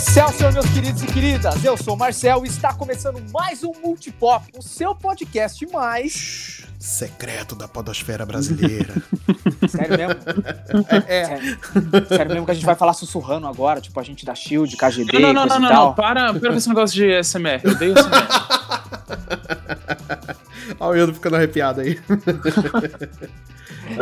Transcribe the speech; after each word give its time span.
Excelsior, 0.00 0.50
meus 0.54 0.66
queridos 0.70 1.02
e 1.02 1.06
queridas! 1.06 1.62
Eu 1.62 1.76
sou 1.76 1.92
o 1.92 1.96
Marcel 1.96 2.42
e 2.46 2.48
está 2.48 2.72
começando 2.72 3.22
mais 3.30 3.62
um 3.62 3.70
Multipop, 3.84 4.46
o 4.56 4.62
seu 4.62 4.94
podcast 4.94 5.66
mais. 5.70 6.66
Secreto 6.78 7.54
da 7.54 7.68
podosfera 7.68 8.24
brasileira. 8.24 8.94
Sério 9.68 9.98
mesmo? 9.98 10.14
É, 11.06 11.20
é. 11.20 11.26
Sério, 11.26 11.58
sério 12.08 12.32
mesmo 12.32 12.46
que 12.46 12.50
a 12.50 12.54
gente 12.54 12.64
vai 12.64 12.74
falar 12.74 12.94
sussurrando 12.94 13.46
agora, 13.46 13.78
tipo 13.78 14.00
a 14.00 14.02
gente 14.02 14.24
da 14.24 14.34
Shield, 14.34 14.74
KGD, 14.74 15.18
Não, 15.18 15.34
não, 15.34 15.46
não, 15.46 15.48
coisa 15.48 15.58
não, 15.58 15.68
e 15.68 15.74
não, 15.74 15.94
para, 15.94 16.32
para 16.32 16.50
com 16.50 16.56
esse 16.56 16.68
negócio 16.70 16.96
de 16.96 17.22
SMR. 17.22 17.60
Eu 17.62 17.72
odeio 17.72 17.92
SMR. 17.92 18.26
Olha 20.80 20.92
o 20.92 20.96
Ildo 20.96 21.12
ficando 21.14 21.36
arrepiado 21.36 21.82
aí. 21.82 22.00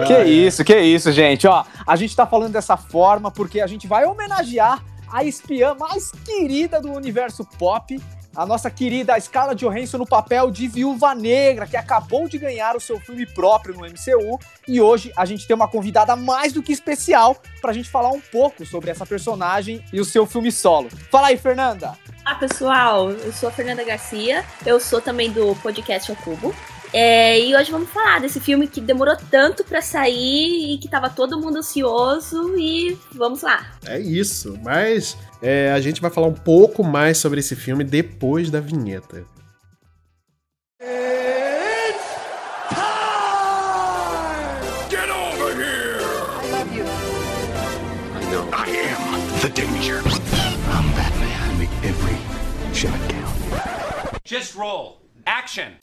Que 0.07 0.23
isso, 0.23 0.63
que 0.65 0.79
isso, 0.79 1.11
gente. 1.11 1.47
Ó, 1.47 1.65
a 1.87 1.97
gente 1.97 2.15
tá 2.15 2.27
falando 2.27 2.53
dessa 2.53 2.77
forma 2.77 3.31
porque 3.31 3.59
a 3.59 3.67
gente 3.67 3.87
vai 3.87 4.05
homenagear 4.05 4.83
a 5.13 5.25
espiã 5.25 5.75
mais 5.75 6.11
querida 6.25 6.81
do 6.81 6.93
universo 6.93 7.45
pop, 7.59 8.01
a 8.35 8.47
nossa 8.47 8.71
querida 8.71 9.19
Scarlett 9.19 9.65
Johansson 9.65 9.99
no 9.99 10.07
papel 10.07 10.51
de 10.51 10.69
Viúva 10.69 11.15
Negra, 11.15 11.67
que 11.67 11.77
acabou 11.77 12.29
de 12.29 12.39
ganhar 12.39 12.77
o 12.77 12.81
seu 12.81 13.01
filme 13.01 13.27
próprio 13.27 13.75
no 13.75 13.81
MCU. 13.81 14.39
E 14.67 14.81
hoje 14.81 15.13
a 15.17 15.25
gente 15.25 15.47
tem 15.47 15.57
uma 15.57 15.67
convidada 15.67 16.15
mais 16.15 16.53
do 16.53 16.63
que 16.63 16.73
especial 16.73 17.37
pra 17.61 17.73
gente 17.73 17.91
falar 17.91 18.11
um 18.11 18.21
pouco 18.21 18.65
sobre 18.65 18.91
essa 18.91 19.05
personagem 19.05 19.85
e 19.93 20.01
o 20.01 20.05
seu 20.05 20.25
filme 20.25 20.53
solo. 20.53 20.89
Fala 21.11 21.29
aí, 21.29 21.37
Fernanda! 21.37 21.99
Olá 22.25 22.35
pessoal, 22.37 23.11
eu 23.11 23.33
sou 23.33 23.49
a 23.49 23.53
Fernanda 23.53 23.83
Garcia, 23.83 24.45
eu 24.67 24.79
sou 24.79 25.01
também 25.01 25.33
do 25.33 25.57
podcast 25.57 26.11
Ao 26.11 26.17
Cubo. 26.19 26.55
É, 26.93 27.39
e 27.39 27.55
hoje 27.55 27.71
vamos 27.71 27.91
falar 27.91 28.19
desse 28.21 28.41
filme 28.41 28.67
que 28.67 28.81
demorou 28.81 29.15
tanto 29.31 29.63
pra 29.63 29.83
sair 29.83 30.75
e 30.75 30.79
que 30.79 30.89
tava 30.89 31.11
todo 31.11 31.39
mundo 31.39 31.59
ansioso 31.59 32.55
e 32.57 32.97
vamos 33.13 33.43
lá. 33.43 33.67
É 33.87 33.99
isso, 34.01 34.59
mas 34.63 35.17
é, 35.43 35.71
a 35.73 35.81
gente 35.81 36.01
vai 36.01 36.11
falar 36.11 36.29
um 36.29 36.35
pouco 36.35 36.83
mais 36.83 37.19
sobre 37.19 37.41
esse 37.41 37.55
filme 37.55 37.85
depois 37.85 38.51
da 38.51 38.61
vinheta. 38.61 39.27
Get 44.89 45.11
over 45.11 45.55
here! 45.55 46.01
I 46.01 46.51
love 46.51 46.73
you. 46.75 46.85
I 46.85 48.31
know. 48.31 48.49
I 48.53 48.67
am 48.71 49.41
the 49.43 49.51
danger. 49.51 50.01
I'm 50.71 50.91
Batman. 50.97 51.39
I 51.43 51.59
make 51.59 51.71
every 51.85 52.17
shot 52.75 52.99
count. 53.11 54.25
Just 54.25 54.55
roll. 54.57 55.03
Action. 55.27 55.77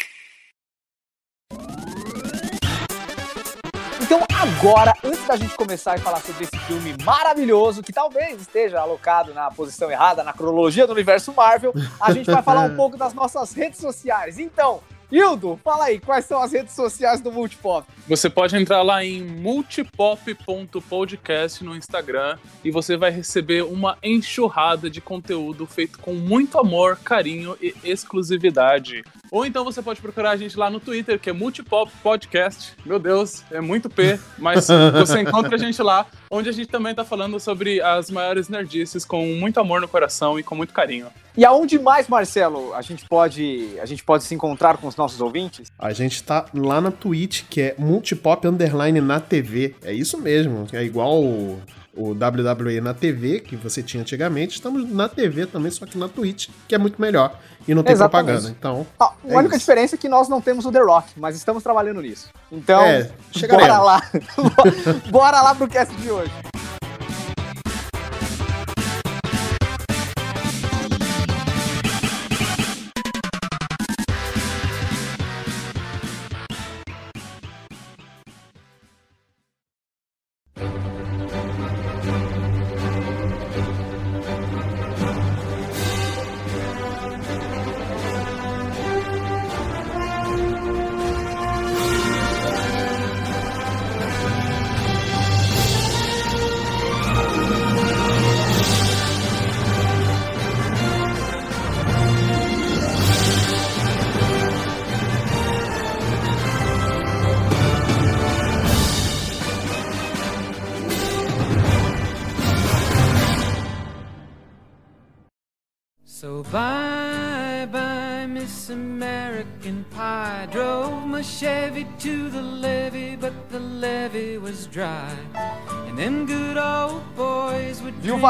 Então 4.05 4.21
agora, 4.39 4.93
antes 5.03 5.25
da 5.25 5.35
gente 5.35 5.55
começar 5.55 5.95
a 5.95 5.97
falar 5.97 6.21
sobre 6.21 6.43
esse 6.43 6.55
filme 6.67 6.95
maravilhoso, 7.03 7.81
que 7.81 7.91
talvez 7.91 8.39
esteja 8.39 8.79
alocado 8.79 9.33
na 9.33 9.49
posição 9.49 9.89
errada, 9.89 10.23
na 10.23 10.31
cronologia 10.31 10.85
do 10.85 10.93
universo 10.93 11.33
Marvel, 11.33 11.73
a 11.99 12.11
gente 12.13 12.29
vai 12.29 12.43
falar 12.43 12.61
um 12.61 12.75
pouco 12.75 12.97
das 12.97 13.15
nossas 13.15 13.51
redes 13.53 13.79
sociais. 13.79 14.37
Então, 14.37 14.79
Hildo, 15.11 15.59
fala 15.63 15.85
aí, 15.85 15.99
quais 15.99 16.25
são 16.25 16.41
as 16.41 16.51
redes 16.51 16.73
sociais 16.73 17.21
do 17.21 17.31
Multipop? 17.31 17.87
Você 18.07 18.27
pode 18.29 18.55
entrar 18.55 18.81
lá 18.81 19.03
em 19.03 19.21
multipop.podcast 19.23 21.63
no 21.63 21.75
Instagram 21.75 22.37
e 22.63 22.71
você 22.71 22.97
vai 22.97 23.11
receber 23.11 23.63
uma 23.63 23.99
enxurrada 24.03 24.89
de 24.89 24.99
conteúdo 25.01 25.67
feito 25.67 25.99
com 25.99 26.13
muito 26.13 26.57
amor, 26.57 26.97
carinho 26.97 27.57
e 27.61 27.75
exclusividade. 27.83 29.03
Ou 29.31 29.45
então 29.45 29.63
você 29.63 29.81
pode 29.81 30.01
procurar 30.01 30.31
a 30.31 30.37
gente 30.37 30.57
lá 30.57 30.69
no 30.69 30.79
Twitter, 30.79 31.19
que 31.19 31.29
é 31.29 31.33
Multipop 31.33 31.91
Podcast. 32.01 32.73
Meu 32.85 32.99
Deus, 32.99 33.43
é 33.51 33.61
muito 33.61 33.89
P, 33.89 34.19
mas 34.37 34.67
você 34.67 35.21
encontra 35.21 35.55
a 35.55 35.57
gente 35.57 35.81
lá, 35.81 36.05
onde 36.35 36.49
a 36.49 36.51
gente 36.51 36.67
também 36.67 36.93
tá 36.93 37.03
falando 37.03 37.39
sobre 37.39 37.81
as 37.81 38.11
maiores 38.11 38.49
nerdices 38.49 39.05
com 39.05 39.25
muito 39.35 39.59
amor 39.59 39.81
no 39.81 39.87
coração 39.87 40.39
e 40.39 40.43
com 40.43 40.55
muito 40.55 40.73
carinho. 40.73 41.07
E 41.37 41.43
aonde 41.43 41.79
mais, 41.79 42.07
Marcelo, 42.07 42.73
a 42.73 42.81
gente 42.81 43.07
pode, 43.07 43.77
a 43.81 43.85
gente 43.85 44.03
pode 44.03 44.23
se 44.23 44.33
encontrar 44.33 44.77
com 44.77 44.87
os 44.87 44.95
nossos 44.95 45.19
ouvintes? 45.19 45.71
A 45.77 45.91
gente 45.91 46.23
tá 46.23 46.45
lá 46.53 46.79
na 46.79 46.91
Twitch, 46.91 47.43
que 47.49 47.61
é 47.61 47.75
Multipop 47.77 48.47
Underline 48.47 49.01
na 49.01 49.19
TV. 49.19 49.75
É 49.83 49.93
isso 49.93 50.17
mesmo, 50.17 50.67
é 50.71 50.83
igual 50.83 51.23
o, 51.95 52.11
WWE 52.11 52.81
na 52.81 52.93
TV, 52.93 53.39
que 53.39 53.55
você 53.55 53.81
tinha 53.81 54.01
antigamente. 54.01 54.55
Estamos 54.55 54.89
na 54.91 55.07
TV 55.09 55.45
também, 55.45 55.71
só 55.71 55.85
que 55.85 55.97
na 55.97 56.07
Twitch, 56.07 56.49
que 56.67 56.75
é 56.75 56.77
muito 56.77 57.01
melhor. 57.01 57.39
E 57.67 57.73
não 57.73 57.81
tem 57.83 57.93
Exatamente. 57.93 58.25
propaganda, 58.25 58.55
então... 58.57 58.85
Ah, 58.99 59.05
a 59.27 59.33
É 59.33 59.37
única 59.37 59.55
isso. 59.55 59.59
diferença 59.65 59.95
é 59.95 59.97
que 59.97 60.07
nós 60.07 60.29
não 60.29 60.39
temos 60.39 60.65
o 60.65 60.71
The 60.71 60.81
Rock, 60.81 61.13
mas 61.17 61.35
estamos 61.35 61.63
trabalhando 61.63 62.01
nisso. 62.01 62.29
Então, 62.51 62.81
É, 62.83 63.09
bora 63.49 63.79
lá. 63.79 64.01
bora 65.09 65.41
lá 65.41 65.55
pro 65.55 65.67
cast 65.67 65.95
de 65.95 66.11
hoje. 66.11 66.31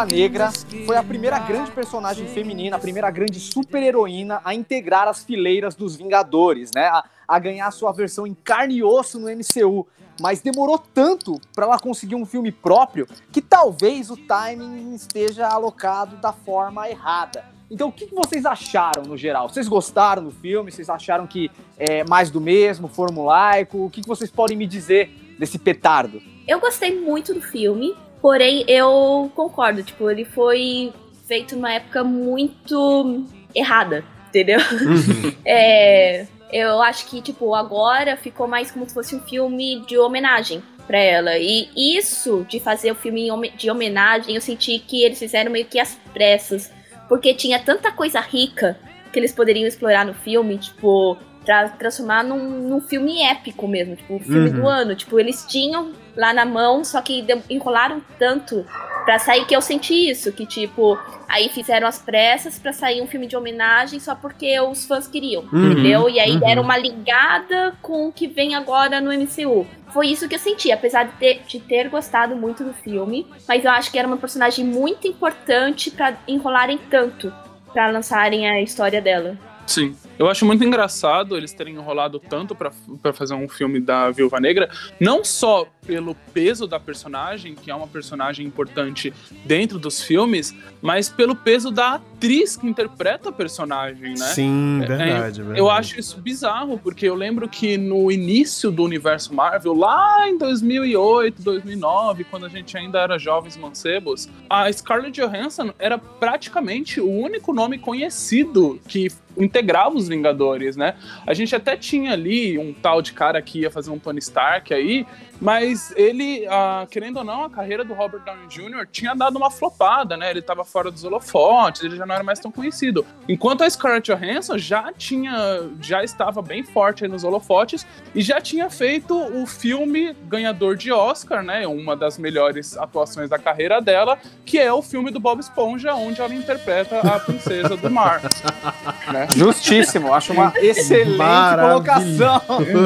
Negra 0.05 0.51
foi 0.85 0.95
a 0.95 1.03
primeira 1.03 1.39
grande 1.39 1.71
personagem 1.71 2.27
feminina, 2.27 2.77
a 2.77 2.79
primeira 2.79 3.09
grande 3.11 3.39
super-heroína 3.39 4.41
a 4.43 4.53
integrar 4.53 5.07
as 5.07 5.23
fileiras 5.23 5.75
dos 5.75 5.95
Vingadores, 5.95 6.71
né? 6.73 6.85
A, 6.85 7.03
a 7.27 7.39
ganhar 7.39 7.69
sua 7.71 7.91
versão 7.91 8.25
em 8.25 8.33
carne 8.33 8.75
e 8.75 8.83
osso 8.83 9.19
no 9.19 9.27
MCU. 9.27 9.87
Mas 10.21 10.41
demorou 10.41 10.77
tanto 10.77 11.39
para 11.53 11.65
ela 11.65 11.79
conseguir 11.79 12.15
um 12.15 12.25
filme 12.25 12.51
próprio 12.51 13.07
que 13.31 13.41
talvez 13.41 14.09
o 14.09 14.15
timing 14.15 14.95
esteja 14.95 15.47
alocado 15.47 16.15
da 16.17 16.31
forma 16.31 16.89
errada. 16.89 17.43
Então, 17.69 17.89
o 17.89 17.91
que 17.91 18.05
vocês 18.13 18.45
acharam 18.45 19.03
no 19.03 19.17
geral? 19.17 19.49
Vocês 19.49 19.67
gostaram 19.67 20.23
do 20.23 20.31
filme? 20.31 20.71
Vocês 20.71 20.89
acharam 20.89 21.25
que 21.25 21.49
é 21.77 22.03
mais 22.03 22.29
do 22.29 22.39
mesmo, 22.39 22.87
formulaico? 22.87 23.85
O 23.85 23.89
que 23.89 24.01
vocês 24.07 24.29
podem 24.29 24.55
me 24.55 24.67
dizer 24.67 25.09
desse 25.39 25.57
petardo? 25.57 26.21
Eu 26.47 26.59
gostei 26.59 26.99
muito 27.01 27.33
do 27.33 27.41
filme, 27.41 27.95
porém 28.25 28.65
eu 28.67 29.31
concordo, 29.35 29.83
tipo, 29.83 30.09
ele 30.09 30.25
foi 30.25 30.91
feito 31.27 31.55
numa 31.55 31.71
época 31.71 32.03
muito 32.03 33.23
errada, 33.53 34.03
entendeu? 34.29 34.57
É, 35.45 36.25
eu 36.51 36.81
acho 36.81 37.05
que, 37.05 37.21
tipo, 37.21 37.53
agora 37.53 38.17
ficou 38.17 38.47
mais 38.47 38.71
como 38.71 38.89
se 38.89 38.95
fosse 38.95 39.15
um 39.15 39.19
filme 39.19 39.79
de 39.81 39.99
homenagem 39.99 40.63
pra 40.87 40.97
ela. 40.97 41.37
E 41.37 41.69
isso 41.75 42.43
de 42.49 42.59
fazer 42.59 42.89
o 42.89 42.95
filme 42.95 43.29
de 43.55 43.69
homenagem, 43.69 44.33
eu 44.33 44.41
senti 44.41 44.79
que 44.79 45.03
eles 45.03 45.19
fizeram 45.19 45.51
meio 45.51 45.65
que 45.65 45.79
às 45.79 45.93
pressas. 46.11 46.71
Porque 47.07 47.31
tinha 47.31 47.59
tanta 47.59 47.91
coisa 47.91 48.19
rica 48.19 48.75
que 49.13 49.19
eles 49.19 49.33
poderiam 49.33 49.67
explorar 49.67 50.03
no 50.03 50.15
filme, 50.15 50.57
tipo, 50.57 51.15
tra 51.45 51.69
transformar 51.69 52.23
num, 52.23 52.37
num 52.67 52.81
filme 52.81 53.21
épico 53.21 53.67
mesmo, 53.67 53.95
tipo, 53.95 54.15
o 54.15 54.19
filme 54.19 54.49
Uhum. 54.49 54.61
do 54.61 54.67
ano. 54.67 54.95
Tipo, 54.95 55.19
eles 55.19 55.45
tinham 55.47 55.93
lá 56.15 56.33
na 56.33 56.45
mão, 56.45 56.83
só 56.83 57.01
que 57.01 57.25
enrolaram 57.49 58.01
tanto 58.17 58.65
pra 59.05 59.19
sair 59.19 59.45
que 59.45 59.55
eu 59.55 59.61
senti 59.61 60.09
isso, 60.09 60.31
que 60.31 60.47
tipo, 60.47 60.97
aí 61.29 61.47
fizeram 61.49 61.87
as 61.87 61.99
pressas 61.99 62.57
pra 62.57 62.73
sair 62.73 63.01
um 63.03 63.07
filme 63.07 63.27
de 63.27 63.37
homenagem 63.37 63.99
só 63.99 64.15
porque 64.15 64.59
os 64.59 64.87
fãs 64.87 65.07
queriam, 65.07 65.43
Uhum, 65.53 65.71
entendeu? 65.73 66.09
E 66.09 66.19
aí 66.19 66.31
uhum. 66.31 66.39
deram 66.39 66.63
uma 66.63 66.75
ligada 66.75 67.75
com 67.83 68.07
o 68.07 68.11
que 68.11 68.25
vem 68.27 68.55
agora 68.55 68.99
no 68.99 69.11
MCU. 69.13 69.67
Foi 69.93 70.07
isso 70.07 70.27
que 70.27 70.33
eu 70.35 70.39
senti, 70.39 70.71
apesar 70.71 71.03
de 71.03 71.11
ter, 71.13 71.41
de 71.47 71.59
ter 71.59 71.87
gostado 71.89 72.35
muito 72.35 72.63
do 72.63 72.73
filme, 72.73 73.27
mas 73.47 73.63
eu 73.63 73.69
acho 73.71 73.91
que 73.91 73.99
era 73.99 74.07
uma 74.07 74.17
personagem 74.17 74.65
muito 74.65 75.07
importante 75.07 75.91
pra 75.91 76.15
enrolarem 76.27 76.79
tanto 76.89 77.31
pra 77.71 77.91
lançarem 77.91 78.49
a 78.49 78.59
história 78.61 79.01
dela. 79.01 79.37
Sim. 79.67 79.95
Eu 80.17 80.29
acho 80.29 80.45
muito 80.45 80.63
engraçado 80.63 81.35
eles 81.35 81.53
terem 81.53 81.75
enrolado 81.75 82.19
tanto 82.19 82.55
pra 82.55 82.71
fazer 83.13 83.33
um 83.33 83.47
filme 83.47 83.79
da 83.79 84.09
Viúva 84.11 84.39
Negra, 84.39 84.69
não 84.99 85.23
só 85.23 85.67
pelo 85.85 86.15
peso 86.33 86.65
da 86.67 86.79
personagem, 86.79 87.53
que 87.53 87.69
é 87.69 87.75
uma 87.75 87.87
personagem 87.87 88.45
importante 88.45 89.13
dentro 89.45 89.77
dos 89.77 90.01
filmes, 90.01 90.55
mas 90.81 91.09
pelo 91.09 91.35
peso 91.35 91.69
da 91.69 91.95
atriz 91.95 92.57
que 92.57 92.67
interpreta 92.67 93.29
a 93.29 93.31
personagem, 93.31 94.15
né? 94.17 94.25
Sim, 94.27 94.81
É, 94.83 94.87
verdade, 94.87 95.41
verdade. 95.41 95.59
Eu 95.59 95.69
acho 95.69 95.99
isso 95.99 96.19
bizarro, 96.19 96.79
porque 96.79 97.07
eu 97.07 97.15
lembro 97.15 97.47
que 97.47 97.77
no 97.77 98.11
início 98.11 98.71
do 98.71 98.83
universo 98.83 99.33
Marvel, 99.33 99.73
lá 99.73 100.27
em 100.27 100.37
2008, 100.37 101.41
2009, 101.41 102.23
quando 102.23 102.45
a 102.45 102.49
gente 102.49 102.75
ainda 102.77 102.99
era 102.99 103.19
jovens 103.19 103.57
mancebos, 103.57 104.27
a 104.49 104.71
Scarlett 104.71 105.21
Johansson 105.21 105.73
era 105.77 105.97
praticamente 105.97 106.99
o 106.99 107.09
único 107.09 107.53
nome 107.53 107.77
conhecido 107.77 108.79
que 108.87 109.09
integrava 109.37 109.95
os 109.95 110.04
Vingadores, 110.07 110.75
né? 110.75 110.95
A 111.25 111.33
gente 111.33 111.55
até 111.55 111.75
tinha 111.75 112.13
ali 112.13 112.57
um 112.57 112.73
tal 112.73 113.01
de 113.01 113.13
cara 113.13 113.41
que 113.41 113.61
ia 113.61 113.71
fazer 113.71 113.91
um 113.91 113.99
Tony 113.99 114.19
Stark 114.19 114.73
aí, 114.73 115.05
mas 115.39 115.93
ele, 115.95 116.45
ah, 116.47 116.87
querendo 116.89 117.17
ou 117.17 117.23
não, 117.23 117.43
a 117.43 117.49
carreira 117.49 117.83
do 117.83 117.93
Robert 117.93 118.21
Downey 118.21 118.47
Jr. 118.47 118.87
tinha 118.91 119.13
dado 119.13 119.37
uma 119.37 119.51
flopada, 119.51 120.15
né? 120.15 120.29
Ele 120.29 120.41
tava 120.41 120.63
fora 120.63 120.89
dos 120.89 121.03
holofotes, 121.03 121.83
ele 121.83 121.95
já 121.95 122.05
não 122.05 122.15
era 122.15 122.23
mais 122.23 122.39
tão 122.39 122.51
conhecido. 122.51 123.05
Enquanto 123.27 123.63
a 123.63 123.69
Scarlett 123.69 124.11
Johansson 124.11 124.57
já 124.57 124.91
tinha, 124.93 125.69
já 125.81 126.03
estava 126.03 126.41
bem 126.41 126.63
forte 126.63 127.03
aí 127.03 127.09
nos 127.09 127.23
holofotes 127.23 127.85
e 128.13 128.21
já 128.21 128.39
tinha 128.39 128.69
feito 128.69 129.15
o 129.15 129.45
filme 129.45 130.13
ganhador 130.27 130.75
de 130.75 130.91
Oscar, 130.91 131.43
né? 131.43 131.67
Uma 131.67 131.95
das 131.95 132.17
melhores 132.17 132.77
atuações 132.77 133.29
da 133.29 133.37
carreira 133.37 133.81
dela, 133.81 134.17
que 134.45 134.57
é 134.57 134.71
o 134.71 134.81
filme 134.81 135.11
do 135.11 135.19
Bob 135.19 135.39
Esponja, 135.39 135.93
onde 135.95 136.21
ela 136.21 136.33
interpreta 136.33 136.99
a 136.99 137.19
princesa 137.19 137.75
do 137.75 137.89
mar. 137.89 138.21
né? 139.11 139.27
Justíssimo, 139.35 140.13
acho 140.13 140.33
uma 140.33 140.53
excelente 140.57 141.17
colocação. 141.59 142.41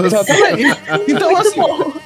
Exatamente. 0.06 0.80
Então, 1.07 1.36
assim. 1.38 1.99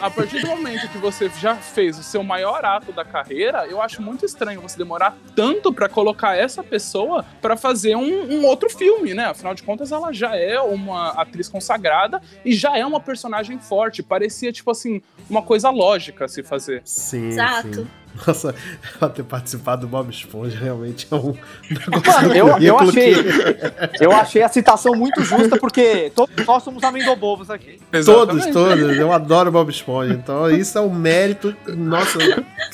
A 0.00 0.10
partir 0.10 0.40
do 0.40 0.48
momento 0.48 0.88
que 0.88 0.98
você 0.98 1.30
já 1.38 1.54
fez 1.56 1.98
o 1.98 2.02
seu 2.02 2.22
maior 2.22 2.64
ato 2.64 2.92
da 2.92 3.04
carreira, 3.04 3.66
eu 3.66 3.80
acho 3.80 4.02
muito 4.02 4.24
estranho 4.24 4.60
você 4.60 4.76
demorar 4.76 5.16
tanto 5.34 5.72
pra 5.72 5.88
colocar 5.88 6.36
essa 6.36 6.62
pessoa 6.62 7.24
pra 7.40 7.56
fazer 7.56 7.96
um, 7.96 8.32
um 8.32 8.44
outro 8.44 8.68
filme, 8.70 9.14
né? 9.14 9.26
Afinal 9.26 9.54
de 9.54 9.62
contas, 9.62 9.92
ela 9.92 10.12
já 10.12 10.36
é 10.36 10.60
uma 10.60 11.10
atriz 11.10 11.48
consagrada 11.48 12.20
e 12.44 12.52
já 12.54 12.76
é 12.76 12.84
uma 12.84 13.00
personagem 13.00 13.58
forte. 13.58 14.02
Parecia, 14.02 14.52
tipo 14.52 14.70
assim, 14.70 15.02
uma 15.28 15.42
coisa 15.42 15.70
lógica 15.70 16.28
se 16.28 16.42
fazer. 16.42 16.82
Sim, 16.84 17.28
Exato. 17.28 17.74
sim. 17.74 17.86
Nossa, 18.26 18.54
ela 19.00 19.10
ter 19.10 19.22
participado 19.22 19.82
do 19.82 19.86
Bob 19.88 20.10
Esponja 20.10 20.58
realmente 20.58 21.06
é 21.10 21.14
um 21.14 21.34
negócio 21.70 22.32
eu, 22.34 22.48
eu 22.58 22.78
achei, 22.78 23.14
que- 23.14 24.04
eu 24.04 24.12
achei 24.12 24.42
a 24.42 24.48
citação 24.48 24.94
muito 24.94 25.22
justa, 25.22 25.56
porque 25.58 26.10
todos 26.14 26.46
nós 26.46 26.62
somos 26.62 26.82
amendobobos 26.82 27.50
aqui. 27.50 27.78
Todos, 28.04 28.46
todos. 28.46 28.96
Eu 28.96 29.12
adoro 29.12 29.50
Bob 29.50 29.70
Esponja. 29.70 30.12
Então, 30.14 30.50
isso 30.50 30.76
é 30.78 30.80
um 30.80 30.92
mérito. 30.92 31.54
Nossa, 31.68 32.18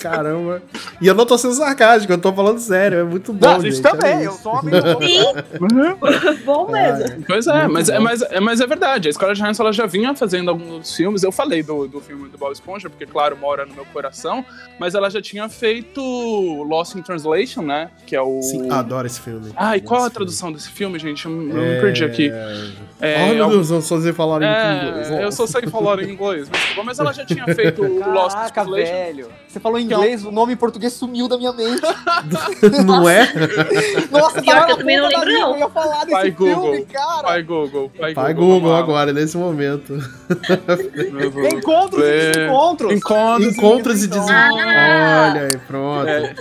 caramba. 0.01 0.63
E 1.01 1.07
eu 1.07 1.15
não 1.15 1.27
tô 1.27 1.37
sendo 1.37 1.55
sarcástico, 1.55 2.13
eu 2.13 2.19
tô 2.19 2.33
falando 2.33 2.59
sério. 2.59 2.99
É 2.99 3.05
muito 3.05 3.33
bom. 3.33 3.47
Não, 3.47 3.57
a 3.57 3.61
gente 3.61 3.75
gente, 3.77 3.83
também, 3.83 4.17
olha 4.17 4.25
eu 4.25 4.33
sou 4.33 4.55
um 4.55 4.59
amendobobo. 4.59 5.05
Sim. 5.05 6.45
bom 6.45 6.71
mesmo. 6.71 7.25
Pois 7.27 7.47
é, 7.47 7.69
mas, 7.69 7.89
é 7.89 7.99
mas, 7.99 8.23
é, 8.23 8.41
mas 8.41 8.61
é 8.61 8.67
verdade. 8.67 9.09
A 9.09 9.13
Scarlett 9.13 9.41
Johansson 9.41 9.63
ela 9.65 9.73
já 9.73 9.87
vinha 9.87 10.15
fazendo 10.15 10.51
alguns 10.51 10.95
filmes. 10.95 11.23
Eu 11.23 11.33
falei 11.33 11.63
do, 11.63 11.87
do 11.89 12.01
filme 12.01 12.29
do 12.29 12.39
Bob 12.39 12.53
Esponja, 12.53 12.89
porque, 12.89 13.07
claro, 13.07 13.37
mora 13.37 13.67
no 13.67 13.75
meu 13.75 13.85
coração. 13.87 14.45
Mas 14.79 14.95
ela 14.95 15.11
já 15.11 15.21
tinha 15.21 15.34
feito 15.49 16.01
Lost 16.69 16.95
in 16.95 17.03
Translation, 17.03 17.63
né? 17.63 17.91
Que 18.07 18.15
é 18.17 18.21
o. 18.23 18.41
Sim, 18.43 18.71
adoro 18.71 19.07
esse 19.07 19.21
filme. 19.21 19.53
Ah, 19.57 19.77
e 19.77 19.81
qual 19.81 20.05
a 20.05 20.11
tradução 20.11 20.53
desse 20.53 20.69
filme, 20.71 20.99
gente? 20.99 21.25
Eu, 21.27 21.33
eu 21.33 21.39
filme. 21.53 21.69
me 21.75 21.81
perdi 21.81 22.05
aqui. 22.05 22.31
É, 23.01 23.17
Ai, 23.25 23.35
meu 23.35 23.47
é, 23.47 23.49
Deus, 23.51 23.71
eu 23.71 23.83
só 23.83 24.01
sei 24.01 24.13
falar 24.13 24.43
em 24.43 24.47
inglês. 24.89 25.11
é, 25.11 25.25
eu 25.25 25.33
só 25.33 25.47
sei 25.47 25.67
falar 25.67 26.03
em 26.03 26.11
inglês. 26.11 26.49
Mas, 26.77 26.85
mas 26.85 26.99
ela 26.99 27.13
já 27.13 27.25
tinha 27.25 27.45
feito 27.55 27.83
o 27.83 28.13
Lost 28.13 28.35
in 28.37 28.39
Caraca, 28.39 28.53
Translation. 28.65 28.93
velho. 28.93 29.29
Você 29.49 29.61
falou 29.61 29.79
em 29.79 29.85
inglês, 29.85 30.25
o 30.25 30.31
nome 30.33 30.53
em 30.53 30.57
português 30.57 30.93
sumiu 30.95 31.29
da 31.29 31.37
minha 31.37 31.53
mente. 31.53 31.83
Não 32.85 33.09
é? 33.09 33.29
Nossa, 34.11 34.41
Pior 34.43 34.67
que 34.67 34.73
eu 34.73 34.77
também 34.79 34.97
não 34.99 35.09
lembro, 35.09 35.33
não. 35.33 35.53
Eu 35.53 35.59
ia 35.59 35.69
falar 35.69 36.01
desse 36.01 36.11
Vai, 36.11 36.33
filme, 36.33 36.55
Google. 36.55 36.87
cara. 36.93 37.23
Vai, 37.29 37.43
Google. 37.43 37.93
Vai, 37.99 38.15
Vai 38.15 38.35
Google, 38.35 38.75
agora, 38.75 39.13
nesse 39.13 39.37
momento. 39.37 39.95
Encontros 41.53 42.03
e 42.03 42.07
É. 42.07 42.31
desencontros. 42.33 42.93
Encontros, 42.93 43.57
Encontros 43.57 44.05
e 44.05 44.09
des... 44.09 44.29
Ah. 44.29 45.24
Olha 45.31 45.41
aí, 45.43 45.59
pronto. 45.59 46.09
É, 46.09 46.35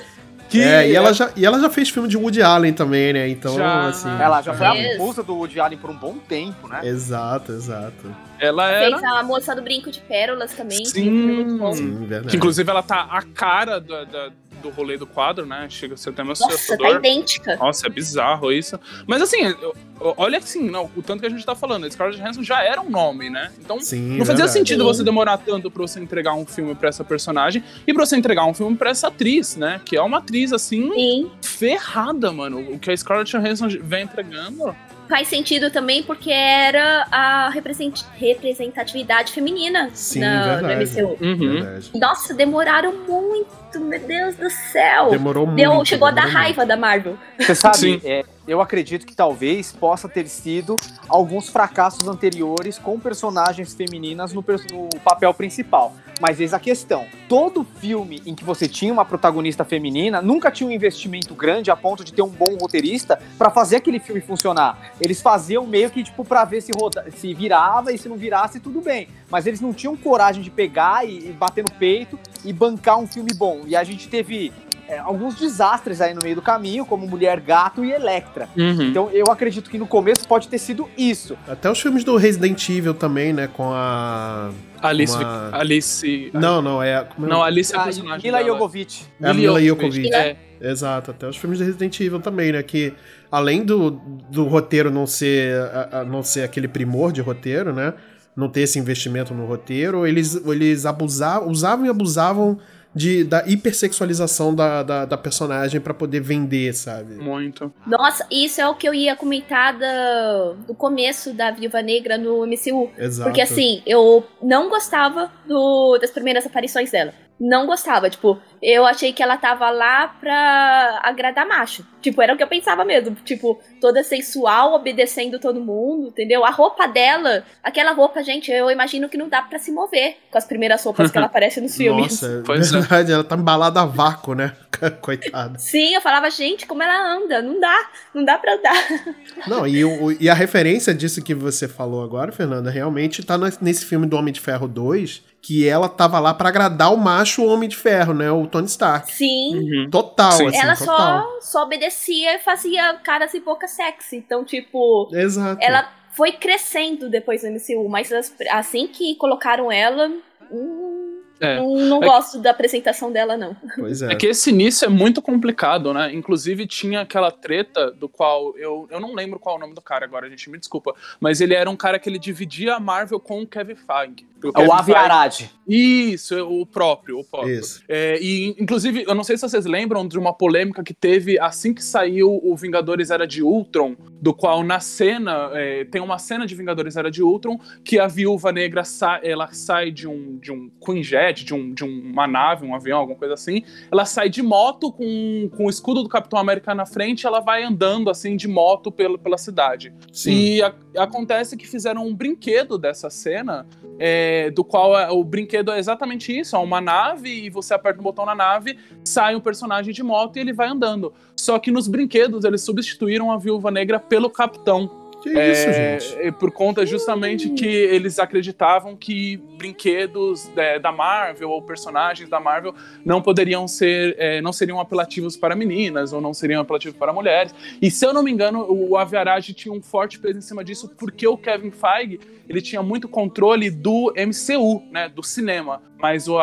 Que... 0.50 0.62
É, 0.62 0.88
e, 0.88 0.96
ela 0.96 1.12
já, 1.14 1.32
e 1.36 1.44
ela 1.44 1.60
já 1.60 1.68
fez 1.68 1.90
filme 1.90 2.08
de 2.08 2.16
Woody 2.16 2.44
Allen 2.44 2.74
também, 2.74 3.12
né? 3.12 3.28
Então, 3.28 3.56
Já. 3.56 3.88
assim. 3.88 4.08
Ela 4.22 4.40
já 4.44 4.54
foi 4.54 4.68
a 4.68 4.74
Yes. 4.74 4.98
musa 5.00 5.24
do 5.24 5.34
Woody 5.36 5.60
Allen 5.60 5.80
por 5.80 5.90
um 5.90 5.96
bom 5.98 6.18
tempo, 6.20 6.68
né? 6.68 6.82
Exato, 6.84 7.52
exato.Ela 7.54 8.70
era. 8.72 9.00
Fez 9.00 9.04
a 9.12 9.24
moça 9.24 9.56
do 9.56 9.62
brinco 9.64 9.90
de 9.90 10.00
pérolas 10.02 10.54
também. 10.54 10.86
Sim. 10.86 11.04
que 11.04 11.10
foi 11.10 11.32
muito 11.34 11.58
bom. 11.58 11.74
Sim, 11.74 12.06
verdade. 12.06 12.28
Que 12.28 12.38
inclusive 12.38 12.70
ela 12.70 12.84
tá 12.84 13.08
a 13.10 13.22
cara 13.24 13.80
da- 13.80 14.04
da- 14.04 14.30
do 14.64 14.70
rolê 14.70 14.98
do 14.98 15.06
quadro, 15.06 15.46
né? 15.46 15.68
Chega 15.70 15.94
a 15.94 15.98
ser 15.98 16.10
até 16.10 16.24
meio 16.24 16.30
Nossa, 16.40 16.78
tá 16.78 16.90
idêntica. 16.90 17.56
Nossa, 17.58 17.86
é 17.86 17.90
bizarro 17.90 18.52
isso. 18.52 18.80
Mas 19.06 19.22
assim, 19.22 19.54
olha 20.00 20.38
assim, 20.40 20.70
não, 20.70 20.90
o 20.96 21.02
tanto 21.04 21.20
que 21.20 21.28
a 21.28 21.30
gente 21.30 21.46
tá 21.46 21.54
falando, 21.54 21.86
a 21.86 21.92
Scarlett 21.92 22.20
Johansson 22.20 22.42
já 22.42 22.64
era 22.64 22.82
um 22.82 22.90
nome, 22.90 23.30
né? 23.30 23.52
Então 23.60 23.80
Sim, 23.80 24.02
não 24.18 24.20
fazia 24.20 24.36
verdade. 24.46 24.54
sentido 24.54 24.84
você 24.84 25.04
demorar 25.04 25.38
tanto 25.38 25.70
pra 25.70 25.82
você 25.82 26.00
entregar 26.00 26.34
um 26.34 26.46
filme 26.46 26.74
pra 26.74 26.90
essa 26.90 27.04
personagem 27.04 27.64
e 27.86 27.94
pra 27.94 28.06
você 28.06 28.16
entregar 28.16 28.46
um 28.46 28.54
filme 28.54 28.76
pra 28.76 28.90
essa 28.90 29.08
atriz, 29.10 29.56
né? 29.56 29.82
Que 29.84 29.98
é 29.98 30.02
uma 30.02 30.18
atriz, 30.18 30.54
assim, 30.54 30.92
Sim. 30.94 31.32
ferrada, 31.42 32.32
mano. 32.32 32.60
O 32.60 32.80
que 32.80 32.90
a 32.90 32.98
Scarlett 32.98 33.32
Johansson 33.32 33.68
vem 33.82 34.04
entregando. 34.04 34.76
Faz 35.14 35.28
sentido 35.28 35.70
também 35.70 36.02
porque 36.02 36.32
era 36.32 37.06
a 37.12 37.48
represent- 37.50 38.04
representatividade 38.16 39.32
feminina 39.32 39.92
Sim, 39.94 40.22
na, 40.22 40.58
no 40.60 40.68
verdade. 40.68 41.00
MCU. 41.00 41.18
Uhum. 41.22 41.80
Nossa, 42.00 42.34
demoraram 42.34 42.92
muito, 43.08 43.80
meu 43.80 44.00
Deus 44.00 44.36
do 44.36 44.50
céu. 44.50 45.12
Demorou 45.12 45.46
muito. 45.46 45.58
Deu, 45.58 45.86
chegou 45.86 46.08
a 46.08 46.12
dar 46.12 46.22
demorou 46.22 46.42
raiva 46.42 46.66
da 46.66 46.76
Marvel. 46.76 47.16
Você 47.40 47.54
sabe, 47.54 47.78
Sim. 47.78 48.02
é, 48.04 48.24
eu 48.48 48.60
acredito 48.60 49.06
que 49.06 49.16
talvez 49.16 49.72
possa 49.72 50.10
ter 50.10 50.28
sido 50.28 50.78
alguns 51.08 51.48
fracassos 51.48 52.08
anteriores 52.08 52.80
com 52.80 53.00
personagens 53.00 53.72
femininas 53.76 54.34
no, 54.34 54.44
no 54.72 54.90
papel 55.04 55.32
principal. 55.36 55.94
Mas 56.22 56.40
eis 56.40 56.54
a 56.54 56.60
questão: 56.60 57.06
todo 57.28 57.64
filme 57.64 58.22
em 58.26 58.36
que 58.36 58.44
você 58.44 58.68
tinha 58.68 58.94
uma 58.94 59.06
protagonista 59.06 59.64
feminina 59.64 60.22
nunca 60.22 60.52
tinha 60.52 60.68
um 60.68 60.72
investimento 60.72 61.34
grande 61.34 61.72
a 61.72 61.76
ponto 61.76 62.04
de 62.04 62.14
ter 62.14 62.22
um 62.22 62.30
bom 62.30 62.56
roteirista 62.60 63.20
pra 63.38 63.50
fazer 63.50 63.78
aquele 63.78 64.00
filme 64.00 64.22
funcionar. 64.22 64.94
Eles 65.02 65.22
faziam 65.22 65.66
meio 65.66 65.90
que 65.90 66.04
tipo 66.04 66.24
para 66.24 66.46
ver 66.46 66.62
se, 66.62 66.72
roda- 66.76 67.06
se 67.16 67.34
virava 67.34 67.92
e 67.92 67.98
se 67.98 68.08
não 68.08 68.16
virasse 68.18 68.60
tudo 68.60 68.82
bem. 68.82 69.08
Mas 69.30 69.48
eles 69.48 69.60
não 69.62 69.74
tinham 69.74 69.96
coragem 69.98 70.44
de 70.44 70.52
pegar 70.52 71.06
e, 71.08 71.30
e 71.30 71.32
bater 71.32 71.64
no 71.64 71.72
peito 71.72 72.20
e 72.46 72.54
bancar 72.54 72.98
um 73.00 73.08
filme 73.08 73.34
bom. 73.34 73.62
E 73.66 73.76
a 73.76 73.84
gente 73.84 74.08
teve 74.08 74.52
é, 74.94 75.00
alguns 75.00 75.36
desastres 75.36 76.02
aí 76.02 76.14
no 76.14 76.22
meio 76.24 76.36
do 76.36 76.42
caminho, 76.42 76.86
como 76.86 77.08
Mulher 77.08 77.40
Gato 77.40 77.84
e 77.84 77.92
Electra. 77.92 78.48
Uhum. 78.56 78.82
Então 78.84 79.10
eu 79.12 79.32
acredito 79.32 79.70
que 79.70 79.78
no 79.78 79.88
começo 79.88 80.28
pode 80.28 80.48
ter 80.48 80.58
sido 80.58 80.90
isso. 80.98 81.38
Até 81.48 81.70
os 81.70 81.80
filmes 81.80 82.04
do 82.04 82.16
Resident 82.16 82.70
Evil 82.70 82.94
também, 82.94 83.34
né? 83.34 83.48
Com 83.48 83.72
a. 83.74 84.52
Alice. 84.82 85.16
uma- 85.16 85.50
Alice. 85.54 86.30
Não, 86.34 86.62
não, 86.62 86.84
é. 86.84 87.04
Como 87.04 87.26
é 87.26 87.30
Não, 87.30 87.42
Alice 87.42 87.74
é 87.74 87.78
a 87.78 87.82
A 87.82 87.84
personagem. 87.86 88.24
Mila 88.32 88.38
dela. 88.44 88.50
Jovovich. 88.52 89.06
É 89.22 89.30
a 89.30 89.34
Mila 89.34 89.62
Jovovich. 89.62 90.14
É. 90.14 90.36
Exato, 90.62 91.12
até 91.12 91.28
os 91.28 91.36
filmes 91.38 91.60
de 91.60 91.66
Resident 91.66 92.00
Evil 92.00 92.20
também, 92.20 92.52
né? 92.54 92.64
Que 92.64 92.94
além 93.32 93.64
do, 93.66 93.92
do 94.30 94.46
roteiro 94.46 94.90
não 94.92 95.06
ser, 95.06 95.58
a- 95.60 96.00
a- 96.00 96.04
não 96.06 96.24
ser 96.24 96.44
aquele 96.44 96.68
primor 96.68 97.12
de 97.12 97.22
roteiro, 97.22 97.74
né? 97.74 97.94
Não 98.36 98.48
ter 98.50 98.62
esse 98.62 98.80
investimento 98.80 99.34
no 99.34 99.46
roteiro, 99.46 100.08
eles, 100.08 100.36
eles 100.46 100.86
abusavam, 100.86 101.50
usavam 101.50 101.86
e 101.86 101.90
abusavam 101.90 102.58
de, 102.96 103.24
da 103.24 103.44
hipersexualização 103.48 104.54
da, 104.54 104.84
da, 104.84 105.06
da 105.06 105.18
personagem 105.18 105.82
pra 105.82 105.94
poder 105.94 106.20
vender, 106.22 106.74
sabe? 106.74 107.16
Muito. 107.16 107.74
Nossa, 107.88 108.26
isso 108.32 108.62
é 108.62 108.68
o 108.68 108.76
que 108.76 108.88
eu 108.88 108.94
ia 108.94 109.16
comentar 109.16 109.78
da- 109.78 110.54
do 110.68 110.74
começo 110.76 111.34
da 111.34 111.52
Viúva 111.52 111.82
Negra 111.82 112.18
no 112.18 112.46
MCU. 112.46 112.92
Exato. 112.98 113.30
Porque 113.30 113.42
assim, 113.42 113.82
eu 113.86 114.24
não 114.42 114.70
gostava 114.70 115.32
do- 115.48 115.98
das 116.00 116.12
primeiras 116.12 116.46
aparições 116.46 116.92
dela. 116.92 117.14
Não 117.46 117.66
gostava, 117.66 118.10
tipo, 118.10 118.40
eu 118.62 118.86
achei 118.86 119.12
que 119.12 119.22
ela 119.22 119.36
tava 119.36 119.70
lá 119.70 120.08
pra 120.08 121.02
agradar 121.04 121.46
macho. 121.46 121.86
Tipo, 122.02 122.22
era 122.22 122.34
o 122.34 122.38
que 122.38 122.44
eu 122.44 122.48
pensava 122.48 122.86
mesmo. 122.86 123.16
Tipo, 123.26 123.60
toda 123.82 124.02
sensual, 124.04 124.74
obedecendo 124.74 125.38
todo 125.40 125.60
mundo, 125.60 126.08
entendeu? 126.08 126.46
A 126.46 126.50
roupa 126.50 126.88
dela, 126.88 127.44
aquela 127.62 127.92
roupa, 127.92 128.24
gente, 128.24 128.50
eu 128.50 128.72
imagino 128.72 129.10
que 129.10 129.18
não 129.18 129.28
dá 129.28 129.42
pra 129.42 129.60
se 129.60 129.72
mover 129.74 130.16
com 130.32 130.38
as 130.38 130.46
primeiras 130.46 130.82
roupas 130.86 131.12
que 131.12 131.18
ela 131.18 131.28
aparece 131.28 131.60
nos 131.60 131.76
filmes. 131.76 132.22
Nossa, 132.22 132.40
é 132.40 132.42
Pois 132.46 132.72
é. 132.74 132.80
verdade, 132.80 133.12
ela 133.12 133.24
tá 133.26 133.36
embalada 133.36 133.82
a 133.82 133.86
vácuo, 133.86 134.34
né? 134.36 134.56
Coitada. 135.02 135.60
Sim, 135.60 135.94
eu 135.96 136.02
falava, 136.02 136.30
gente, 136.30 136.66
como 136.66 136.82
ela 136.82 137.16
anda? 137.18 137.42
Não 137.42 137.60
dá, 137.60 137.90
não 138.14 138.24
dá 138.24 138.38
pra 138.38 138.54
andar. 138.56 138.74
Não, 139.48 139.68
e, 139.68 139.84
o- 139.84 140.12
e 140.18 140.30
a 140.30 140.34
referência 140.34 140.94
disso 140.94 141.22
que 141.22 141.34
você 141.36 141.68
falou 141.68 142.04
agora, 142.04 142.32
Fernanda, 142.32 142.70
realmente 142.70 143.22
tá 143.26 143.38
nesse 143.60 143.84
filme 143.86 144.06
do 144.08 144.16
Homem 144.16 144.34
de 144.34 144.40
Ferro 144.40 144.68
2, 144.68 145.22
que 145.46 145.68
ela 145.68 145.90
tava 145.90 146.20
lá 146.22 146.34
pra 146.34 146.48
agradar 146.48 146.94
o 146.94 146.98
macho 146.98 147.46
Homem 147.46 147.68
de 147.68 147.76
Ferro, 147.76 148.14
né? 148.14 148.32
O 148.32 148.48
Tony 148.48 148.66
Stark. 148.68 149.12
Sim. 149.12 149.58
Uhum. 149.84 149.90
Total, 149.92 150.32
Sim. 150.32 150.48
assim, 150.48 150.58
ela 150.58 150.74
total. 150.78 150.98
só, 151.42 151.42
só 151.42 151.64
obedecia 151.64 152.36
e 152.38 152.40
fazia 152.40 152.94
caras 153.04 153.34
e 153.34 153.42
boca 153.42 153.68
sexy. 153.68 154.16
Então, 154.16 154.46
tipo, 154.46 155.10
Exato. 155.14 155.60
ela 155.62 155.92
foi 156.14 156.32
crescendo 156.32 157.10
depois 157.10 157.42
do 157.42 157.48
MCU, 157.50 157.90
mas 157.90 158.10
as- 158.14 158.34
assim 158.52 158.88
que 158.88 159.16
colocaram 159.16 159.70
ela, 159.70 160.10
hum, 160.50 161.20
É. 161.42 161.58
não, 161.58 161.76
não 161.76 161.98
É 161.98 162.00
que- 162.02 162.06
gosto 162.06 162.40
da 162.40 162.52
apresentação 162.52 163.12
dela, 163.12 163.36
não. 163.36 163.54
Pois 163.76 164.02
é. 164.02 164.14
É 164.14 164.16
que 164.16 164.28
esse 164.28 164.50
início 164.50 164.86
é 164.86 164.90
muito 164.90 165.22
complicado, 165.22 165.94
né? 165.94 166.14
Inclusive 166.14 166.66
tinha 166.68 167.02
aquela 167.02 167.32
treta 167.32 167.92
do 167.92 168.08
qual 168.08 168.58
eu, 168.58 168.88
eu 168.90 169.00
não 169.00 169.14
lembro 169.14 169.38
qual 169.40 169.56
é 169.56 169.58
o 169.58 169.62
nome 169.62 169.74
do 169.76 169.82
cara 169.82 170.06
agora, 170.06 170.30
gente, 170.30 170.50
me 170.50 170.58
desculpa. 170.58 170.94
Mas 171.20 171.42
ele 171.42 171.54
era 171.54 171.70
um 171.70 171.76
cara 171.76 172.00
que 172.00 172.08
ele 172.08 172.18
dividia 172.20 172.76
a 172.76 172.80
Marvel 172.80 173.20
com 173.20 173.42
o 173.42 173.48
Kevin 173.48 173.76
Feige. 173.76 174.26
É 174.56 174.68
o 174.68 174.72
Avi 174.74 174.92
Feige- 174.92 175.00
Arad. 175.00 175.42
Isso, 175.68 176.36
o 176.46 176.66
próprio, 176.66 177.20
o 177.20 177.24
próprio. 177.24 177.60
Isso. 177.60 177.82
É, 177.88 178.20
e, 178.22 178.56
inclusive, 178.60 179.06
eu 179.08 179.16
não 179.16 179.24
sei 179.24 179.38
se 179.38 179.48
vocês 179.48 179.66
lembram 179.66 180.06
de 180.08 180.20
uma 180.20 180.34
polêmica 180.34 180.84
que 180.84 180.94
teve 180.94 181.40
assim 181.40 181.74
que 181.74 181.84
saiu 181.84 182.40
o 182.44 182.56
Vingadores 182.56 183.10
Era 183.10 183.26
de 183.26 183.42
Ultron, 183.42 183.96
do 184.22 184.34
qual 184.34 184.62
na 184.64 184.80
cena, 184.82 185.50
é, 185.54 185.86
tem 185.86 186.02
uma 186.02 186.18
cena 186.20 186.46
de 186.46 186.54
Vingadores 186.56 186.98
Era 186.98 187.10
de 187.10 187.24
Ultron, 187.24 187.58
que 187.84 187.98
a 188.00 188.08
Viúva 188.08 188.52
Negra 188.52 188.84
sa 188.84 189.20
ela 189.24 189.48
sai 189.54 189.90
de 189.92 190.08
um, 190.08 190.38
de 190.38 190.52
um 190.52 190.70
Queen 190.86 191.02
Jet, 191.04 191.46
de, 191.46 191.54
um, 191.54 191.74
de 191.74 191.84
uma 191.84 192.28
nave, 192.28 192.66
um 192.66 192.76
avião, 192.76 193.00
alguma 193.00 193.18
coisa 193.18 193.34
assim, 193.34 193.64
ela 193.92 194.06
sai 194.06 194.30
de 194.30 194.42
moto 194.42 194.92
com, 194.92 195.50
com 195.56 195.66
o 195.66 195.70
escudo 195.70 196.04
do 196.04 196.10
Capitão 196.10 196.38
América 196.40 196.76
na 196.76 196.86
frente, 196.86 197.26
ela 197.26 197.40
vai 197.40 197.64
andando 197.64 198.10
assim 198.10 198.36
de 198.36 198.48
moto 198.48 198.92
pela, 198.92 199.18
pela 199.18 199.38
cidade. 199.38 199.94
Sim. 200.12 200.32
E 200.32 200.62
a- 200.62 200.74
acontece 200.98 201.56
que 201.56 201.66
fizeram 201.68 202.06
um 202.06 202.14
brinquedo 202.14 202.78
dessa 202.78 203.10
cena, 203.10 203.66
é, 204.00 204.33
do 204.52 204.64
qual 204.64 204.98
é- 204.98 205.10
o 205.10 205.24
brinquedo 205.24 205.72
é 205.72 205.80
exatamente 205.80 206.38
isso: 206.38 206.56
é 206.56 206.60
uma 206.60 206.80
nave 206.80 207.30
e 207.46 207.50
você 207.50 207.74
aperta 207.74 208.00
um 208.00 208.04
botão 208.04 208.26
na 208.26 208.36
nave, 208.36 208.78
sai 209.04 209.36
um 209.36 209.42
personagem 209.42 209.94
de 209.94 210.04
moto 210.04 210.38
e 210.38 210.40
ele 210.40 210.54
vai 210.54 210.68
andando. 210.68 211.14
Só 211.36 211.60
que 211.60 211.72
nos 211.72 211.88
brinquedos 211.88 212.46
eles 212.46 212.62
substituíram 212.62 213.32
a 213.32 213.38
Viúva 213.38 213.70
Negra 213.70 214.00
pelo 214.00 214.30
Capitão. 214.30 215.03
Que 215.24 215.30
isso, 215.30 215.70
É, 215.70 216.00
gente? 216.00 216.32
por 216.34 216.52
conta 216.52 216.86
justamente 216.86 217.50
que 217.52 217.66
eles 217.66 218.20
acreditavam 218.20 218.96
que 218.96 219.38
brinquedos 219.58 220.52
é, 220.58 220.78
da 220.78 220.92
Marvel 220.92 221.50
ou 221.50 221.62
personagens 221.62 222.30
da 222.30 222.40
Marvel 222.40 222.76
não 223.06 223.22
poderiam 223.22 223.68
ser, 223.68 224.16
é, 224.20 224.42
não 224.42 224.52
seriam 224.52 224.80
apelativos 224.80 225.38
para 225.38 225.56
meninas 225.56 226.12
ou 226.12 226.20
não 226.20 226.34
seriam 226.34 226.62
apelativos 226.62 226.98
para 226.98 227.14
mulheres. 227.14 227.56
E 227.82 227.90
se 227.90 228.06
eu 228.06 228.14
não 228.14 228.22
me 228.22 228.32
engano, 228.32 228.66
o 228.70 228.98
Avi 228.98 229.16
Arad 229.16 229.48
tinha 229.54 229.74
um 229.74 229.82
forte 229.82 230.20
peso 230.20 230.38
em 230.38 230.42
cima 230.42 230.64
disso 230.64 230.90
porque 230.98 231.26
o 231.26 231.38
Kevin 231.38 231.72
Feige 231.72 232.20
ele 232.48 232.62
tinha 232.62 232.84
muito 232.84 233.08
controle 233.08 233.70
do 233.70 234.14
MCU, 234.18 234.84
né, 234.92 235.08
do 235.08 235.24
cinema. 235.24 235.82
Mas 236.04 236.28
o 236.28 236.38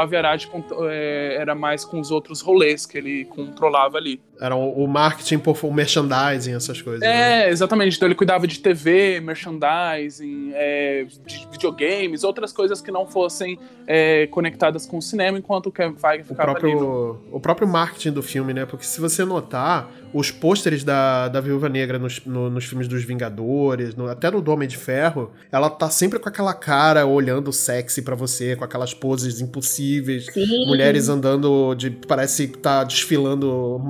cont- 0.51 0.73
é, 0.89 1.37
era 1.39 1.55
mais 1.55 1.85
com 1.85 2.01
os 2.01 2.11
outros 2.11 2.41
rolês 2.41 2.87
que 2.87 2.97
ele 2.97 3.27
controlava 3.27 3.99
ali. 3.99 4.19
Era 4.41 4.57
o, 4.57 4.87
marketing, 4.87 5.39
por- 5.39 5.59
o 5.63 5.71
merchandising, 5.71 6.55
essas 6.55 6.81
coisas. 6.81 7.01
né? 7.03 7.43
É, 7.45 7.51
exatamente. 7.51 7.95
Então 7.95 8.09
ele 8.09 8.15
cuidava 8.15 8.47
de 8.47 8.59
TV, 8.59 9.21
merchandising, 9.21 10.53
é, 10.55 11.05
de 11.27 11.47
videogames, 11.53 12.25
outras 12.25 12.53
coisas 12.55 12.81
que 12.81 12.91
não 12.91 13.07
fossem 13.07 13.59
é, 13.87 14.27
conectadas 14.29 14.87
com 14.87 14.97
o 14.97 15.03
cinema, 15.03 15.37
enquanto 15.39 15.67
o 15.67 15.73
Kevin 15.73 15.97
Feige 15.97 16.23
O 16.23 16.27
ficava 16.29 16.53
ali. 16.57 16.73
no- 16.73 16.79
próprio, 16.79 17.21
o 17.33 17.41
próprio 17.41 17.69
marketing 17.69 18.13
do 18.13 18.23
filme, 18.23 18.55
né? 18.55 18.65
Porque 18.65 18.85
se 18.87 18.99
você 18.99 19.27
notar, 19.27 19.91
os 20.15 20.31
pôsteres 20.31 20.83
da, 20.85 21.29
da 21.29 21.41
Viúva 21.41 21.69
Negra 21.69 21.99
nos, 21.99 22.25
no- 22.25 22.49
nos 22.49 22.65
filmes 22.65 22.89
dos 22.89 23.05
Vingadores, 23.05 23.95
no- 23.95 24.09
até 24.09 24.31
no 24.31 24.41
do 24.41 24.51
Homem 24.53 24.67
de 24.69 24.77
Ferro, 24.79 25.33
ela 25.53 25.69
tá 25.69 25.91
sempre 25.91 26.19
com 26.19 26.29
aquela 26.31 26.55
cara 26.55 27.05
olhando 27.05 27.53
sexy 27.53 28.01
pra 28.01 28.15
você, 28.15 28.57
com 28.57 28.65
aquelas 28.65 28.95
poses 28.95 29.41
impossíveis. 29.51 30.27
Sim. 30.33 30.67
Mulheres 30.67 31.09
andando 31.09 31.75
de. 31.75 31.91
Parece 31.91 32.49
que 32.49 32.59
tá 32.59 32.83
desfilando 32.85 33.81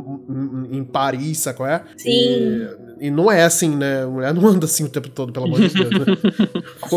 em- 0.72 0.84
Paris, 0.84 1.38
sabe 1.38 1.56
qual 1.58 1.68
é? 1.68 1.82
Sim. 1.96 2.10
E, 2.10 3.06
e 3.06 3.10
não 3.10 3.30
é 3.30 3.42
assim, 3.44 3.76
né? 3.76 4.02
A 4.02 4.06
mulher 4.06 4.34
não 4.34 4.46
anda 4.46 4.64
assim 4.66 4.84
o 4.84 4.88
tempo 4.88 5.08
todo, 5.08 5.32
pelo 5.32 5.46
amor 5.46 5.60
de 5.60 5.68
Deus. 5.72 5.90
Né? 5.90 6.06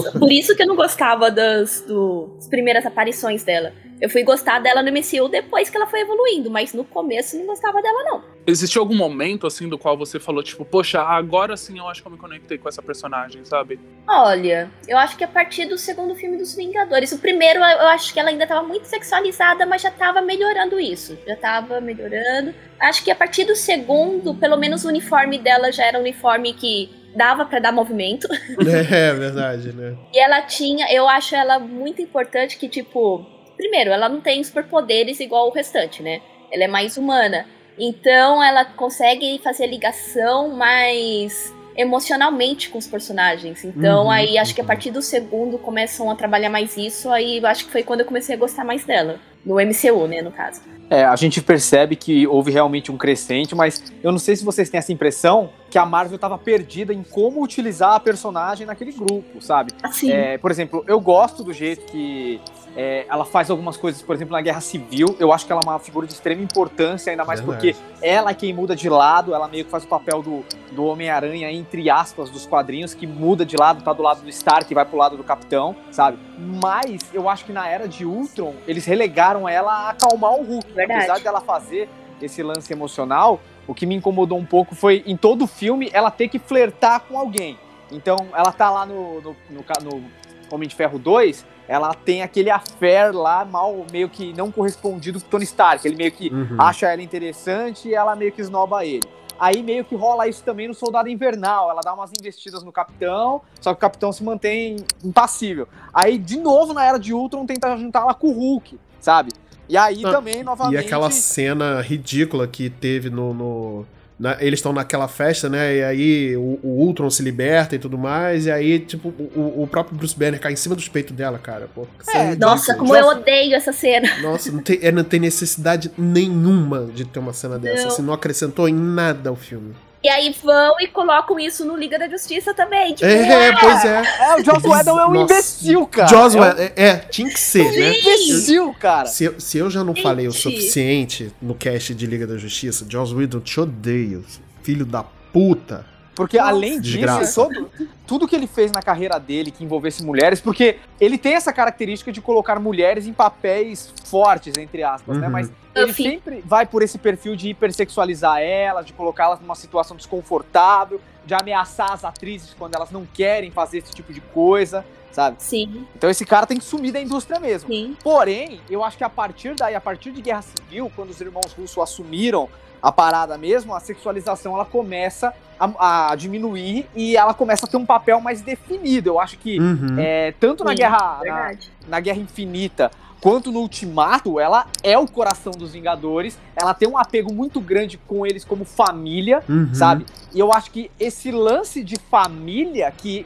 Por 0.19 0.31
isso 0.31 0.55
que 0.55 0.63
eu 0.63 0.67
não 0.67 0.75
gostava 0.75 1.29
das, 1.29 1.83
do- 1.87 2.31
das 2.37 2.47
primeiras 2.47 2.85
aparições 2.85 3.43
dela. 3.43 3.71
Eu 4.03 4.09
fui 4.09 4.21
gostar 4.21 4.59
dela 4.59 4.83
no 4.83 4.91
MCU 4.91 5.29
depois 5.29 5.69
que 5.69 5.77
ela 5.77 5.87
foi 5.87 6.01
evoluindo, 6.01 6.51
mas 6.51 6.73
no 6.73 6.83
começo 6.83 7.37
eu 7.37 7.39
não 7.39 7.47
gostava 7.47 7.81
dela, 7.81 8.03
não. 8.03 8.21
Existiu 8.45 8.81
algum 8.81 8.97
momento, 8.97 9.47
assim, 9.47 9.69
do 9.69 9.77
qual 9.77 9.97
você 9.97 10.19
falou, 10.19 10.43
tipo, 10.43 10.65
poxa, 10.65 11.01
agora 11.01 11.55
sim 11.55 11.77
eu 11.79 11.87
acho 11.87 12.01
que 12.01 12.07
eu 12.09 12.11
me 12.11 12.17
conectei 12.17 12.57
com 12.57 12.67
essa 12.67 12.81
personagem, 12.81 13.45
sabe? 13.45 13.79
Olha, 14.05 14.69
eu 14.89 14.97
acho 14.97 15.15
que 15.15 15.23
a 15.23 15.27
partir 15.27 15.67
do 15.67 15.77
segundo 15.77 16.13
filme 16.15 16.35
dos 16.35 16.53
Vingadores. 16.53 17.13
O 17.13 17.17
primeiro, 17.17 17.59
eu 17.59 17.87
acho 17.87 18.13
que 18.13 18.19
ela 18.19 18.27
ainda 18.27 18.45
tava 18.45 18.67
muito 18.67 18.87
sexualizada, 18.87 19.65
mas 19.65 19.81
já 19.81 19.89
tava 19.89 20.19
melhorando 20.21 20.77
isso. 20.81 21.17
Já 21.25 21.37
tava 21.37 21.79
melhorando. 21.79 22.53
Acho 22.81 23.05
que 23.05 23.09
a 23.09 23.15
partir 23.15 23.45
do 23.45 23.55
segundo, 23.55 24.35
pelo 24.35 24.57
menos 24.57 24.83
o 24.83 24.89
uniforme 24.89 25.37
dela 25.37 25.71
já 25.71 25.85
era 25.85 25.97
um 25.97 26.01
uniforme 26.01 26.51
que 26.51 26.89
dava 27.15 27.45
pra 27.45 27.59
dar 27.59 27.71
movimento. 27.71 28.27
é 28.91 29.13
verdade, 29.13 29.71
né? 29.71 29.95
E 30.13 30.19
ela 30.19 30.41
tinha, 30.41 30.91
eu 30.91 31.07
acho 31.07 31.33
ela 31.35 31.57
muito 31.57 32.01
importante 32.01 32.57
que, 32.57 32.67
tipo, 32.67 33.25
primeiro, 33.55 33.91
ela 33.91 34.09
não 34.09 34.21
tem 34.21 34.43
superpoderes 34.43 35.19
igual 35.19 35.47
o 35.47 35.51
restante, 35.51 36.01
né? 36.01 36.21
Ela 36.51 36.65
é 36.65 36.67
mais 36.67 36.97
humana. 36.97 37.45
Então 37.77 38.43
ela 38.43 38.65
consegue 38.65 39.39
fazer 39.43 39.67
ligação 39.67 40.49
mais 40.49 41.53
emocionalmente 41.75 42.69
com 42.69 42.77
os 42.77 42.87
personagens. 42.87 43.63
Então 43.63 44.03
Uhum, 44.03 44.11
aí 44.11 44.37
acho 44.37 44.53
que 44.53 44.61
a 44.61 44.63
uhum. 44.63 44.67
partir 44.67 44.91
do 44.91 45.01
segundo 45.01 45.57
começam 45.57 46.09
a 46.09 46.15
trabalhar 46.15 46.49
mais 46.49 46.77
isso, 46.77 47.09
aí 47.09 47.43
acho 47.43 47.65
que 47.65 47.71
foi 47.71 47.83
quando 47.83 48.01
eu 48.01 48.05
comecei 48.05 48.35
a 48.35 48.37
gostar 48.37 48.63
mais 48.63 48.85
dela. 48.85 49.19
No 49.45 49.55
MCU, 49.55 50.07
né, 50.07 50.21
no 50.21 50.31
caso. 50.31 50.61
É, 50.89 51.03
a 51.03 51.15
gente 51.17 51.41
percebe 51.41 51.97
que 51.97 52.25
houve 52.27 52.51
realmente 52.51 52.91
um 52.91 52.97
crescente, 52.97 53.53
mas 53.53 53.91
eu 54.01 54.11
não 54.11 54.19
sei 54.19 54.35
se 54.35 54.45
vocês 54.45 54.69
têm 54.69 54.77
essa 54.77 54.93
impressão 54.93 55.49
que 55.69 55.77
a 55.77 55.85
Marvel 55.85 56.17
tava 56.17 56.37
perdida 56.37 56.93
em 56.93 57.03
como 57.03 57.43
utilizar 57.43 57.95
a 57.95 57.99
personagem 57.99 58.65
naquele 58.65 58.93
grupo, 58.93 59.41
sabe? 59.41 59.73
Assim. 59.81 60.11
É, 60.11 60.37
por 60.37 60.51
exemplo, 60.51 60.85
eu 60.87 60.99
gosto 60.99 61.43
do 61.43 61.51
jeito 61.51 61.85
que 61.87 62.39
é, 62.75 63.05
ela 63.07 63.23
faz 63.23 63.49
algumas 63.49 63.77
coisas, 63.77 64.01
por 64.01 64.15
exemplo, 64.15 64.31
na 64.31 64.41
Guerra 64.41 64.61
Civil. 64.61 65.15
Eu 65.19 65.31
acho 65.31 65.45
que 65.45 65.51
ela 65.51 65.61
é 65.63 65.69
uma 65.69 65.79
figura 65.79 66.07
de 66.07 66.13
extrema 66.13 66.41
importância, 66.41 67.11
ainda 67.11 67.23
mais 67.23 67.39
Verdade. 67.39 67.73
porque 67.73 68.05
ela 68.05 68.31
é 68.31 68.33
quem 68.33 68.53
muda 68.53 68.75
de 68.75 68.89
lado, 68.89 69.33
ela 69.33 69.47
meio 69.47 69.65
que 69.65 69.71
faz 69.71 69.83
o 69.83 69.87
papel 69.87 70.21
do, 70.23 70.43
do 70.71 70.85
Homem-Aranha, 70.85 71.51
entre 71.51 71.89
aspas, 71.89 72.29
dos 72.29 72.45
quadrinhos, 72.45 72.93
que 72.93 73.05
muda 73.05 73.45
de 73.45 73.55
lado, 73.55 73.83
tá 73.83 73.93
do 73.93 74.01
lado 74.01 74.21
do 74.21 74.29
Stark 74.29 74.71
e 74.71 74.75
vai 74.75 74.85
pro 74.85 74.97
lado 74.97 75.15
do 75.15 75.23
Capitão, 75.23 75.75
sabe? 75.91 76.17
Mas 76.37 77.01
eu 77.13 77.29
acho 77.29 77.45
que 77.45 77.51
na 77.51 77.67
era 77.67 77.87
de 77.87 78.05
Ultron, 78.05 78.55
eles 78.67 78.85
relegaram 78.85 79.47
ela 79.47 79.71
a 79.71 79.89
acalmar 79.89 80.31
o 80.31 80.43
Hulk. 80.43 80.71
Verdade. 80.73 81.03
Apesar 81.03 81.19
dela 81.19 81.41
fazer 81.41 81.87
esse 82.21 82.41
lance 82.41 82.71
emocional, 82.71 83.39
o 83.67 83.73
que 83.73 83.85
me 83.85 83.95
incomodou 83.95 84.37
um 84.37 84.45
pouco 84.45 84.73
foi, 84.73 85.03
em 85.05 85.15
todo 85.15 85.45
filme, 85.45 85.89
ela 85.93 86.09
ter 86.09 86.27
que 86.27 86.39
flertar 86.39 87.01
com 87.01 87.17
alguém. 87.17 87.57
Então, 87.91 88.17
ela 88.35 88.51
tá 88.51 88.71
lá 88.71 88.85
no, 88.85 89.21
no, 89.21 89.35
no, 89.49 89.63
no 89.83 90.03
Homem 90.51 90.67
de 90.67 90.75
Ferro 90.75 90.97
2, 90.97 91.45
ela 91.67 91.93
tem 91.93 92.21
aquele 92.21 92.49
affair 92.49 93.13
lá, 93.15 93.43
mal, 93.45 93.85
meio 93.91 94.09
que 94.09 94.33
não 94.33 94.51
correspondido 94.51 95.19
com 95.19 95.25
o 95.27 95.29
Tony 95.29 95.43
Stark. 95.45 95.87
Ele 95.87 95.95
meio 95.95 96.11
que 96.11 96.29
Uhum. 96.29 96.55
acha 96.59 96.87
ela 96.91 97.01
interessante 97.01 97.87
e 97.87 97.93
ela 97.95 98.15
meio 98.15 98.31
que 98.31 98.41
esnoba 98.41 98.85
ele. 98.85 99.07
Aí 99.39 99.63
meio 99.63 99.83
que 99.83 99.95
rola 99.95 100.27
isso 100.27 100.43
também 100.43 100.67
no 100.67 100.73
Soldado 100.73 101.09
Invernal. 101.09 101.69
Ela 101.69 101.81
dá 101.81 101.93
umas 101.93 102.11
investidas 102.17 102.63
no 102.63 102.71
Capitão, 102.71 103.41
só 103.59 103.71
que 103.73 103.77
o 103.77 103.79
Capitão 103.79 104.11
se 104.13 104.23
mantém 104.23 104.77
impassível. 105.03 105.67
Aí, 105.93 106.17
de 106.17 106.37
novo, 106.37 106.73
na 106.73 106.85
Era 106.85 106.97
de 106.99 107.13
Ultron, 107.13 107.45
tenta 107.45 107.75
juntar 107.75 108.01
ela 108.01 108.13
com 108.13 108.27
o 108.27 108.31
Hulk, 108.31 108.79
sabe? 108.99 109.31
E 109.67 109.75
aí 109.77 110.05
Ah, 110.05 110.11
também, 110.11 110.43
novamente... 110.43 110.75
E 110.75 110.77
aquela 110.77 111.09
cena 111.09 111.81
ridícula 111.81 112.47
que 112.47 112.69
teve 112.69 113.09
no. 113.09 113.33
no- 113.33 113.85
na- 114.19 114.37
eles 114.39 114.59
estão 114.59 114.71
naquela 114.71 115.07
festa, 115.07 115.49
né? 115.49 115.75
E 115.77 115.83
aí 115.83 116.37
o, 116.37 116.59
o 116.63 116.67
Ultron 116.85 117.09
se 117.09 117.21
liberta 117.23 117.75
e 117.75 117.79
tudo 117.79 117.97
mais. 117.97 118.45
E 118.45 118.51
aí, 118.51 118.79
tipo, 118.79 119.09
o, 119.09 119.63
o 119.63 119.67
próprio 119.67 119.97
Bruce 119.97 120.17
Banner 120.17 120.39
cai 120.39 120.53
em 120.53 120.55
cima 120.55 120.75
dos 120.75 120.87
peitos 120.87 121.15
dela, 121.15 121.37
cara. 121.39 121.67
Pô, 121.73 121.87
É, 122.13 122.23
ridícula. 122.29 122.51
Nossa, 122.51 122.75
como 122.75 122.95
eu 122.95 123.07
odeio 123.07 123.55
essa 123.55 123.73
cena. 123.73 124.07
Nossa, 124.21 124.51
não 124.51 124.59
tem, 124.61 124.79
é, 124.81 124.91
não 124.91 125.03
tem 125.03 125.19
necessidade 125.19 125.91
nenhuma 125.97 126.85
de 126.93 127.05
ter 127.05 127.19
uma 127.19 127.33
cena 127.33 127.57
dessa. 127.59 127.83
Não. 127.83 127.87
Assim, 127.91 128.01
não 128.01 128.13
acrescentou 128.13 128.67
em 128.69 128.73
nada 128.73 129.29
ao 129.29 129.35
filme. 129.35 129.73
E 130.03 130.09
aí 130.09 130.35
vão 130.43 130.75
e 130.81 130.87
colocam 130.87 131.39
isso 131.39 131.63
no 131.63 131.77
Liga 131.77 131.97
da 131.97 132.09
Justiça 132.09 132.53
também. 132.53 132.93
Tipo, 132.93 133.05
É, 133.09 133.55
pois 133.57 133.85
é. 133.85 134.03
É, 134.19 134.35
o 134.35 134.43
Joss 134.43 134.67
Whedon 134.67 134.99
é 134.99 135.05
um 135.05 135.13
Nossa. 135.13 135.33
imbecil, 135.33 135.87
cara. 135.87 136.07
Joss 136.09 136.35
é 136.35 136.39
um 136.39 136.43
Whedon, 136.43 136.61
é, 136.61 136.73
é, 136.75 136.95
tinha 136.97 137.29
que 137.29 137.39
ser, 137.39 137.71
né? 137.71 137.97
imbecil, 137.99 138.73
cara. 138.77 139.05
Se, 139.07 139.23
eu- 139.23 139.39
se 139.39 139.57
eu 139.57 139.69
já 139.69 139.81
não 139.83 139.93
Gente. 139.95 140.03
falei 140.03 140.27
o 140.27 140.33
suficiente 140.33 141.31
no 141.41 141.55
cast 141.55 141.95
de 141.95 142.05
Liga 142.05 142.27
da 142.27 142.37
Justiça, 142.37 142.85
Joss 142.89 143.13
Whedon 143.13 143.39
te 143.39 143.59
odeio, 143.59 144.25
filho 144.61 144.85
da 144.85 145.03
puta. 145.03 145.85
Porque 146.15 146.37
além 146.37 146.79
Desgraça. 146.79 147.19
disso, 147.19 147.35
todo, 147.35 147.71
tudo 148.05 148.27
que 148.27 148.35
ele 148.35 148.47
fez 148.47 148.71
na 148.71 148.81
carreira 148.81 149.19
dele 149.19 149.49
que 149.49 149.63
envolvesse 149.63 150.03
mulheres, 150.03 150.39
porque 150.39 150.77
ele 150.99 151.17
tem 151.17 151.33
essa 151.33 151.51
característica 151.51 152.11
de 152.11 152.21
colocar 152.21 152.59
mulheres 152.59 153.07
em 153.07 153.13
papéis 153.13 153.91
fortes, 154.05 154.55
entre 154.57 154.83
aspas, 154.83 155.17
né? 155.17 155.27
Uhum. 155.27 155.33
Mas 155.33 155.51
ele 155.73 155.91
Enfim. 155.91 156.03
sempre 156.03 156.43
vai 156.45 156.65
por 156.65 156.83
esse 156.83 156.97
perfil 156.97 157.35
de 157.35 157.49
hipersexualizar 157.49 158.39
elas, 158.39 158.85
de 158.85 158.93
colocá-las 158.93 159.39
numa 159.39 159.55
situação 159.55 159.97
desconfortável, 159.97 161.01
de 161.25 161.33
ameaçar 161.33 161.91
as 161.91 162.03
atrizes 162.03 162.53
quando 162.57 162.75
elas 162.75 162.91
não 162.91 163.07
querem 163.11 163.49
fazer 163.49 163.79
esse 163.79 163.91
tipo 163.91 164.13
de 164.13 164.21
coisa, 164.21 164.85
sabe? 165.13 165.37
Sim, 165.39 165.87
Então 165.95 166.09
esse 166.09 166.25
cara 166.25 166.45
tem 166.45 166.57
que 166.57 166.63
sumir 166.65 166.91
da 166.91 166.99
indústria 167.01 167.39
mesmo. 167.39 167.69
sim. 167.69 167.95
Porém, 168.03 168.59
eu 168.69 168.83
acho 168.83 168.97
que 168.97 169.03
a 169.03 169.09
partir 169.09 169.55
daí, 169.55 169.75
a 169.75 169.81
partir 169.81 170.11
de 170.11 170.21
Guerra 170.21 170.41
Civil, 170.41 170.91
quando 170.95 171.11
os 171.11 171.21
irmãos 171.21 171.53
russos 171.53 171.77
assumiram 171.77 172.49
a 172.81 172.91
parada 172.91 173.37
mesmo, 173.37 173.73
a 173.73 173.79
sexualização 173.79 174.55
ela 174.55 174.65
começa 174.65 175.33
a, 175.57 176.11
a 176.11 176.15
diminuir 176.15 176.85
e 176.93 177.15
ela 177.15 177.33
começa 177.33 177.65
a 177.65 177.69
ter 177.69 177.77
um 177.77 177.85
papel 177.85 178.19
mais 178.19 178.41
definido. 178.41 179.11
Eu 179.11 179.19
acho 179.21 179.37
que 179.37 179.57
Uhum. 179.59 179.95
é, 179.97 180.33
tanto 180.39 180.63
na 180.65 180.71
Sim, 180.71 180.77
Guerra 180.77 181.19
na, 181.23 181.51
na 181.87 181.99
Guerra 182.01 182.17
Infinita 182.19 182.91
quanto 183.23 183.53
no 183.53 183.61
Ultimato, 183.61 184.37
ela 184.37 184.67
é 184.83 184.97
o 184.97 185.07
coração 185.07 185.53
dos 185.53 185.71
Vingadores. 185.71 186.37
Ela 186.57 186.73
tem 186.73 186.89
um 186.89 186.97
apego 186.97 187.33
muito 187.33 187.61
grande 187.61 187.97
com 187.97 188.25
eles 188.25 188.43
como 188.43 188.65
família, 188.65 189.41
Uhum. 189.47 189.73
sabe? 189.73 190.05
E 190.35 190.39
eu 190.39 190.51
acho 190.51 190.69
que 190.71 190.91
esse 190.99 191.31
lance 191.31 191.81
de 191.85 191.95
família 191.95 192.91
que 192.91 193.25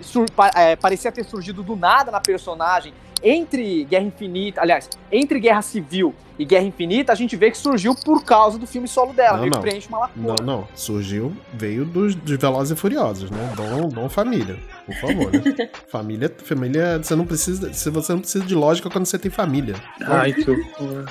é, 0.53 0.75
parecia 0.75 1.11
ter 1.11 1.23
surgido 1.25 1.63
do 1.63 1.75
nada 1.75 2.11
na 2.11 2.19
personagem 2.19 2.93
entre 3.23 3.83
Guerra 3.85 4.05
Infinita, 4.05 4.61
aliás, 4.61 4.89
entre 5.11 5.39
Guerra 5.39 5.61
Civil 5.61 6.13
e 6.39 6.45
Guerra 6.45 6.65
Infinita, 6.65 7.11
a 7.11 7.15
gente 7.15 7.35
vê 7.35 7.49
que 7.49 7.57
surgiu 7.57 7.95
por 7.95 8.23
causa 8.23 8.59
do 8.59 8.67
filme 8.67 8.87
solo 8.87 9.11
dela, 9.11 9.33
Não, 9.37 9.39
meio 9.39 9.51
que 9.51 9.57
não. 9.57 9.61
preenche 9.63 9.87
uma 9.89 9.99
lacuna. 10.01 10.35
Não, 10.39 10.45
não. 10.45 10.67
Surgiu, 10.75 11.35
veio 11.51 11.83
dos, 11.83 12.13
dos 12.13 12.37
Velozes 12.37 12.77
e 12.77 12.79
Furiosos, 12.79 13.31
né? 13.31 13.53
Dom, 13.55 13.89
dom 13.89 14.07
família, 14.07 14.55
por 14.85 14.93
favor. 14.97 15.31
Né? 15.33 15.69
família, 15.89 16.31
família, 16.43 16.97
você 16.99 17.15
não 17.15 17.25
precisa, 17.25 17.73
se 17.73 17.89
você 17.89 18.13
não 18.13 18.19
precisa 18.19 18.45
de 18.45 18.53
lógica 18.53 18.87
quando 18.87 19.05
você 19.07 19.17
tem 19.17 19.31
família. 19.31 19.73
Ai, 20.05 20.31
que 20.31 20.49
horror. 20.51 21.05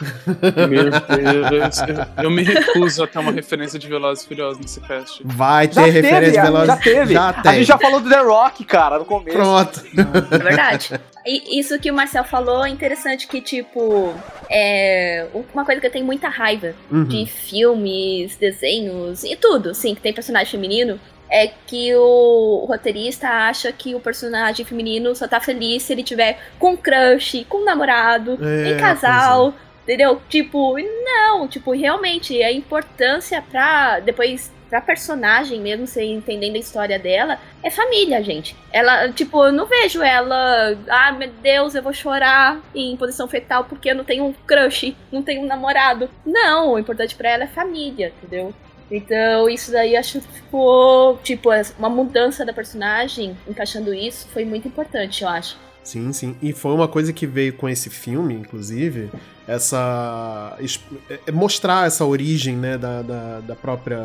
Meu 0.69 0.91
Deus. 0.91 1.79
Eu, 2.17 2.25
eu 2.25 2.31
me 2.31 2.45
recuso 2.45 3.03
a 3.03 3.07
ter 3.09 3.19
uma 3.19 3.33
referência 3.33 3.81
de 3.81 3.89
Velozes 3.89 4.23
e 4.25 4.29
Furiosos 4.29 4.61
nesse 4.61 4.81
cast. 4.81 5.23
Vai 5.25 5.67
ter 5.67 5.75
Já 5.75 5.83
teve, 5.87 6.01
referência 6.03 6.29
de 6.31 6.37
já, 6.37 6.43
Velozes. 6.45 6.67
já 6.69 6.77
teve. 6.77 7.13
Já 7.15 7.29
A 7.31 7.33
tem. 7.43 7.53
gente 7.55 7.67
já 7.67 7.79
falou 7.79 8.01
do 8.01 8.09
The 8.09 8.21
Rock, 8.23 8.65
cara, 8.65 8.99
no 9.01 9.05
começo. 9.05 9.37
Pronto. 9.37 9.83
É 10.31 10.39
verdade. 10.39 11.01
E 11.29 11.59
isso 11.59 11.77
que 11.81 11.91
o 11.91 11.95
Marcel 11.97 12.23
falou 12.25 12.65
é 12.65 12.69
interessante 12.69 13.27
que, 13.27 13.41
tipo, 13.41 14.15
é 14.51 15.27
uma 15.53 15.65
coisa 15.65 15.81
que 15.81 15.87
eu 15.87 15.91
tenho 15.91 16.05
muita 16.07 16.29
raiva 16.29 16.75
Uhum. 16.91 17.05
de 17.05 17.27
filmes, 17.27 18.37
desenhos 18.37 19.25
e 19.25 19.35
tudo, 19.37 19.75
sim, 19.75 19.95
que 19.95 20.01
tem 20.01 20.13
personagem 20.13 20.51
feminino, 20.51 21.01
é 21.29 21.49
que 21.67 21.93
o 21.97 22.65
roteirista 22.69 23.29
acha 23.29 23.73
que 23.73 23.95
o 23.97 24.01
personagem 24.01 24.65
feminino 24.65 25.13
só 25.17 25.27
tá 25.27 25.41
feliz 25.41 25.83
se 25.83 25.93
ele 25.93 26.05
tiver 26.05 26.39
com 26.59 26.77
crush, 26.77 27.45
com 27.49 27.65
namorado, 27.65 28.39
É, 28.41 28.71
em 28.71 28.77
casal, 28.77 29.53
entendeu? 29.87 30.21
Tipo, 30.29 30.77
não, 31.05 31.47
tipo, 31.47 31.71
realmente 31.71 32.43
a 32.43 32.51
importância 32.51 33.41
pra 33.41 34.01
depois 34.01 34.53
pra 34.69 34.81
personagem 34.81 35.61
mesmo, 35.61 35.87
você 35.87 36.03
entendendo 36.03 36.57
a 36.57 36.59
história 36.59 36.99
dela, 36.99 37.39
é 37.63 37.71
família, 37.71 38.21
gente. 38.21 38.57
Ela, 38.73 39.13
tipo, 39.13 39.45
eu 39.45 39.53
não 39.53 39.67
vejo 39.67 40.03
ela, 40.03 40.77
ah, 40.89 41.13
meu 41.13 41.31
Deus, 41.41 41.77
eu 41.77 41.83
vou 41.85 41.93
chorar 41.93 42.61
em 42.75 42.97
posição 42.97 43.29
fetal 43.29 43.63
porque 43.63 43.91
eu 43.91 43.95
não 43.95 44.03
tenho 44.03 44.25
um 44.25 44.33
crush, 44.33 44.97
não 45.13 45.23
tenho 45.23 45.43
um 45.43 45.47
namorado. 45.47 46.11
Não, 46.25 46.73
o 46.73 46.79
importante 46.81 47.15
pra 47.15 47.31
ela 47.31 47.45
é 47.45 47.47
família, 47.47 48.13
entendeu? 48.19 48.53
Então, 48.91 49.49
isso 49.49 49.71
daí 49.71 49.97
acho 49.97 50.21
que 50.21 50.33
ficou, 50.33 51.19
tipo, 51.19 51.51
uma 51.79 51.89
mudança 51.89 52.45
da 52.45 52.53
personagem, 52.53 53.37
encaixando 53.47 53.95
isso, 53.95 54.29
foi 54.29 54.45
muito 54.45 54.67
importante, 54.67 55.23
eu 55.23 55.29
acho. 55.29 55.57
Sim, 55.87 56.13
sim. 56.13 56.35
E 56.43 56.53
foi 56.53 56.73
uma 56.73 56.89
coisa 56.89 57.13
que 57.13 57.27
veio 57.29 57.53
com 57.53 57.69
esse 57.69 57.89
filme, 57.89 58.35
inclusive, 58.35 59.09
essa. 59.47 60.57
es- 60.59 60.81
é- 61.09 61.31
mostrar 61.31 61.87
essa 61.87 62.05
origem, 62.05 62.57
né, 62.57 62.77
da, 62.77 63.03
da, 63.03 63.41
da 63.41 63.55
própria 63.55 63.97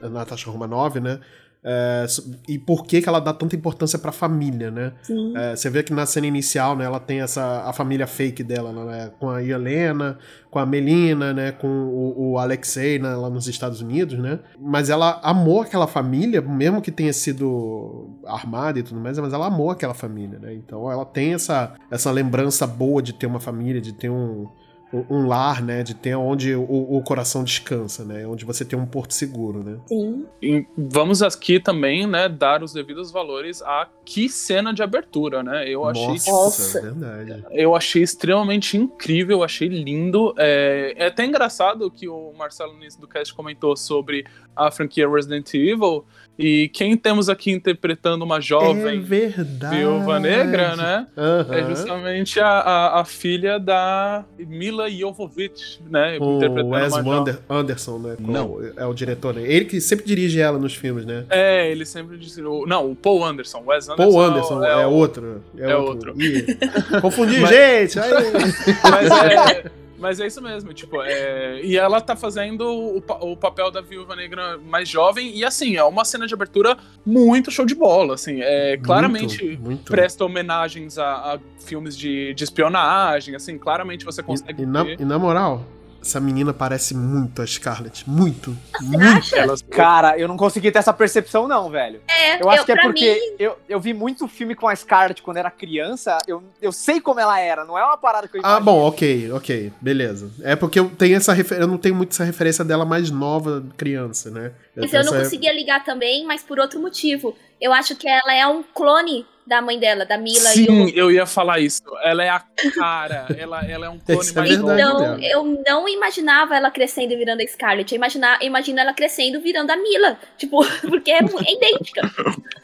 Natasha 0.00 0.50
Romanoff, 0.50 0.98
né? 0.98 1.20
É, 1.70 2.06
e 2.48 2.58
por 2.58 2.86
que, 2.86 3.02
que 3.02 3.08
ela 3.10 3.20
dá 3.20 3.34
tanta 3.34 3.54
importância 3.54 3.98
pra 3.98 4.10
família, 4.10 4.70
né? 4.70 4.94
É, 5.36 5.54
você 5.54 5.68
vê 5.68 5.82
que 5.82 5.92
na 5.92 6.06
cena 6.06 6.26
inicial, 6.26 6.74
né, 6.74 6.86
ela 6.86 6.98
tem 6.98 7.20
essa 7.20 7.62
a 7.68 7.74
família 7.74 8.06
fake 8.06 8.42
dela, 8.42 8.72
né, 8.72 9.10
com 9.20 9.28
a 9.28 9.42
Helena, 9.42 10.18
com 10.50 10.58
a 10.58 10.64
Melina, 10.64 11.34
né, 11.34 11.52
com 11.52 11.68
o, 11.68 12.30
o 12.30 12.38
Alexei 12.38 12.98
né, 12.98 13.14
lá 13.14 13.28
nos 13.28 13.46
Estados 13.46 13.82
Unidos, 13.82 14.18
né? 14.18 14.38
Mas 14.58 14.88
ela 14.88 15.20
amou 15.22 15.60
aquela 15.60 15.86
família, 15.86 16.40
mesmo 16.40 16.80
que 16.80 16.90
tenha 16.90 17.12
sido 17.12 18.18
armada 18.24 18.78
e 18.78 18.82
tudo 18.82 18.98
mais, 18.98 19.18
mas 19.18 19.34
ela 19.34 19.46
amou 19.46 19.70
aquela 19.70 19.92
família, 19.92 20.38
né? 20.38 20.54
Então 20.54 20.90
ela 20.90 21.04
tem 21.04 21.34
essa, 21.34 21.74
essa 21.90 22.10
lembrança 22.10 22.66
boa 22.66 23.02
de 23.02 23.12
ter 23.12 23.26
uma 23.26 23.40
família, 23.40 23.78
de 23.78 23.92
ter 23.92 24.08
um, 24.08 24.48
um, 24.92 25.26
lar, 25.26 25.62
né? 25.62 25.82
De 25.82 25.94
ter 25.94 26.14
onde 26.14 26.54
o, 26.54 26.96
o 26.96 27.02
coração 27.02 27.44
descansa, 27.44 28.04
né? 28.04 28.26
Onde 28.26 28.44
você 28.44 28.64
tem 28.64 28.78
um 28.78 28.86
porto 28.86 29.12
seguro, 29.14 29.62
né? 29.62 29.78
Sim. 29.86 30.26
E 30.42 30.66
vamos 30.76 31.22
aqui 31.22 31.60
também, 31.60 32.06
né, 32.06 32.28
dar 32.28 32.62
os 32.62 32.72
devidos 32.72 33.10
valores 33.10 33.62
a 33.62 33.88
que 34.04 34.28
cena 34.28 34.72
de 34.72 34.82
abertura, 34.82 35.42
né? 35.42 35.68
Eu 35.68 35.86
achei 35.86 36.06
Nossa, 36.06 36.30
Nossa. 36.30 36.78
é 36.78 36.82
verdade. 36.82 37.44
Eu 37.50 37.74
achei 37.74 38.02
extremamente 38.02 38.76
incrível, 38.76 39.42
achei 39.42 39.68
lindo. 39.68 40.34
É, 40.38 40.94
é 40.96 41.06
até 41.06 41.24
engraçado 41.24 41.90
que 41.90 42.08
o 42.08 42.32
Marcelo 42.32 42.72
no 42.72 42.78
início 42.78 43.00
do 43.00 43.06
cast 43.06 43.34
comentou 43.34 43.76
sobre 43.76 44.24
a 44.66 44.70
franquia 44.70 45.08
Resident 45.08 45.52
Evil. 45.54 46.04
E 46.40 46.68
quem 46.68 46.96
temos 46.96 47.28
aqui 47.28 47.50
interpretando 47.50 48.22
uma 48.24 48.38
É 48.38 48.40
jovem 48.40 49.00
verdade. 49.00 49.76
viúva 49.76 50.20
negra, 50.20 50.76
né? 50.76 51.06
Aham. 51.16 51.46
É 51.52 51.64
justamente 51.68 52.38
a, 52.38 52.46
a, 52.46 53.00
a 53.00 53.04
filha 53.04 53.58
da 53.58 54.24
Mila 54.38 54.88
Jovovich, 54.88 55.80
né? 55.90 56.16
O 56.20 56.38
Wes 56.68 56.92
Wander- 56.94 57.40
Anderson, 57.50 57.98
né? 57.98 58.14
como 58.16 58.32
Não. 58.32 58.56
É 58.76 58.86
o 58.86 58.94
diretor, 58.94 59.34
né? 59.34 59.42
Ele 59.42 59.64
que 59.64 59.80
sempre 59.80 60.06
dirige 60.06 60.40
ela 60.40 60.60
nos 60.60 60.76
filmes, 60.76 61.04
né? 61.04 61.24
É, 61.28 61.68
ele 61.72 61.84
sempre 61.84 62.16
o- 62.46 62.64
Não, 62.68 62.92
o 62.92 62.94
Paul 62.94 63.24
Anderson. 63.24 63.60
Wes 63.66 63.88
Anderson. 63.88 63.96
Paul 64.12 64.20
Anderson 64.20 64.64
é, 64.64 64.86
o- 64.86 64.90
outro. 64.92 65.42
É, 65.58 65.70
é 65.72 65.76
outro. 65.76 66.12
outro. 66.12 67.00
Confundi, 67.02 67.40
Mas- 67.42 67.50
gente! 67.50 67.98
Aí. 67.98 68.12
Mas 68.88 69.10
é, 69.10 69.64
mas 69.98 70.20
é 70.20 70.26
isso 70.26 70.40
mesmo, 70.40 70.72
tipo, 70.72 71.02
é, 71.02 71.60
e 71.62 71.76
ela 71.76 72.00
tá 72.00 72.14
fazendo 72.16 72.64
o, 72.96 73.00
pa- 73.00 73.18
o 73.20 73.36
papel 73.36 73.70
da 73.70 73.80
viúva 73.80 74.14
negra 74.16 74.56
mais 74.58 74.88
jovem, 74.88 75.36
e 75.36 75.44
assim, 75.44 75.76
é 75.76 75.84
uma 75.84 76.04
cena 76.04 76.26
de 76.26 76.34
abertura 76.34 76.76
muito 77.04 77.50
show 77.50 77.66
de 77.66 77.74
bola, 77.74 78.14
assim, 78.14 78.40
é 78.40 78.76
claramente 78.76 79.44
Muito, 79.44 79.62
muito. 79.62 79.90
presta 79.92 80.24
homenagens 80.24 80.98
a, 80.98 81.34
a 81.34 81.38
filmes 81.58 81.96
de, 81.96 82.32
de 82.34 82.44
espionagem, 82.44 83.34
assim, 83.34 83.58
claramente 83.58 84.04
você 84.04 84.22
consegue 84.22 84.62
E, 84.62 84.64
e 84.64 84.66
na, 84.66 84.84
e 84.84 85.04
na 85.04 85.18
moral, 85.18 85.64
essa 86.00 86.20
menina 86.20 86.54
parece 86.54 86.94
muito 86.94 87.42
a 87.42 87.46
Scarlett. 87.46 88.08
Muito. 88.08 88.56
Você 88.72 88.84
muito. 88.84 89.04
acha? 89.04 89.36
elas. 89.36 89.62
Cara, 89.62 90.18
eu 90.18 90.28
não 90.28 90.36
consegui 90.36 90.70
ter 90.70 90.78
essa 90.78 90.92
percepção, 90.92 91.48
não, 91.48 91.68
velho. 91.70 92.00
É, 92.08 92.42
Eu 92.42 92.48
acho 92.50 92.64
que 92.64 92.72
é 92.72 92.80
porque 92.80 93.14
mim, 93.14 93.36
eu, 93.38 93.58
eu 93.68 93.80
vi 93.80 93.92
muito 93.92 94.26
filme 94.28 94.54
com 94.54 94.68
a 94.68 94.74
Scarlett 94.74 95.22
quando 95.22 95.38
era 95.38 95.50
criança. 95.50 96.18
Eu, 96.26 96.42
eu 96.62 96.72
sei 96.72 97.00
como 97.00 97.20
ela 97.20 97.38
era, 97.40 97.64
não 97.64 97.78
é 97.78 97.84
uma 97.84 97.96
parada 97.96 98.28
que 98.28 98.38
eu 98.38 98.42
Ah, 98.44 98.60
bom, 98.60 98.86
ok, 98.86 99.32
ok, 99.32 99.72
beleza. 99.80 100.30
É 100.42 100.54
porque 100.54 100.78
eu 100.78 100.88
tenho 100.90 101.16
essa 101.16 101.32
refer... 101.32 101.60
eu 101.60 101.66
não 101.66 101.78
tenho 101.78 101.94
muito 101.94 102.10
essa 102.10 102.24
referência 102.24 102.64
dela 102.64 102.84
mais 102.84 103.10
nova, 103.10 103.64
criança, 103.76 104.30
né? 104.30 104.52
Mas 104.76 104.92
eu 104.92 105.04
não 105.04 105.12
conseguia 105.12 105.52
ligar 105.52 105.84
também, 105.84 106.24
mas 106.24 106.42
por 106.42 106.58
outro 106.58 106.80
motivo. 106.80 107.36
Eu 107.60 107.72
acho 107.72 107.96
que 107.96 108.08
ela 108.08 108.32
é 108.32 108.46
um 108.46 108.62
clone 108.62 109.26
da 109.48 109.62
mãe 109.62 109.78
dela, 109.78 110.04
da 110.04 110.18
Mila. 110.18 110.50
e 110.50 110.66
Sim, 110.66 110.84
o... 110.84 110.88
eu 110.90 111.10
ia 111.10 111.24
falar 111.24 111.58
isso. 111.58 111.82
Ela 112.04 112.22
é 112.22 112.28
a 112.28 112.44
cara, 112.74 113.26
ela, 113.36 113.64
ela 113.64 113.86
é 113.86 113.88
um 113.88 113.98
clone 113.98 114.28
é 114.28 114.32
mais 114.34 114.58
novo. 114.58 114.72
Então, 114.74 115.18
eu 115.20 115.62
não 115.66 115.88
imaginava 115.88 116.54
ela 116.54 116.70
crescendo 116.70 117.12
e 117.12 117.16
virando 117.16 117.40
a 117.40 117.46
Scarlett. 117.46 117.92
Eu 117.92 117.96
imagina, 117.96 118.38
eu 118.40 118.46
imagino 118.46 118.78
ela 118.78 118.92
crescendo 118.92 119.40
virando 119.40 119.70
a 119.70 119.76
Mila. 119.76 120.18
Tipo, 120.36 120.60
porque 120.86 121.10
é, 121.10 121.18
é 121.18 121.52
idêntica. 121.54 122.02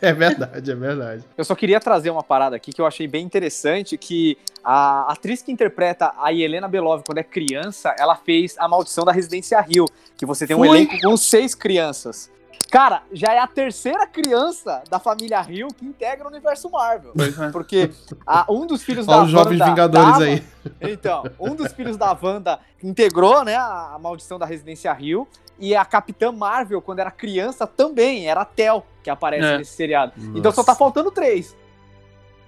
É 0.03 0.12
verdade, 0.12 0.70
é 0.70 0.75
verdade. 0.75 1.25
Eu 1.37 1.44
só 1.44 1.55
queria 1.55 1.81
trazer 1.81 2.11
uma 2.11 2.23
parada 2.23 2.55
aqui 2.55 2.73
que 2.73 2.81
eu 2.81 2.87
achei 2.87 3.09
bem 3.09 3.25
interessante, 3.25 3.97
que 3.97 4.37
a 4.62 5.11
atriz 5.11 5.42
que 5.42 5.51
interpreta 5.51 6.12
a 6.18 6.33
Helena 6.33 6.68
Belov 6.68 7.03
quando 7.05 7.18
é 7.18 7.23
criança, 7.23 7.94
ela 7.99 8.14
fez 8.14 8.57
A 8.59 8.68
Maldição 8.68 9.05
da 9.05 9.12
Residência 9.12 9.59
Rio, 9.61 9.87
que 10.16 10.27
você 10.27 10.47
tem 10.47 10.55
um 10.55 10.61
Foi? 10.61 10.68
elenco 10.68 11.01
com 11.01 11.16
seis 11.16 11.55
crianças. 11.55 12.31
Cara, 12.71 13.03
já 13.12 13.33
é 13.33 13.38
a 13.38 13.47
terceira 13.47 14.07
criança 14.07 14.83
da 14.90 14.99
família 14.99 15.40
Rio 15.40 15.69
que 15.69 15.85
integra 15.85 16.25
o 16.27 16.29
universo 16.31 16.69
Marvel. 16.71 17.12
É. 17.19 17.51
Porque 17.51 17.90
a- 18.27 18.47
um 18.51 18.67
dos 18.67 18.83
filhos 18.83 19.07
da 19.07 19.17
Olha 19.19 19.25
os 19.25 19.31
jovens 19.31 19.61
Wanda 19.61 19.71
Vingadores 19.71 20.12
tava- 20.12 20.25
aí. 20.25 20.45
Então, 20.93 21.23
um 21.38 21.55
dos 21.55 21.73
filhos 21.73 21.97
da 21.97 22.17
Wanda 22.21 22.59
integrou, 22.83 23.45
né, 23.45 23.55
a, 23.55 23.93
a 23.95 23.99
maldição 23.99 24.38
da 24.38 24.47
Residência 24.47 24.93
Rio. 24.93 25.27
E 25.57 25.73
a 25.77 25.85
Capitã 25.85 26.33
Marvel, 26.33 26.83
quando 26.83 26.99
era 26.99 27.12
criança, 27.12 27.64
também 27.64 28.29
era 28.29 28.40
a 28.40 28.45
Tel 28.45 28.85
que 29.05 29.09
aparece 29.09 29.47
É. 29.47 29.59
nesse 29.59 29.73
seriado. 29.73 30.12
Então 30.17 30.43
Nossa. 30.43 30.57
só 30.57 30.64
tá 30.64 30.75
faltando 30.75 31.12
três. 31.12 31.57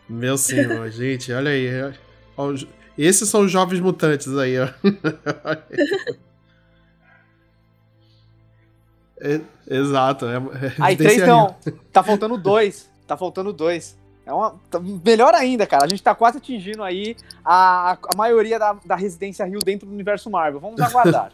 Meu 0.09 0.37
senhor, 0.37 0.89
gente, 0.91 1.33
olha 1.33 1.53
aí. 1.53 1.69
Olha 2.37 2.55
os- 2.55 2.67
Esses 2.99 3.29
são 3.29 3.43
os 3.43 3.53
jovens 3.53 3.79
mutantes 3.79 4.27
aí, 4.37 4.57
ó. 4.59 4.67
É, 9.21 9.41
exato. 9.69 10.27
É, 10.27 10.37
é 10.37 10.73
Aí 10.81 10.97
três 10.97 11.27
não. 11.27 11.55
Tá 11.93 12.03
faltando 12.03 12.37
dois. 12.37 12.91
Tá 13.07 13.17
faltando 13.17 13.53
dois. 13.53 13.97
É 14.27 14.33
uma, 14.33 14.57
tá- 14.69 14.81
melhor 14.81 15.33
ainda, 15.35 15.65
cara. 15.69 15.85
A 15.85 15.89
gente 15.89 16.03
tá 16.03 16.13
quase 16.13 16.39
atingindo 16.39 16.83
aí 16.83 17.17
a, 17.45 17.93
a 17.93 18.17
maioria 18.17 18.59
da, 18.59 18.73
da 18.85 18.97
Residência 18.97 19.47
Rio 19.47 19.61
dentro 19.61 19.87
do 19.87 19.93
universo 19.93 20.29
Marvel. 20.29 20.59
Vamos 20.59 20.81
aguardar. 20.81 21.31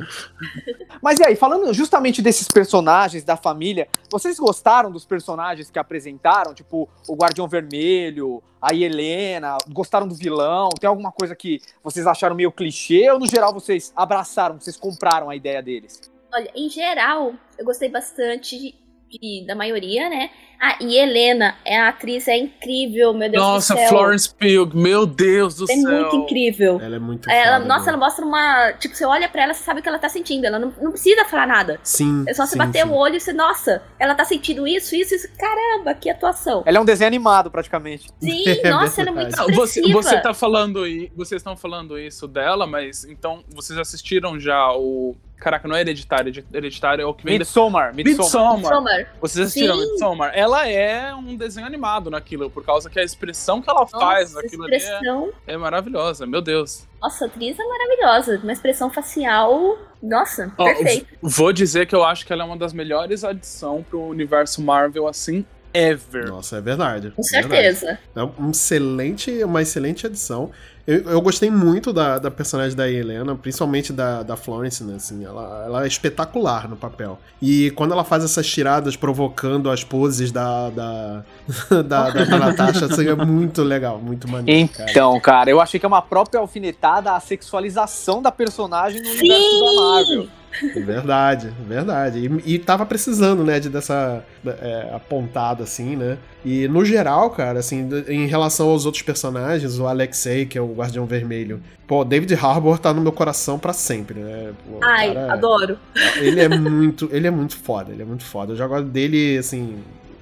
Mas 1.02 1.20
e 1.20 1.24
aí, 1.26 1.36
falando 1.36 1.70
justamente 1.74 2.22
desses 2.22 2.48
personagens 2.48 3.22
da 3.22 3.36
família, 3.36 3.86
vocês 4.10 4.38
gostaram 4.38 4.90
dos 4.90 5.04
personagens 5.04 5.70
que 5.70 5.78
apresentaram? 5.78 6.54
Tipo, 6.54 6.88
o 7.06 7.14
Guardião 7.14 7.46
Vermelho, 7.46 8.42
a 8.62 8.74
Helena, 8.74 9.58
gostaram 9.68 10.08
do 10.08 10.14
vilão? 10.14 10.70
Tem 10.70 10.88
alguma 10.88 11.12
coisa 11.12 11.36
que 11.36 11.60
vocês 11.84 12.06
acharam 12.06 12.34
meio 12.34 12.50
clichê 12.50 13.10
ou 13.10 13.18
no 13.18 13.26
geral 13.26 13.52
vocês 13.52 13.92
abraçaram, 13.94 14.58
vocês 14.58 14.78
compraram 14.78 15.28
a 15.28 15.36
ideia 15.36 15.62
deles? 15.62 16.00
Olha, 16.32 16.50
em 16.54 16.68
geral, 16.68 17.34
eu 17.58 17.64
gostei 17.64 17.88
bastante 17.88 18.74
de- 19.10 19.44
da 19.46 19.54
maioria, 19.56 20.08
né? 20.08 20.30
Ah, 20.62 20.76
e 20.78 20.96
Helena, 20.98 21.56
é 21.64 21.76
a 21.78 21.88
atriz 21.88 22.28
é 22.28 22.36
incrível, 22.36 23.14
meu 23.14 23.30
Deus 23.30 23.42
Nossa, 23.42 23.74
do 23.74 23.78
céu. 23.78 23.88
Florence 23.88 24.32
Pugh, 24.34 24.70
meu 24.74 25.06
Deus 25.06 25.56
do 25.56 25.64
é 25.64 25.74
céu. 25.74 25.90
muito 25.90 26.16
incrível. 26.16 26.78
Ela 26.80 26.96
é 26.96 26.98
muito 26.98 27.28
Ela, 27.30 27.56
foda, 27.56 27.64
nossa, 27.66 27.84
né? 27.86 27.88
ela 27.92 27.96
mostra 27.96 28.24
uma. 28.26 28.72
Tipo, 28.74 28.94
você 28.94 29.04
olha 29.06 29.26
pra 29.28 29.42
ela, 29.44 29.54
você 29.54 29.64
sabe 29.64 29.80
o 29.80 29.82
que 29.82 29.88
ela 29.88 29.98
tá 29.98 30.08
sentindo. 30.10 30.44
Ela 30.44 30.58
não, 30.58 30.72
não 30.80 30.90
precisa 30.92 31.24
falar 31.24 31.46
nada. 31.46 31.80
Sim. 31.82 32.24
É 32.28 32.34
só 32.34 32.44
você 32.44 32.52
sim, 32.52 32.58
bater 32.58 32.82
sim. 32.84 32.88
o 32.90 32.94
olho 32.94 33.16
e 33.16 33.20
você, 33.20 33.32
nossa, 33.32 33.82
ela 33.98 34.14
tá 34.14 34.24
sentindo 34.24 34.68
isso, 34.68 34.94
isso, 34.94 35.14
isso. 35.14 35.28
Caramba, 35.38 35.94
que 35.94 36.10
atuação. 36.10 36.62
Ela 36.66 36.76
é 36.76 36.80
um 36.80 36.84
desenho 36.84 37.08
animado, 37.08 37.50
praticamente. 37.50 38.10
Sim, 38.20 38.44
É 38.62 38.68
nossa, 38.70 39.00
ela 39.00 39.10
é 39.10 39.12
muito 39.14 39.36
Não, 39.36 39.46
você, 39.46 39.80
expressiva. 39.80 40.02
você 40.02 40.20
tá 40.20 40.34
falando 40.34 40.82
aí, 40.84 41.10
vocês 41.16 41.40
estão 41.40 41.56
falando 41.56 41.98
isso 41.98 42.28
dela, 42.28 42.66
mas 42.66 43.04
então 43.06 43.42
vocês 43.48 43.78
assistiram 43.78 44.38
já 44.38 44.70
o. 44.74 45.16
Caraca, 45.40 45.66
não 45.66 45.74
é 45.74 45.80
hereditário, 45.80 46.44
hereditário 46.52 47.02
é 47.02 47.06
o 47.06 47.14
que 47.14 47.24
vem. 47.24 47.38
Midsommar, 47.38 47.94
Midsommar. 47.94 48.56
Midsommar. 48.56 48.74
Summer. 48.76 49.08
Vocês 49.22 49.46
assistiram 49.46 49.74
Sim. 49.74 49.90
Midsommar? 49.90 50.32
Ela 50.34 50.68
é 50.68 51.14
um 51.14 51.34
desenho 51.34 51.66
animado 51.66 52.10
naquilo, 52.10 52.50
por 52.50 52.62
causa 52.62 52.90
que 52.90 53.00
a 53.00 53.02
expressão 53.02 53.62
que 53.62 53.70
ela 53.70 53.86
faz 53.86 54.34
Nossa, 54.34 54.42
naquilo 54.42 54.64
ali 54.64 54.74
é, 54.74 54.76
expressão. 54.76 55.32
é 55.46 55.56
maravilhosa, 55.56 56.26
meu 56.26 56.42
Deus. 56.42 56.86
Nossa, 57.00 57.24
a 57.24 57.28
atriz 57.28 57.58
é 57.58 57.64
maravilhosa. 57.64 58.38
Uma 58.42 58.52
expressão 58.52 58.90
facial. 58.90 59.78
Nossa, 60.02 60.52
Ó, 60.58 60.64
perfeito. 60.64 61.06
Vou 61.22 61.52
dizer 61.54 61.86
que 61.86 61.94
eu 61.94 62.04
acho 62.04 62.26
que 62.26 62.32
ela 62.34 62.42
é 62.42 62.46
uma 62.46 62.56
das 62.56 62.74
melhores 62.74 63.24
adições 63.24 63.86
pro 63.86 64.02
universo 64.02 64.60
Marvel, 64.60 65.08
assim, 65.08 65.44
ever. 65.72 66.28
Nossa, 66.28 66.58
é 66.58 66.60
verdade. 66.60 67.12
Com 67.12 67.22
é 67.22 67.40
verdade. 67.40 67.76
certeza. 67.78 67.98
É 68.14 68.22
um 68.22 68.50
excelente, 68.50 69.42
uma 69.42 69.62
excelente 69.62 70.06
adição. 70.06 70.50
Eu, 70.86 71.10
eu 71.10 71.20
gostei 71.20 71.50
muito 71.50 71.92
da, 71.92 72.18
da 72.18 72.30
personagem 72.30 72.76
da 72.76 72.90
Helena, 72.90 73.34
principalmente 73.34 73.92
da, 73.92 74.22
da 74.22 74.36
Florence, 74.36 74.82
né? 74.82 74.96
Assim, 74.96 75.24
ela, 75.24 75.64
ela 75.66 75.84
é 75.84 75.86
espetacular 75.86 76.68
no 76.68 76.76
papel. 76.76 77.18
E 77.40 77.70
quando 77.72 77.92
ela 77.92 78.04
faz 78.04 78.24
essas 78.24 78.46
tiradas 78.46 78.96
provocando 78.96 79.70
as 79.70 79.84
poses 79.84 80.32
da, 80.32 80.70
da, 80.70 81.24
da, 81.86 82.10
da, 82.10 82.24
da 82.24 82.38
Natasha, 82.38 82.86
assim, 82.86 83.08
é 83.08 83.14
muito 83.14 83.62
legal, 83.62 83.98
muito 83.98 84.28
maneiro. 84.28 84.68
cara. 84.68 84.90
Então, 84.90 85.20
cara, 85.20 85.50
eu 85.50 85.60
achei 85.60 85.78
que 85.78 85.86
é 85.86 85.88
uma 85.88 86.02
própria 86.02 86.40
alfinetada 86.40 87.12
à 87.12 87.20
sexualização 87.20 88.22
da 88.22 88.32
personagem 88.32 89.02
no 89.02 89.08
universo 89.10 89.60
da 89.60 89.82
Marvel. 89.82 90.28
É 90.62 90.80
Verdade, 90.80 91.52
verdade. 91.66 92.18
E, 92.44 92.54
e 92.54 92.58
tava 92.58 92.84
precisando, 92.84 93.44
né, 93.44 93.60
de 93.60 93.68
dessa 93.68 94.24
é, 94.44 94.90
apontada, 94.92 95.62
assim, 95.62 95.96
né? 95.96 96.18
E 96.44 96.66
no 96.68 96.84
geral, 96.84 97.30
cara, 97.30 97.60
assim, 97.60 97.88
em 98.08 98.26
relação 98.26 98.68
aos 98.68 98.84
outros 98.84 99.02
personagens, 99.02 99.78
o 99.78 99.86
Alexei, 99.86 100.46
que 100.46 100.58
é 100.58 100.60
o 100.60 100.79
Guardião 100.80 101.06
Vermelho, 101.06 101.60
pô, 101.86 102.04
David 102.04 102.34
Harbour 102.34 102.78
tá 102.78 102.92
no 102.92 103.00
meu 103.00 103.12
coração 103.12 103.58
pra 103.58 103.72
sempre, 103.72 104.20
né? 104.20 104.52
Pô, 104.66 104.78
Ai, 104.82 105.12
cara- 105.14 105.32
adoro. 105.32 105.78
Ele 106.18 106.40
é 106.40 106.48
muito, 106.50 107.08
ele 107.12 107.26
é 107.26 107.30
muito 107.30 107.56
foda, 107.56 107.92
ele 107.92 108.02
é 108.02 108.04
muito 108.04 108.24
foda. 108.24 108.52
Eu 108.52 108.56
já 108.56 108.66
gosto 108.66 108.86
dele, 108.86 109.38
assim, 109.38 109.76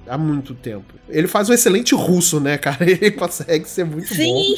há 0.07 0.17
muito 0.17 0.53
tempo. 0.53 0.93
Ele 1.07 1.27
faz 1.27 1.49
um 1.49 1.53
excelente 1.53 1.93
russo, 1.95 2.39
né, 2.39 2.57
cara? 2.57 2.77
Ele 2.89 3.11
consegue 3.11 3.67
ser 3.67 3.83
muito 3.83 4.09
bom. 4.09 4.15
Sim, 4.15 4.55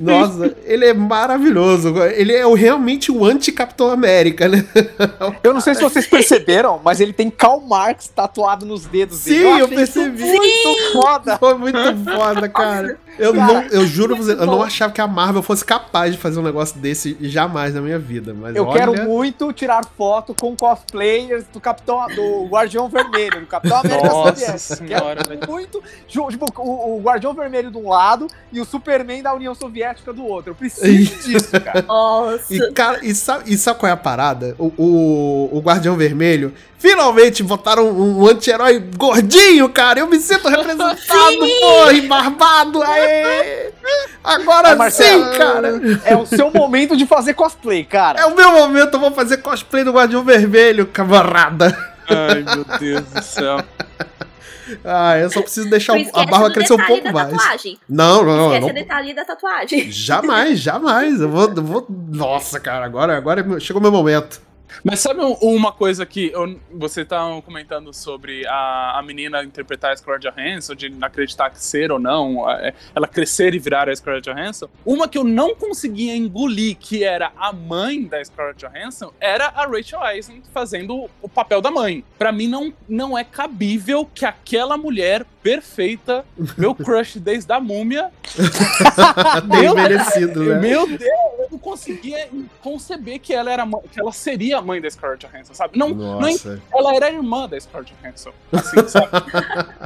Nossa, 0.00 0.56
ele 0.64 0.86
é 0.86 0.94
maravilhoso. 0.94 1.94
Ele 2.14 2.32
é 2.32 2.44
realmente 2.54 3.10
o 3.10 3.24
anti-Capitão 3.24 3.90
América, 3.90 4.48
né? 4.48 4.64
Eu 5.42 5.54
não 5.54 5.60
sei 5.60 5.74
se 5.74 5.82
vocês 5.82 6.06
perceberam, 6.06 6.80
mas 6.84 7.00
ele 7.00 7.12
tem 7.12 7.30
Karl 7.30 7.60
Marx 7.60 8.08
tatuado 8.08 8.64
nos 8.66 8.86
dedos 8.86 9.18
Sim, 9.18 9.30
dele. 9.30 9.44
eu 9.60 9.64
achei 9.64 9.76
percebi. 9.76 10.22
Muito 10.24 10.92
foda. 10.92 11.38
Foi 11.38 11.54
muito 11.54 11.78
foda, 12.04 12.48
cara. 12.48 12.98
Eu, 13.18 13.34
Cara, 13.34 13.52
não, 13.52 13.62
eu 13.64 13.86
juro 13.86 14.16
pra 14.16 14.24
você, 14.24 14.32
eu 14.32 14.46
não 14.46 14.62
achava 14.62 14.92
que 14.92 15.00
a 15.00 15.06
Marvel 15.06 15.42
fosse 15.42 15.62
capaz 15.62 16.12
de 16.12 16.18
fazer 16.18 16.40
um 16.40 16.42
negócio 16.42 16.78
desse 16.78 17.16
jamais 17.20 17.74
na 17.74 17.80
minha 17.82 17.98
vida. 17.98 18.32
Mas 18.32 18.56
Eu 18.56 18.64
olha, 18.66 18.78
quero 18.78 19.04
muito 19.06 19.52
tirar 19.52 19.84
foto 19.84 20.34
com 20.34 20.56
cosplayers 20.56 21.44
do 21.52 21.60
Capitão 21.60 22.06
do 22.14 22.46
Guardião 22.46 22.88
Vermelho, 22.88 23.40
do 23.40 23.46
Capitão 23.46 23.78
América 23.78 24.08
Nossa 24.08 24.34
Soviética. 24.34 24.58
senhora, 24.58 25.24
Quero 25.24 25.50
muito 25.50 25.82
tipo, 26.06 26.46
o, 26.62 26.96
o 26.96 27.00
Guardião 27.02 27.34
Vermelho 27.34 27.70
de 27.70 27.76
um 27.76 27.90
lado 27.90 28.26
e 28.50 28.58
o 28.60 28.64
Superman 28.64 29.22
da 29.22 29.34
União 29.34 29.54
Soviética 29.54 29.69
do 30.12 30.24
outro. 30.24 30.50
Eu 30.50 30.54
preciso 30.54 31.16
disso, 31.26 31.60
cara. 31.60 31.82
nossa. 31.82 32.54
E, 32.54 32.72
cara, 32.72 32.98
e 33.02 33.14
sabe, 33.14 33.52
e 33.52 33.56
sabe 33.56 33.78
qual 33.78 33.88
é 33.88 33.92
a 33.92 33.96
parada? 33.96 34.54
O, 34.58 34.72
o, 34.76 35.58
o 35.58 35.60
Guardião 35.60 35.96
Vermelho 35.96 36.52
finalmente 36.78 37.42
botaram 37.42 37.90
um, 37.90 38.20
um 38.20 38.26
anti-herói 38.26 38.82
gordinho, 38.96 39.68
cara. 39.68 40.00
Eu 40.00 40.08
me 40.08 40.18
sinto 40.18 40.48
representado, 40.48 40.96
porra, 41.60 41.92
e 41.92 42.00
barbado. 42.02 42.82
Aê! 42.82 43.70
Agora 44.22 44.76
Marcelo, 44.76 45.32
sim, 45.32 45.38
cara. 45.38 45.80
É 46.04 46.16
o 46.16 46.26
seu 46.26 46.50
momento 46.50 46.96
de 46.96 47.06
fazer 47.06 47.34
cosplay, 47.34 47.84
cara. 47.84 48.20
É 48.20 48.26
o 48.26 48.34
meu 48.34 48.52
momento, 48.52 48.94
eu 48.94 49.00
vou 49.00 49.12
fazer 49.12 49.38
cosplay 49.38 49.84
do 49.84 49.92
Guardião 49.92 50.22
Vermelho, 50.24 50.86
camarada. 50.86 51.76
Ai, 52.08 52.42
meu 52.42 52.64
Deus 52.78 53.04
do 53.06 53.22
céu. 53.22 53.64
Ah, 54.84 55.18
eu 55.18 55.30
só 55.30 55.42
preciso 55.42 55.68
deixar 55.70 55.96
a 56.12 56.26
barba 56.26 56.50
crescer 56.52 56.74
um 56.74 56.86
pouco 56.86 57.12
mais. 57.12 57.30
Tatuagem. 57.30 57.78
Não, 57.88 58.24
não, 58.24 58.36
não. 58.36 58.46
Esquece 58.46 58.60
não 58.60 58.70
o 58.70 58.74
detalhe 58.74 59.14
da 59.14 59.24
tatuagem. 59.24 59.90
Jamais, 59.90 60.60
jamais. 60.60 61.20
Eu 61.20 61.28
vou, 61.28 61.48
eu 61.48 61.62
vou. 61.62 61.86
Nossa, 61.88 62.58
cara, 62.60 62.84
agora, 62.84 63.16
agora 63.16 63.60
chegou 63.60 63.80
o 63.80 63.82
meu 63.82 63.92
momento. 63.92 64.40
Mas 64.84 65.00
sabe 65.00 65.20
um- 65.20 65.34
uma 65.40 65.72
coisa 65.72 66.04
que 66.06 66.30
eu- 66.32 66.58
você 66.72 67.04
tá 67.04 67.20
comentando 67.44 67.92
sobre 67.92 68.46
a, 68.46 68.98
a 68.98 69.02
menina 69.02 69.42
interpretar 69.42 69.92
a 69.92 69.96
Scarlett 69.96 70.28
Johansson, 70.28 70.74
de 70.74 70.92
acreditar 71.00 71.50
que 71.50 71.62
ser 71.62 71.90
ou 71.92 71.98
não, 71.98 72.48
é, 72.50 72.72
ela 72.94 73.06
crescer 73.06 73.54
e 73.54 73.58
virar 73.58 73.88
a 73.88 73.94
Scarlett 73.96 74.30
Johansson? 74.30 74.68
Uma 74.84 75.08
que 75.08 75.18
eu 75.18 75.24
não 75.24 75.54
conseguia 75.54 76.16
engolir, 76.16 76.76
que 76.78 77.04
era 77.04 77.32
a 77.36 77.52
mãe 77.52 78.04
da 78.04 78.22
Scarlett 78.24 78.64
Johansson, 78.64 79.12
era 79.20 79.46
a 79.46 79.66
Rachel 79.66 80.00
Eisen 80.14 80.42
fazendo 80.52 81.08
o 81.20 81.28
papel 81.28 81.60
da 81.60 81.70
mãe. 81.70 82.04
Pra 82.18 82.32
mim 82.32 82.48
não, 82.48 82.72
não 82.88 83.16
é 83.18 83.24
cabível 83.24 84.08
que 84.14 84.24
aquela 84.24 84.76
mulher 84.76 85.24
perfeita, 85.42 86.24
meu 86.58 86.74
crush 86.74 87.18
desde 87.18 87.50
a 87.52 87.58
múmia, 87.60 88.10
Até 88.96 89.64
envelhecido, 89.66 90.44
né? 90.44 90.58
meu 90.60 90.86
Deus, 90.86 91.39
conseguia 91.60 92.28
conceber 92.62 93.18
que 93.20 93.32
ela 93.32 93.52
era 93.52 93.66
que 93.90 94.00
ela 94.00 94.12
seria 94.12 94.58
a 94.58 94.62
mãe 94.62 94.80
da 94.80 94.90
Scarlett 94.90 95.26
Johansson, 95.26 95.54
sabe? 95.54 95.78
Não, 95.78 95.90
não 95.90 96.28
ela 96.72 96.94
era 96.94 97.06
a 97.06 97.12
irmã 97.12 97.48
da 97.48 97.58
Scarlett 97.60 97.94
Johansson, 97.94 98.32
assim, 98.52 98.88
sabe? 98.88 99.08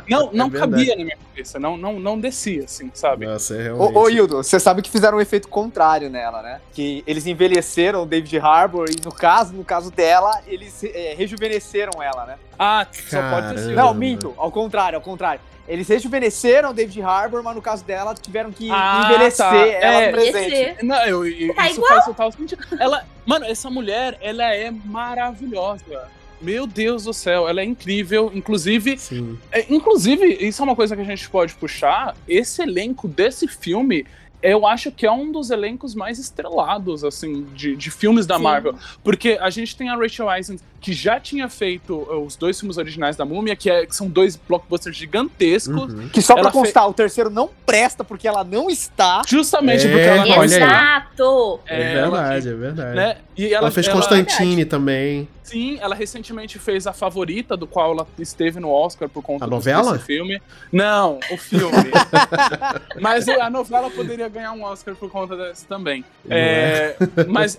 Não, 0.09 0.31
não 0.33 0.47
É 0.47 0.51
cabia 0.51 0.97
na 0.97 1.05
minha 1.05 1.17
cabeça, 1.17 1.59
não, 1.59 1.77
não, 1.77 1.99
não 1.99 2.19
descia, 2.19 2.65
assim, 2.65 2.91
sabe? 2.95 3.27
Nossa, 3.27 3.57
é 3.57 3.63
realmente. 3.65 3.97
Ô, 3.97 4.01
ô 4.01 4.09
Hildo, 4.09 4.37
você 4.37 4.59
sabe 4.59 4.83
que 4.83 4.91
fizeram 4.91 5.19
um 5.19 5.21
efeito 5.21 5.49
contrário 5.49 6.09
nela, 6.09 6.43
né? 6.43 6.61
Que 6.73 7.03
eles 7.07 7.27
envelheceram 7.27 8.03
o 8.03 8.07
David 8.07 8.39
Harbour 8.39 8.89
e 8.89 8.97
no 9.05 9.13
caso, 9.13 9.53
no 9.53 9.65
caso 9.65 9.91
dela, 9.91 10.41
eles 10.47 10.83
é, 10.85 11.15
rejuvenesceram 11.17 12.03
ela, 12.03 12.25
né? 12.27 12.39
Ah, 12.59 12.87
só 12.93 13.21
pode. 13.31 13.55
Caramba. 13.55 13.73
Não, 13.75 13.95
minto, 13.95 14.35
ao 14.37 14.51
contrário, 14.51 14.97
ao 14.97 15.03
contrário. 15.03 15.41
Eles 15.67 15.89
rejuvenesceram 15.89 16.71
o 16.71 16.75
David 16.75 17.01
Harbour, 17.01 17.43
mas 17.43 17.55
no 17.57 17.63
caso 17.63 17.83
dela 17.85 18.15
tiveram 18.15 18.53
que 18.53 18.69
Ah, 18.71 19.05
envelhecer 19.07 19.47
tá. 19.47 19.57
ela 19.57 20.03
É. 20.03 20.07
no 20.07 20.13
presente. 20.13 20.37
Envelhecer. 20.39 20.77
Não, 20.85 21.07
eu, 21.07 21.27
eu- 21.27 21.55
Tá 21.55 21.67
isso 21.69 21.77
igual. 21.79 21.93
faz 21.93 22.05
total 22.05 22.33
sentido. 22.33 22.63
Ela, 22.79 23.05
mano, 23.25 23.47
essa 23.47 23.71
mulher, 23.71 24.19
ela 24.21 24.45
é 24.55 24.71
maravilhosa. 24.71 26.09
Meu 26.41 26.67
Deus 26.67 27.05
do 27.05 27.15
céu, 27.15 27.49
ela 27.49 27.63
é 27.63 27.65
incrível. 27.65 28.31
Inclusive. 28.35 28.99
É, 29.51 29.65
inclusive, 29.71 30.27
isso 30.47 30.61
é 30.61 30.65
uma 30.65 30.77
coisa 30.77 30.95
que 30.95 31.01
a 31.01 31.05
gente 31.05 31.31
pode 31.31 31.55
puxar. 31.55 32.15
Esse 32.29 32.61
elenco 32.61 33.09
desse 33.09 33.49
filme, 33.49 34.05
eu 34.53 34.67
acho 34.67 34.93
que 34.93 35.07
é 35.07 35.11
um 35.11 35.33
dos 35.33 35.51
elencos 35.51 35.95
mais 35.95 36.19
estrelados, 36.19 37.03
assim, 37.03 37.47
de, 37.55 37.75
de 37.75 37.91
filmes 37.91 38.27
da 38.27 38.37
Sim. 38.37 38.43
Marvel. 38.43 38.75
Porque 39.03 39.39
a 39.41 39.49
gente 39.51 39.75
tem 39.77 39.89
a 39.89 39.97
Rachel 39.97 40.31
Eisen, 40.31 40.59
que 40.81 40.93
já 40.93 41.19
tinha 41.19 41.49
feito 41.49 41.95
uh, 41.95 42.25
os 42.27 42.37
dois 42.37 42.61
filmes 42.61 42.77
originais 42.77 43.17
da 43.17 43.25
Múmia, 43.25 43.57
que, 43.57 43.71
é- 43.71 43.87
que 43.87 43.97
são 43.97 44.07
dois 44.07 44.37
blockbusters 44.37 44.95
gigantescos. 44.97 45.93
Uhum. 45.95 46.09
Que 46.11 46.21
só 46.21 46.35
pra 46.35 46.43
Ela 46.43 46.53
fe- 46.53 46.59
constar, 46.59 46.89
o 46.89 46.93
terceiro 46.93 47.31
não 47.31 47.49
presta 47.65 48.05
porque 48.05 48.29
ela 48.29 48.45
não 48.45 48.69
está. 48.69 49.23
Justamente 49.27 49.87
É, 49.87 49.91
porque 49.91 50.03
ela 50.07 50.27
não 50.27 50.41
aí. 50.43 50.45
Exato. 50.47 51.61
É, 51.67 51.83
É, 51.83 51.95
ela- 51.99 52.11
verdade, 52.21 52.49
é 52.49 52.53
verdade. 52.55 52.97
né? 52.97 53.17
E 53.37 53.53
ela, 53.55 53.71
fez 53.71 53.87
ela- 53.89 53.97
Constantine 53.97 54.65
também. 54.65 55.27
Sim, 55.45 55.79
ela 55.81 55.95
recentemente 55.95 56.59
fez 56.59 56.87
a 56.87 56.93
favorita, 56.93 57.55
do 57.57 57.67
qual 57.67 57.93
ela 57.93 58.07
esteve 58.19 58.59
no 58.59 58.71
Oscar 58.71 59.09
por 59.11 59.23
conta 59.23 59.45
A 59.45 59.47
novela? 59.47 59.93
desse 59.93 60.07
filme. 60.07 60.41
Não, 60.73 61.21
o 61.31 61.37
filme. 61.37 61.91
mas 63.01 63.29
a 63.29 63.51
novela 63.51 63.91
poderia 63.91 64.29
ganhar 64.29 64.53
um 64.53 64.63
Oscar 64.65 64.97
por 64.97 65.11
conta 65.11 65.37
desse 65.37 65.67
também. 65.67 66.03
Não 66.25 66.35
É, 66.37 66.97
mas 67.29 67.59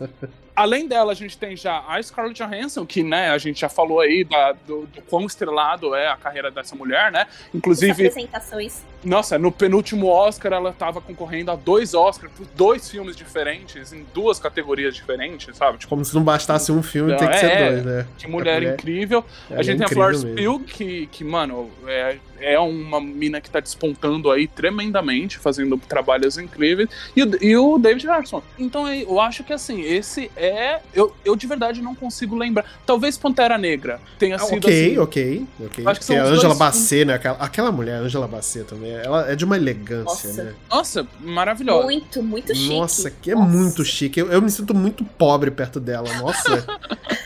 além 0.55 0.87
dela, 0.87 1.11
a 1.11 1.15
gente 1.15 1.37
tem 1.37 1.55
já 1.55 1.83
a 1.87 2.01
Scarlett 2.01 2.41
Johansson, 2.43 2.85
que 2.87 3.03
né, 3.03 3.29
a 3.29 3.37
gente 3.37 3.61
já 3.61 3.69
falou 3.69 3.99
aí 3.99 4.23
da- 4.23 4.53
do, 4.53 4.87
do 4.87 5.01
quão 5.03 5.25
estrelado 5.25 5.93
é 5.93 6.07
a 6.07 6.17
carreira 6.17 6.49
dessa 6.49 6.75
mulher, 6.75 7.11
né? 7.11 7.27
As 7.29 7.53
Inclusive, 7.53 7.91
apresentações. 8.07 8.83
Nossa, 9.05 9.37
no 9.37 9.51
penúltimo 9.51 10.07
Oscar 10.07 10.53
ela 10.53 10.73
tava 10.73 10.99
concorrendo 10.99 11.51
a 11.51 11.55
dois 11.55 11.93
Oscars 11.93 12.31
por 12.35 12.45
dois 12.55 12.89
filmes 12.89 13.15
diferentes, 13.15 13.93
em 13.93 14.05
duas 14.13 14.39
categorias 14.39 14.95
diferentes, 14.95 15.55
sabe? 15.55 15.77
Tipo, 15.77 15.89
Como 15.89 16.03
se 16.03 16.13
não 16.15 16.23
bastasse 16.23 16.71
um 16.71 16.81
filme, 16.83 17.11
Não, 17.11 17.17
tem 17.19 17.29
que 17.29 17.37
ser 17.37 17.45
é, 17.51 17.71
dois, 17.71 17.85
né? 17.85 18.07
que 18.17 18.27
mulher, 18.27 18.55
mulher- 18.59 18.73
incrível. 18.73 19.23
Ela 19.49 19.59
a 19.59 19.63
gente 19.63 19.75
é 19.83 19.85
tem 19.85 19.85
a 19.85 19.89
Florence. 19.89 20.25
Pugh, 20.25 20.59
que, 20.65 21.07
que, 21.07 21.23
mano, 21.23 21.69
é, 21.87 22.17
é 22.39 22.59
uma 22.59 22.99
mina 23.01 23.39
que 23.41 23.49
tá 23.49 23.59
despontando 23.59 24.31
aí 24.31 24.47
tremendamente, 24.47 25.37
fazendo 25.37 25.77
trabalhos 25.77 26.37
incríveis. 26.37 26.89
E 27.15 27.23
o, 27.23 27.43
e 27.43 27.57
o 27.57 27.77
David 27.77 28.07
Harrison. 28.07 28.41
Então 28.57 28.87
é, 28.87 29.03
eu 29.03 29.19
acho 29.19 29.43
que, 29.43 29.53
assim, 29.53 29.81
esse 29.81 30.31
é... 30.35 30.79
Eu, 30.93 31.15
eu 31.23 31.35
de 31.35 31.47
verdade 31.47 31.81
não 31.81 31.95
consigo 31.95 32.35
lembrar. 32.35 32.65
Talvez 32.85 33.17
Pantera 33.17 33.57
Negra 33.57 33.99
tenha 34.17 34.35
Ah, 34.35 34.39
sido, 34.39 34.65
ok, 34.65 34.85
assim... 34.85 34.97
ok, 34.99 35.45
ok. 35.65 35.87
Acho 35.87 35.99
que 35.99 36.05
são 36.05 36.15
Porque 36.15 36.27
a 36.27 36.31
os 36.31 36.37
Angela 36.37 36.55
dois 36.55 36.59
Bassett, 36.59 37.05
né? 37.05 37.13
Aquela, 37.13 37.37
aquela 37.37 37.71
mulher, 37.71 37.95
Angela 38.01 38.27
Bassett 38.27 38.65
também, 38.65 38.91
ela 38.91 39.29
é 39.29 39.35
de 39.35 39.45
uma 39.45 39.55
elegância, 39.55 40.29
Nossa. 40.29 40.43
né? 40.43 40.53
Nossa, 40.69 41.07
maravilhosa. 41.21 41.83
Muito, 41.83 42.23
muito 42.23 42.55
chique. 42.55 42.69
Nossa, 42.75 43.11
que 43.11 43.31
é 43.31 43.35
Nossa. 43.35 43.47
muito 43.47 43.85
chique. 43.85 44.19
Eu, 44.19 44.31
eu 44.31 44.41
me 44.41 44.49
sinto 44.49 44.73
muito 44.73 45.03
pobre 45.03 45.51
perto 45.51 45.79
dela. 45.79 46.11
Nossa. 46.19 46.65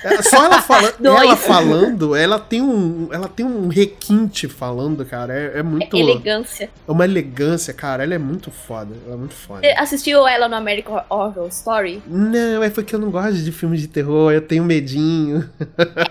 É, 0.04 0.22
só 0.22 0.46
ela, 0.46 0.62
fala, 0.62 0.94
ela 1.04 1.36
falando, 1.36 2.16
ela 2.16 2.40
tem 2.40 2.62
um, 2.62 3.10
ela 3.12 3.28
tem 3.28 3.46
um 3.46 3.68
requinte 3.68 4.48
falando, 4.48 4.99
cara. 5.06 5.34
É, 5.34 5.60
é 5.60 5.64
muito. 5.64 5.96
Elegância. 5.96 6.70
É 6.88 6.92
uma 6.92 7.06
elegância, 7.06 7.74
cara. 7.74 8.04
Ela 8.04 8.16
é 8.16 8.18
muito 8.18 8.52
foda. 8.52 8.96
Ela 9.06 9.16
é 9.16 9.18
muito 9.18 9.34
foda. 9.34 9.62
Você 9.62 9.74
assistiu 9.78 10.28
ela 10.28 10.48
no 10.48 10.56
American 10.56 11.04
Horror 11.10 11.48
Story? 11.48 12.02
Não, 12.08 12.64
é 12.64 12.70
porque 12.70 12.96
eu 12.96 13.00
não 13.00 13.12
gosto 13.12 13.38
de 13.38 13.52
filmes 13.52 13.82
de 13.82 13.88
terror, 13.88 14.32
eu 14.32 14.42
tenho 14.42 14.64
medinho. 14.64 15.50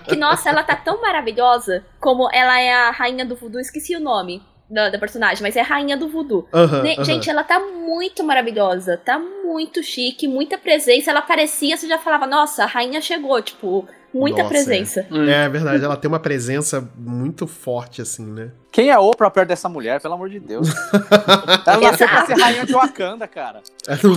Que, 0.07 0.15
nossa, 0.15 0.49
ela 0.49 0.63
tá 0.63 0.75
tão 0.75 1.01
maravilhosa 1.01 1.83
como 1.99 2.29
ela 2.33 2.59
é 2.59 2.73
a 2.73 2.91
rainha 2.91 3.25
do 3.25 3.35
voodoo. 3.35 3.59
Esqueci 3.59 3.95
o 3.95 3.99
nome 3.99 4.41
da, 4.69 4.89
da 4.89 4.99
personagem, 4.99 5.41
mas 5.41 5.55
é 5.55 5.61
a 5.61 5.63
rainha 5.63 5.97
do 5.97 6.07
voodoo. 6.07 6.47
Ne-. 6.83 7.03
Gente, 7.03 7.29
ela 7.29 7.43
tá 7.43 7.59
muito 7.59 8.23
maravilhosa. 8.23 8.97
Tá 8.97 9.19
muito 9.19 9.81
chique, 9.83 10.27
muita 10.27 10.57
presença. 10.57 11.11
Ela 11.11 11.21
parecia, 11.21 11.75
você 11.75 11.87
já 11.87 11.97
falava, 11.97 12.27
nossa, 12.27 12.63
a 12.63 12.67
rainha 12.67 13.01
chegou. 13.01 13.41
Tipo, 13.41 13.87
muita 14.13 14.43
Nossa, 14.43 14.49
presença. 14.49 15.07
É 15.27 15.47
verdade, 15.49 15.83
ela 15.83 15.97
tem 15.97 16.07
uma 16.07 16.19
presença 16.19 16.87
muito 16.95 17.47
forte, 17.47 18.01
assim, 18.01 18.25
né? 18.25 18.51
Quem 18.71 18.89
é 18.89 18.97
Oprah 18.99 19.31
perto 19.31 19.49
dessa 19.49 19.67
mulher, 19.67 19.99
pelo 19.99 20.13
amor 20.13 20.29
de 20.29 20.39
Deus? 20.39 20.67
Ela 21.65 21.91
nasceu 21.91 22.07
pra 22.07 22.25
ser 22.25 22.37
rainha 22.37 22.65
de 22.65 22.73
Wakanda, 22.73 23.27
cara. 23.27 23.61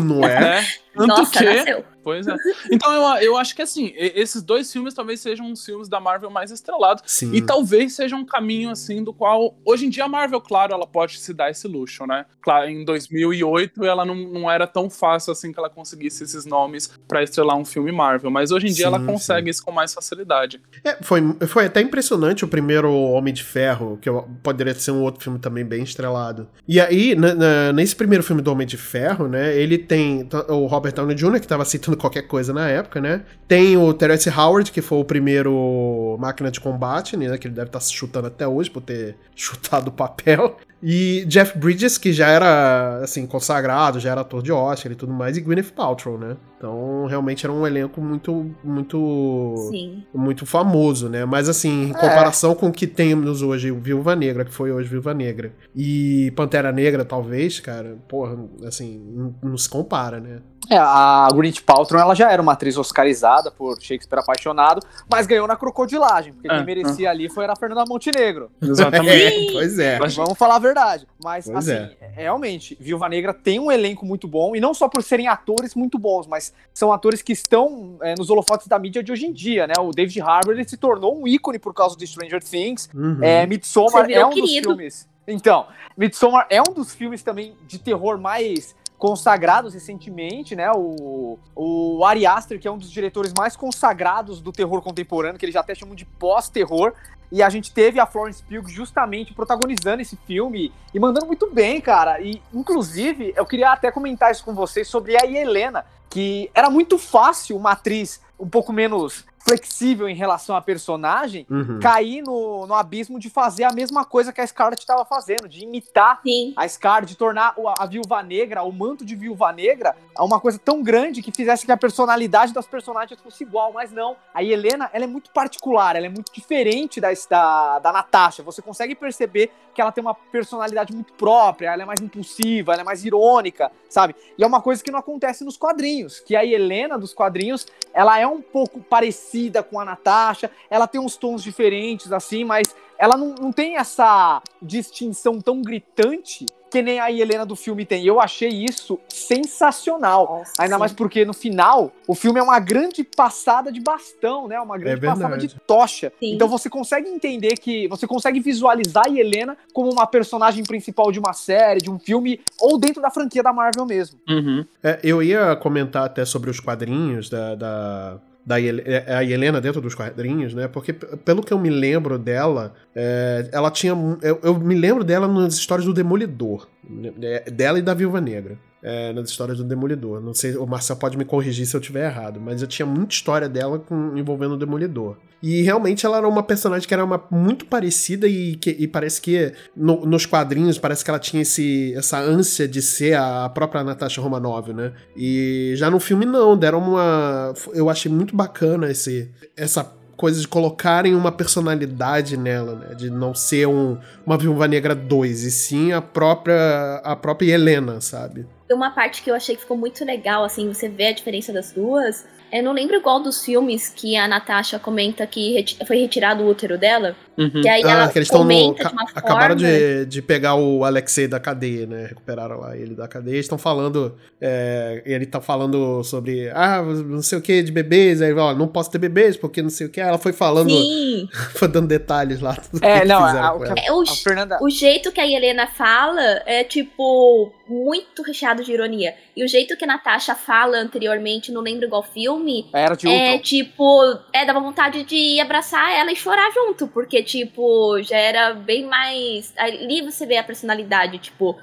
Não 0.05 0.25
é? 0.25 0.59
É, 0.59 0.65
tanto 0.95 1.07
Nossa, 1.07 1.38
que... 1.38 1.45
nasceu. 1.45 1.85
Pois 2.03 2.27
é. 2.27 2.35
Então 2.71 2.93
eu, 2.93 3.23
eu 3.23 3.37
acho 3.37 3.55
que 3.55 3.62
assim, 3.62 3.93
esses 3.97 4.43
dois 4.43 4.71
filmes 4.73 4.93
talvez 4.93 5.21
sejam 5.21 5.51
os 5.53 5.65
filmes 5.65 5.88
da 5.88 6.01
Marvel 6.01 6.31
mais 6.31 6.51
estrelados. 6.51 7.03
Sim. 7.07 7.33
E 7.33 7.41
talvez 7.41 7.95
seja 7.95 8.17
um 8.17 8.25
caminho 8.25 8.71
assim 8.71 9.03
do 9.05 9.12
qual. 9.12 9.57
Hoje 9.65 9.87
em 9.87 9.88
dia 9.88 10.05
a 10.05 10.09
Marvel, 10.09 10.41
claro, 10.41 10.75
ela 10.75 10.87
pode 10.87 11.19
se 11.19 11.33
dar 11.33 11.51
esse 11.51 11.69
luxo, 11.69 12.07
né? 12.07 12.27
Claro, 12.41 12.69
em 12.69 12.85
2008 12.85 13.85
ela 13.85 14.05
não, 14.05 14.17
não 14.17 14.51
era 14.51 14.67
tão 14.67 14.91
fácil 14.91 15.33
assim 15.33 15.53
que 15.53 15.59
ela 15.59 15.71
conseguisse 15.71 16.25
esses 16.25 16.45
nomes 16.45 16.91
pra 17.07 17.23
estrelar 17.23 17.57
um 17.57 17.65
filme 17.65 17.93
Marvel. 17.93 18.31
Mas 18.31 18.51
hoje 18.51 18.67
em 18.67 18.73
dia 18.73 18.88
Sim, 18.88 18.95
ela 18.95 19.01
consegue 19.05 19.49
isso 19.49 19.65
com 19.65 19.71
mais 19.71 19.95
facilidade. 19.95 20.61
É, 20.85 20.99
foi, 21.03 21.23
foi 21.47 21.67
até 21.67 21.81
impressionante 21.81 22.45
o 22.45 22.49
primeiro 22.49 22.93
Homem 22.93 23.33
de 23.33 23.45
Ferro, 23.45 23.97
que 24.03 24.09
eu- 24.09 24.29
poderia 24.42 24.74
ser 24.74 24.90
um 24.90 25.00
outro 25.02 25.22
filme 25.22 25.38
também 25.38 25.64
bem 25.64 25.83
estrelado. 25.83 26.48
E 26.66 26.81
aí, 26.81 27.14
na- 27.14 27.72
nesse 27.72 27.94
primeiro 27.96 28.24
filme 28.24 28.42
do 28.42 28.50
Homem 28.50 28.66
de 28.66 28.76
Ferro, 28.76 29.28
né, 29.28 29.57
ele 29.57 29.78
tem 29.78 30.28
o 30.48 30.66
Robert 30.66 30.92
Downey 30.94 31.14
Jr., 31.14 31.40
que 31.40 31.46
tava 31.46 31.62
aceitando 31.62 31.96
qualquer 31.98 32.22
coisa 32.22 32.52
na 32.52 32.68
época, 32.68 33.00
né? 33.00 33.22
Tem 33.46 33.76
o 33.76 33.92
Terence 33.94 34.28
Howard, 34.31 34.70
que 34.72 34.81
foi 34.83 34.98
o 34.98 35.05
primeiro 35.05 36.16
máquina 36.20 36.50
de 36.50 36.61
combate, 36.61 37.16
né? 37.16 37.37
Que 37.38 37.46
ele 37.46 37.55
deve 37.55 37.68
estar 37.68 37.81
se 37.81 37.92
chutando 37.92 38.26
até 38.26 38.46
hoje 38.46 38.70
por 38.70 38.81
ter 38.83 39.16
chutado 39.35 39.88
o 39.88 39.92
papel. 39.92 40.57
E 40.83 41.24
Jeff 41.28 41.57
Bridges, 41.57 41.96
que 41.96 42.12
já 42.12 42.26
era, 42.28 42.98
assim, 43.05 43.24
consagrado, 43.26 44.00
já 44.00 44.11
era 44.11 44.22
ator 44.22 44.42
de 44.42 44.50
Oscar 44.50 44.90
e 44.90 44.96
tudo 44.96 45.12
mais, 45.12 45.37
e 45.37 45.40
Gwyneth 45.40 45.70
Paltrow, 45.76 46.18
né? 46.18 46.37
Então, 46.62 47.07
realmente 47.07 47.44
era 47.44 47.53
um 47.53 47.66
elenco 47.66 48.01
muito, 48.01 48.55
muito 48.62 49.57
Sim. 49.68 50.05
muito 50.14 50.46
famoso, 50.46 51.09
né? 51.09 51.25
Mas 51.25 51.48
assim, 51.48 51.87
em 51.87 51.90
É. 51.90 51.94
comparação 51.94 52.55
com 52.55 52.68
o 52.68 52.72
que 52.72 52.87
temos 52.87 53.42
hoje, 53.42 53.72
o 53.72 53.81
Viúva 53.81 54.14
Negra, 54.14 54.44
que 54.44 54.53
foi 54.53 54.70
hoje 54.70 54.88
Viúva 54.88 55.12
Negra, 55.12 55.53
e 55.75 56.33
Pantera 56.37 56.70
Negra, 56.70 57.05
talvez, 57.05 57.59
cara, 57.59 57.96
porra, 58.09 58.38
assim, 58.64 59.03
não, 59.12 59.35
não 59.42 59.59
se 59.59 59.68
compara, 59.68 60.20
né? 60.20 60.38
É, 60.70 60.77
a 60.79 61.29
Gwyneth 61.33 61.61
Paltrow 61.66 62.01
ela 62.01 62.14
já 62.14 62.31
era 62.31 62.40
uma 62.40 62.53
atriz 62.53 62.77
oscarizada 62.79 63.51
por 63.51 63.77
Shakespeare 63.83 64.20
Apaixonado, 64.20 64.81
mas 65.11 65.27
ganhou 65.27 65.48
na 65.48 65.57
crocodilagem, 65.57 66.33
porque 66.33 66.46
É, 66.48 66.55
quem 66.57 66.64
merecia 66.64 67.11
ali 67.11 67.29
foi 67.29 67.44
a 67.46 67.57
Fernanda 67.57 67.85
Montenegro. 67.87 68.48
Exatamente. 68.62 69.48
É, 69.48 69.53
pois 69.53 69.79
é. 69.81 69.98
Mas 69.98 70.14
vamos 70.14 70.38
falar 70.38 70.55
a 70.57 70.59
verdade. 70.61 71.05
Mas, 71.22 71.46
Pois 71.46 71.68
assim, 71.68 71.90
realmente, 72.14 72.79
Viúva 72.81 73.09
Negra 73.09 73.35
tem 73.35 73.59
um 73.59 73.72
elenco 73.72 74.07
muito 74.07 74.29
bom, 74.29 74.55
e 74.55 74.61
não 74.61 74.72
só 74.72 74.88
por 74.88 75.03
serem 75.03 75.27
atores 75.27 75.75
muito 75.75 75.98
bons, 75.98 76.29
mas 76.29 76.52
são 76.75 76.93
atores 76.93 77.21
que 77.23 77.33
estão 77.33 77.99
é, 78.03 78.15
nos 78.17 78.31
holofotes 78.31 78.67
da 78.67 78.79
mídia 78.79 79.03
de 79.03 79.12
hoje 79.12 79.27
em 79.27 79.33
dia, 79.33 79.67
né? 79.67 79.75
O 79.79 79.91
David 79.91 80.21
Harbour 80.21 80.55
ele 80.55 80.69
se 80.69 80.77
tornou 80.77 81.21
um 81.21 81.29
ícone 81.29 81.59
por 81.59 81.75
causa 81.75 81.97
de 81.97 82.07
Stranger 82.07 82.43
Things. 82.43 82.88
Uhum. 82.95 83.23
É, 83.23 83.47
Midsommar 83.47 84.11
é 84.11 84.25
um 84.25 84.31
dos 84.31 84.41
querido. 84.41 84.69
filmes. 84.71 85.09
Então, 85.27 85.67
Midsommar 85.97 86.47
é 86.49 86.61
um 86.61 86.73
dos 86.73 86.95
filmes 86.95 87.23
também 87.23 87.55
de 87.67 87.79
terror 87.79 88.19
mais 88.19 88.75
consagrados 89.03 89.75
recentemente, 89.75 90.55
né? 90.55 90.71
O, 90.73 91.37
o 91.57 92.05
Ari 92.05 92.25
Aster, 92.25 92.61
que 92.61 92.69
é 92.69 92.71
um 92.71 92.79
dos 92.79 92.91
diretores 92.91 93.33
mais 93.33 93.57
consagrados 93.57 94.41
do 94.41 94.53
terror 94.53 94.81
contemporâneo, 94.81 95.38
que 95.38 95.45
eles 95.45 95.55
já 95.55 95.61
até 95.61 95.75
chamam 95.75 95.95
de 95.95 96.05
pós-terror. 96.05 96.93
E 97.31 97.43
a 97.43 97.49
gente 97.49 97.73
teve 97.73 97.99
a 97.99 98.07
Florence 98.07 98.43
Pugh 98.43 98.69
justamente 98.69 99.35
protagonizando 99.35 100.03
esse 100.03 100.17
filme 100.27 100.73
e 100.95 101.01
mandando 101.01 101.27
muito 101.27 101.51
bem, 101.51 101.81
cara. 101.81 102.21
E, 102.21 102.41
inclusive, 102.55 103.33
eu 103.35 103.45
queria 103.45 103.73
até 103.73 103.91
comentar 103.91 104.31
isso 104.31 104.45
com 104.45 104.55
vocês 104.55 104.87
sobre 104.87 105.17
a 105.17 105.27
Helena, 105.27 105.85
que 106.12 106.51
era 106.55 106.68
muito 106.68 106.98
fácil 106.98 107.57
uma 107.57 107.72
atriz 107.72 108.20
um 108.38 108.49
pouco 108.49 108.73
menos 108.73 109.25
flexível 109.45 110.09
em 110.09 110.14
relação 110.14 110.55
à 110.55 110.61
personagem 110.62 111.45
Uhum. 111.51 111.81
cair 111.81 112.23
no, 112.23 112.64
no 112.64 112.75
abismo 112.75 113.18
de 113.18 113.29
fazer 113.29 113.64
a 113.64 113.73
mesma 113.73 114.05
coisa 114.05 114.33
que 114.33 114.40
a 114.40 114.47
Scarlett 114.47 114.81
estava 114.83 115.05
fazendo, 115.05 115.49
de 115.49 115.64
imitar 115.64 116.21
Sim. 116.25 116.53
a 116.57 116.66
Scar, 116.68 117.05
de 117.05 117.16
tornar 117.16 117.53
o- 117.57 117.68
a 117.68 117.85
Viúva 117.87 118.23
Negra, 118.23 118.62
o 118.62 118.71
manto 118.73 119.05
de 119.05 119.16
Viúva 119.16 119.51
Negra, 119.53 119.97
uma 120.16 120.38
coisa 120.38 120.61
tão 120.64 120.81
grande 120.81 121.21
que 121.23 121.33
fizesse 121.33 121.66
que 121.66 121.73
a 121.73 121.77
personalidade 121.77 122.53
das 122.53 122.68
personagens 122.68 123.21
fosse 123.21 123.42
igual, 123.42 123.73
mas 123.73 123.90
não. 123.90 124.16
A 124.33 124.45
Helena, 124.45 124.88
ela 124.92 125.05
é 125.05 125.09
muito 125.09 125.33
particular, 125.33 125.97
ela 125.97 126.07
é 126.07 126.09
muito 126.09 126.33
diferente 126.33 127.01
da, 127.01 127.09
da, 127.29 127.79
da 127.81 127.92
Natasha. 127.92 128.45
Você 128.45 128.62
consegue 128.62 128.95
perceber 128.95 129.51
que 129.75 129.81
ela 129.81 129.90
tem 129.90 130.03
uma 130.03 130.14
personalidade 130.14 130.92
muito 130.95 131.12
própria, 131.14 131.73
ela 131.73 131.83
é 131.83 131.87
mais 131.87 132.01
impulsiva, 132.01 132.75
ela 132.75 132.83
é 132.83 132.85
mais 132.85 133.05
irônica, 133.05 133.73
sabe? 133.88 134.14
E 134.38 134.45
é 134.45 134.47
uma 134.47 134.62
coisa 134.62 134.85
que 134.85 134.90
não 134.92 135.01
acontece 135.01 135.45
nos 135.45 135.57
quadrinhos, 135.57 136.21
que 136.21 136.37
a 136.37 136.45
Helena 136.45 136.97
dos 136.97 137.12
quadrinhos, 137.12 137.66
ela 137.92 138.21
é 138.21 138.27
um 138.27 138.32
pouco 138.40 138.81
parecida 138.81 139.62
com 139.62 139.79
a 139.79 139.85
Natasha, 139.85 140.51
ela 140.71 140.87
tem 140.87 141.01
uns 141.01 141.16
tons 141.16 141.42
diferentes, 141.42 142.12
assim, 142.12 142.45
mas 142.45 142.75
ela 142.97 143.16
não, 143.16 143.35
não 143.35 143.53
tem 143.53 143.77
essa 143.77 144.40
distinção 144.61 145.40
tão 145.40 145.61
gritante 145.61 146.47
que 146.73 146.81
nem 146.81 146.99
a 146.99 147.13
Helena 147.13 147.45
do 147.45 147.55
filme 147.55 147.85
tem. 147.85 148.05
Eu 148.05 148.19
achei 148.19 148.49
isso 148.49 148.99
sensacional. 149.07 150.39
Nossa, 150.39 150.53
Ainda 150.59 150.77
sim. 150.77 150.81
mais 150.81 150.93
porque 150.93 151.23
no 151.23 151.35
final, 151.35 151.93
o 152.09 152.15
filme 152.15 152.41
é 152.41 152.43
uma 152.43 152.59
grande 152.59 153.05
passada 153.05 153.71
de 153.71 153.79
bastão, 153.79 154.49
né? 154.49 154.59
Uma 154.59 154.79
grande 154.79 155.05
É 155.05 155.09
passada 155.11 155.37
de 155.37 155.55
tocha. 155.67 156.11
Sim. 156.19 156.35
Então 156.35 156.49
você 156.49 156.71
consegue 156.71 157.09
entender 157.11 157.59
que. 157.59 157.87
Você 157.89 158.07
consegue 158.07 158.41
visualizar 158.41 159.05
a 159.07 159.11
Helena 159.11 159.57
como 159.75 159.93
uma 159.93 160.07
personagem 160.07 160.65
principal 160.65 161.13
de 161.13 161.19
uma 161.19 161.35
série, 161.35 161.81
de 161.81 161.91
um 161.91 161.99
filme, 161.99 162.41
ou 162.59 162.79
dentro 162.79 163.03
da 163.03 163.11
franquia 163.11 163.43
da 163.43 163.53
Marvel 163.53 163.85
mesmo. 163.85 164.19
Uhum. 164.27 164.65
É, 164.83 164.99
eu 165.05 165.23
ia 165.23 165.55
comentar 165.57 166.07
até 166.07 166.25
sobre 166.25 166.49
os 166.49 166.59
quadrinhos 166.59 167.29
da. 167.29 167.55
da... 167.55 168.19
Da 168.44 168.61
Hel- 168.61 168.83
é, 168.85 169.14
a 169.14 169.24
Helena 169.24 169.61
dentro 169.61 169.81
dos 169.81 169.94
quadrinhos, 169.94 170.52
né? 170.52 170.66
Porque, 170.66 170.92
pelo 170.92 171.42
que 171.42 171.52
eu 171.52 171.59
me 171.59 171.70
lembro 171.70 172.18
dela, 172.18 172.74
é, 172.94 173.48
ela 173.52 173.70
tinha. 173.70 173.92
Eu, 174.20 174.40
eu 174.42 174.59
me 174.59 174.74
lembro 174.74 175.05
dela 175.05 175.28
nas 175.28 175.55
histórias 175.55 175.87
do 175.87 175.94
Demolidor. 175.94 176.68
né, 176.88 177.12
é, 177.22 177.50
Dela 177.50 177.78
e 177.78 177.83
da 177.83 177.94
Viúva 177.94 178.20
Negra. 178.20 178.59
É, 178.83 179.12
nas 179.12 179.31
histórias 179.31 179.59
do 179.59 179.64
Demolidor. 179.64 180.21
Não 180.21 180.35
sei, 180.35 180.57
o 180.57 180.66
Marcel 180.66 180.97
pode 180.97 181.16
me 181.16 181.25
corrigir 181.25 181.64
se 181.66 181.77
eu 181.77 181.81
estiver 181.81 182.07
errado, 182.07 182.40
mas 182.40 182.61
eu 182.62 182.68
tinha 182.68 182.85
muita 182.87 183.14
história 183.14 183.49
dela 183.49 183.79
com, 183.79 184.16
envolvendo 184.16 184.55
o 184.55 184.59
Demolidor. 184.59 185.16
E 185.42 185.62
realmente 185.62 186.07
ela 186.07 186.18
era 186.18 186.29
uma 186.29 186.42
personagem 186.42 186.87
que 186.87 186.95
era 186.95 187.05
uma, 187.05 187.21
muito 187.31 187.66
parecida 187.66 188.29
e, 188.29 188.55
que, 188.55 188.71
e 188.71 188.87
parece 188.87 189.21
que 189.21 189.53
no- 189.77 190.07
nos 190.07 190.25
quadrinhos 190.25 190.79
parece 190.79 191.05
que 191.05 191.11
ela 191.11 191.18
tinha 191.18 191.42
esse, 191.42 191.92
essa 191.97 192.18
ânsia 192.21 192.68
de 192.68 192.81
ser 192.81 193.14
a 193.16 193.49
própria 193.49 193.83
Natasha 193.83 194.21
Romanoff, 194.21 194.73
né? 194.73 194.92
E 195.16 195.73
já 195.77 195.90
no 195.90 195.99
filme 195.99 196.25
não, 196.25 196.57
deram 196.57 196.79
uma. 196.81 197.53
Eu 197.75 197.90
achei 197.90 198.11
muito 198.11 198.37
bacana 198.37 198.88
esse, 198.88 199.31
essa 199.57 199.83
coisa 200.16 200.40
de 200.40 200.47
colocarem 200.47 201.16
uma 201.16 201.33
personalidade 201.33 202.37
nela, 202.37 202.77
né? 202.77 202.95
De 202.95 203.11
não 203.11 203.35
ser 203.35 203.66
um, 203.66 203.99
uma 204.25 204.38
Viúva 204.38 204.68
Negra 204.68 204.95
2, 204.95 205.42
e 205.42 205.51
sim 205.51 205.92
a 205.92 206.01
própria, 206.01 207.01
a 207.03 207.16
própria 207.16 207.53
Helena, 207.53 208.01
sabe? 208.01 208.47
Uma 208.73 208.91
parte 208.91 209.23
que 209.23 209.31
eu 209.31 209.35
achei 209.35 209.55
que 209.55 209.63
ficou 209.63 209.77
muito 209.77 210.05
legal, 210.05 210.45
assim, 210.45 210.73
você 210.73 210.89
vê 210.89 211.09
a 211.09 211.13
diferença 211.13 211.53
das 211.53 211.73
duas. 211.73 212.27
Eu 212.53 212.63
não 212.63 212.73
lembro 212.73 213.01
qual 213.01 213.21
dos 213.21 213.45
filmes 213.45 213.89
que 213.89 214.17
a 214.17 214.29
Natasha 214.29 214.79
comenta 214.79 215.27
que 215.27 215.65
foi 215.87 215.97
retirado 215.97 216.43
o 216.43 216.49
útero 216.49 216.77
dela. 216.77 217.17
Uhum. 217.37 217.62
Que 217.62 217.68
aí 217.68 217.83
Ah, 217.85 217.90
ela 217.90 218.09
que 218.09 218.18
eles 218.18 218.29
estão 218.29 218.45
no. 218.45 218.49
de 218.75 218.83
uma 218.83 219.03
acabaram 219.14 219.57
forma... 219.57 219.57
de, 219.57 220.07
de 220.07 220.21
pegar 220.23 220.55
o 220.55 220.85
Alexei 220.85 221.27
da 221.27 221.40
cadeia, 221.40 221.87
né? 221.87 222.07
Recuperaram 222.07 222.61
lá 222.61 222.77
ele 222.77 222.95
da 222.95 223.09
cadeia. 223.09 223.35
Eles 223.35 223.47
estão 223.47 223.57
falando. 223.59 224.16
é, 224.40 225.03
ele 225.07 225.25
tá 225.27 225.40
falando 225.40 226.03
sobre. 226.05 226.51
Ah, 226.51 226.83
não 226.83 227.23
sei 227.23 227.38
o 227.38 227.42
que 227.42 227.62
de 227.62 227.73
bebês. 227.73 228.21
Aí, 228.21 228.33
ó, 228.35 228.55
não 228.55 228.68
posso 228.68 228.90
ter 228.90 228.99
bebês 228.99 229.37
porque 229.37 229.62
não 229.62 229.71
sei 229.71 229.87
o 229.87 229.90
que. 229.90 230.01
Ela 230.01 230.18
foi 230.18 230.33
falando. 230.33 230.71
Sim, 230.71 231.29
Foi 231.55 231.68
dando 231.68 231.87
detalhes 231.88 232.40
lá. 232.40 232.57
É, 232.81 233.01
que 233.01 233.07
não, 233.07 233.25
a- 233.25 233.55
o 233.57 233.64
é 233.64 233.92
o, 233.92 234.03
A 234.03 234.07
Fernanda. 234.07 234.59
o 234.62 234.68
jeito 234.68 235.11
que 235.12 235.21
a 235.21 235.27
Helena 235.27 235.66
fala 235.66 236.21
é, 236.47 236.64
tipo, 236.64 237.53
muito 237.68 238.23
recheado 238.23 238.62
de 238.64 238.73
ironia. 238.73 239.14
E 239.37 239.45
o 239.45 239.49
jeito 239.49 239.77
que 239.77 239.85
a 239.85 239.87
Natasha 239.87 240.35
fala 240.35 240.77
anteriormente, 240.79 241.51
não 241.53 241.61
lembro 241.62 241.87
igual 241.87 242.03
filme, 242.03 242.66
Era 242.73 242.95
de 242.95 243.09
é 243.09 243.11
Ultron. 243.33 243.38
tipo, 243.42 244.01
é, 244.33 244.45
dava 244.45 244.61
vontade 244.61 245.05
de 245.05 245.40
abraçar 245.40 245.92
ela 245.99 246.12
e 246.12 246.16
chorar 246.16 246.51
junto, 246.53 246.87
porque, 246.88 247.22
tipo, 247.23 248.01
já 248.03 248.17
era 248.17 248.55
bem 248.55 248.87
mais. 248.87 249.53
Ali 249.57 250.03
você 250.03 250.27
vê 250.27 250.37
a 250.37 250.45
personalidade, 250.45 251.19
tipo. 251.19 251.57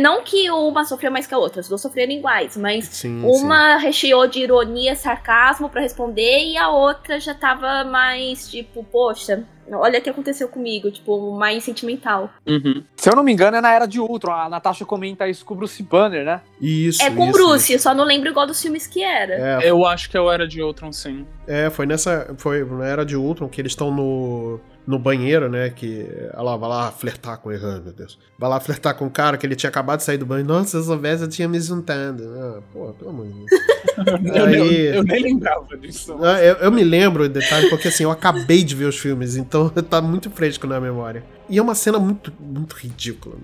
Não 0.00 0.24
que 0.24 0.50
uma 0.50 0.84
sofreu 0.84 1.12
mais 1.12 1.28
que 1.28 1.34
a 1.34 1.38
outra, 1.38 1.60
as 1.60 1.68
duas 1.68 1.80
sofreram 1.80 2.12
iguais, 2.12 2.56
mas 2.56 2.86
Sim, 2.86 3.22
sim. 3.22 3.24
uma 3.24 3.76
recheou 3.76 4.26
de 4.26 4.40
ironia, 4.40 4.96
sarcasmo 4.96 5.68
pra 5.68 5.80
responder, 5.80 6.44
e 6.44 6.56
a 6.56 6.68
outra 6.68 7.20
já 7.20 7.32
tava 7.32 7.84
mais, 7.84 8.50
tipo, 8.50 8.82
poxa, 8.82 9.44
olha 9.72 9.98
o 9.98 10.02
que 10.02 10.10
aconteceu 10.10 10.48
comigo, 10.48 10.90
tipo, 10.90 11.32
mais 11.36 11.62
sentimental. 11.64 12.30
Uhum. 12.46 12.82
Se 12.96 13.08
eu 13.08 13.14
não 13.14 13.22
me 13.22 13.32
engano, 13.32 13.56
é 13.56 13.60
na 13.60 13.72
era 13.72 13.86
de 13.86 14.00
Ultron. 14.00 14.32
A 14.32 14.48
Natasha 14.48 14.84
comenta 14.84 15.28
isso 15.28 15.44
com 15.44 15.54
o 15.54 15.56
Bruce 15.56 15.82
Banner, 15.82 16.24
né? 16.24 16.40
Isso. 16.60 17.02
é 17.02 17.10
com 17.10 17.24
isso, 17.24 17.32
Bruce, 17.32 17.78
só 17.78 17.94
não 17.94 18.04
lembro 18.04 18.28
igual 18.28 18.46
dos 18.46 18.60
filmes 18.60 18.86
que 18.86 19.02
era. 19.02 19.62
É, 19.62 19.70
Eu 19.70 19.84
acho 19.86 20.10
que 20.10 20.16
eu 20.16 20.30
era 20.30 20.46
de 20.46 20.62
Ultron, 20.62 20.92
sim. 20.92 21.26
É, 21.46 21.70
foi 21.70 21.86
nessa. 21.86 22.34
Foi 22.38 22.64
na 22.64 22.86
era 22.86 23.04
de 23.04 23.16
Ultron 23.16 23.48
que 23.48 23.60
eles 23.60 23.72
estão 23.72 23.90
no, 23.92 24.60
no 24.86 24.98
banheiro, 24.98 25.48
né? 25.50 25.68
Que 25.70 26.06
ela 26.32 26.56
vai 26.56 26.68
lá 26.68 26.90
flertar 26.92 27.38
com 27.38 27.50
ele. 27.50 27.64
Ai, 27.64 27.80
meu 27.80 27.92
Deus. 27.92 28.18
Vai 28.38 28.48
lá 28.48 28.60
flertar 28.60 28.94
com 28.96 29.06
o 29.06 29.10
cara 29.10 29.36
que 29.36 29.44
ele 29.46 29.56
tinha 29.56 29.68
acabado 29.70 29.98
de 29.98 30.04
sair 30.04 30.18
do 30.18 30.26
banho. 30.26 30.44
Nossa, 30.44 30.70
se 30.70 30.76
eu 30.76 30.82
soubesse, 30.82 31.22
eu 31.24 31.28
tinha 31.28 31.48
me 31.48 31.58
juntado. 31.60 32.22
Ah, 32.38 32.60
pô, 32.72 32.92
pelo 32.92 33.10
amor 33.10 33.26
de 33.26 33.32
Deus. 33.32 33.46
Eu, 34.36 34.44
Aí- 34.44 34.86
eu- 34.88 34.94
eu 34.96 35.04
nem 35.04 35.22
lembrava 35.22 35.74
disso. 35.78 36.18
Ah, 36.22 36.38
Eu, 36.42 36.56
eu 36.56 36.70
me 36.70 36.84
lembro 36.84 37.24
o 37.24 37.28
detalhe 37.30 37.70
porque 37.70 37.88
assim, 37.88 38.02
eu 38.02 38.10
acabei 38.10 38.62
de 38.62 38.74
ver 38.74 38.84
os 38.84 38.98
filmes, 38.98 39.36
então 39.36 39.70
tá 39.88 40.02
muito 40.02 40.30
fresco 40.30 40.66
na 40.66 40.78
memória. 40.78 41.24
E 41.48 41.56
é 41.56 41.62
uma 41.62 41.74
cena 41.74 41.98
muito, 41.98 42.30
muito 42.38 42.74
ridícula. 42.74 43.36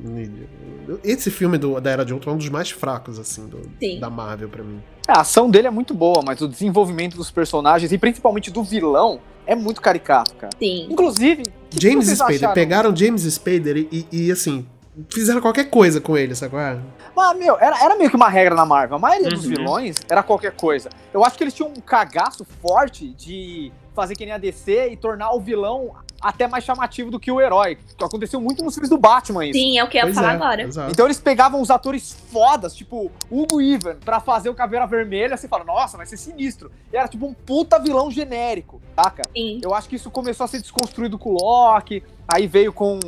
Esse 1.02 1.31
filme 1.31 1.57
do, 1.57 1.81
da 1.81 1.90
Era 1.90 2.05
de 2.05 2.12
Ultron 2.12 2.33
é 2.33 2.35
um 2.35 2.38
dos 2.38 2.48
mais 2.50 2.70
fracos, 2.70 3.18
assim, 3.18 3.46
do- 3.48 3.62
da 3.98 4.11
Marvel 4.11 4.48
pra 4.50 4.62
mim. 4.62 4.83
É, 5.09 5.12
a 5.12 5.21
ação 5.21 5.51
dele 5.51 5.67
é 5.67 5.71
muito 5.71 5.95
boa, 5.95 6.23
mas 6.25 6.41
o 6.41 6.49
desenvolvimento 6.49 7.17
dos 7.17 7.31
personagens 7.31 7.91
e 7.93 7.99
principalmente 7.99 8.51
do 8.51 8.62
vilão 8.62 9.21
é 9.47 9.55
muito 9.55 9.81
caricato, 9.81 10.35
cara. 10.37 10.53
Sim. 10.59 10.87
Inclusive, 10.91 11.43
o 11.43 11.77
que 11.77 11.81
James 11.81 12.07
Spader, 12.09 12.37
acharam? 12.37 12.55
pegaram 12.55 12.97
James 12.97 13.23
Spader 13.23 13.77
e, 13.77 14.07
e, 14.12 14.27
e, 14.27 14.33
assim, 14.33 14.65
fizeram 15.12 15.41
qualquer 15.41 15.69
coisa 15.71 16.01
com 16.01 16.17
ele, 16.17 16.35
sabe? 16.35 16.51
qual 16.53 16.62
é? 16.62 16.79
Mas, 17.15 17.37
meu, 17.38 17.57
era, 17.61 17.83
era 17.85 17.97
meio 17.97 18.09
que 18.09 18.17
uma 18.17 18.29
regra 18.29 18.55
na 18.55 18.65
Marvel. 18.65 18.97
A 18.97 19.01
maioria 19.01 19.29
dos 19.31 19.45
Uhum. 19.45 19.51
vilões 19.51 20.01
era 20.09 20.23
qualquer 20.23 20.53
coisa. 20.53 20.88
Eu 21.12 21.25
acho 21.25 21.37
que 21.37 21.45
eles 21.45 21.53
tinham 21.55 21.71
um 21.71 21.81
cagaço 21.81 22.45
forte 22.62 23.09
de 23.09 23.73
fazer 23.95 24.15
que 24.15 24.25
nem 24.25 24.33
a 24.33 24.38
DC 24.38 24.91
e 24.93 24.97
tornar 24.97 25.33
o 25.33 25.41
vilão 25.41 25.91
até 26.23 26.47
mais 26.47 26.63
chamativo 26.65 27.11
do 27.11 27.19
que 27.19 27.31
o 27.31 27.41
herói. 27.41 27.77
Que 27.99 28.05
aconteceu 28.05 28.41
muito 28.41 28.63
nos 28.65 28.75
filmes 28.75 28.89
do 28.89 28.97
Batman 28.97 29.45
isso. 29.45 29.59
Sim, 29.59 29.79
é 29.79 29.85
o 29.85 29.89
que 29.89 29.99
eu 29.99 30.07
ia 30.07 30.15
falar 30.15 30.33
é, 30.33 30.37
agora. 30.37 30.63
exato. 30.63 30.91
Então 30.93 31.07
eles 31.07 31.19
pegavam 31.21 31.61
os 31.61 31.71
atores 31.71 32.17
fodas, 32.31 32.75
tipo 32.75 33.11
Hugo 33.31 33.61
Even, 33.61 33.97
pra 33.97 34.21
fazer 34.21 34.49
o 34.49 34.55
Caveira 34.55 34.87
Vermelha, 34.87 35.37
você 35.37 35.49
fala, 35.49 35.65
nossa, 35.65 35.97
vai 35.97 36.07
ser 36.07 36.17
sinistro. 36.17 36.71
E 36.93 36.97
era 36.97 37.09
tipo 37.09 37.27
um 37.27 37.35
puta 37.35 37.79
vilão 37.79 38.11
genérico, 38.11 38.81
saca? 38.95 39.23
Sim. 39.37 39.61
Eu 39.63 39.75
acho 39.75 39.89
que 39.89 39.97
isso 39.97 40.11
começou 40.11 40.45
a 40.45 40.49
ser 40.49 40.61
desconstruído 40.61 41.19
com 41.19 41.31
o 41.31 41.33
Loki, 41.43 42.03
aí 42.29 42.47
veio 42.47 42.73
com 42.73 43.01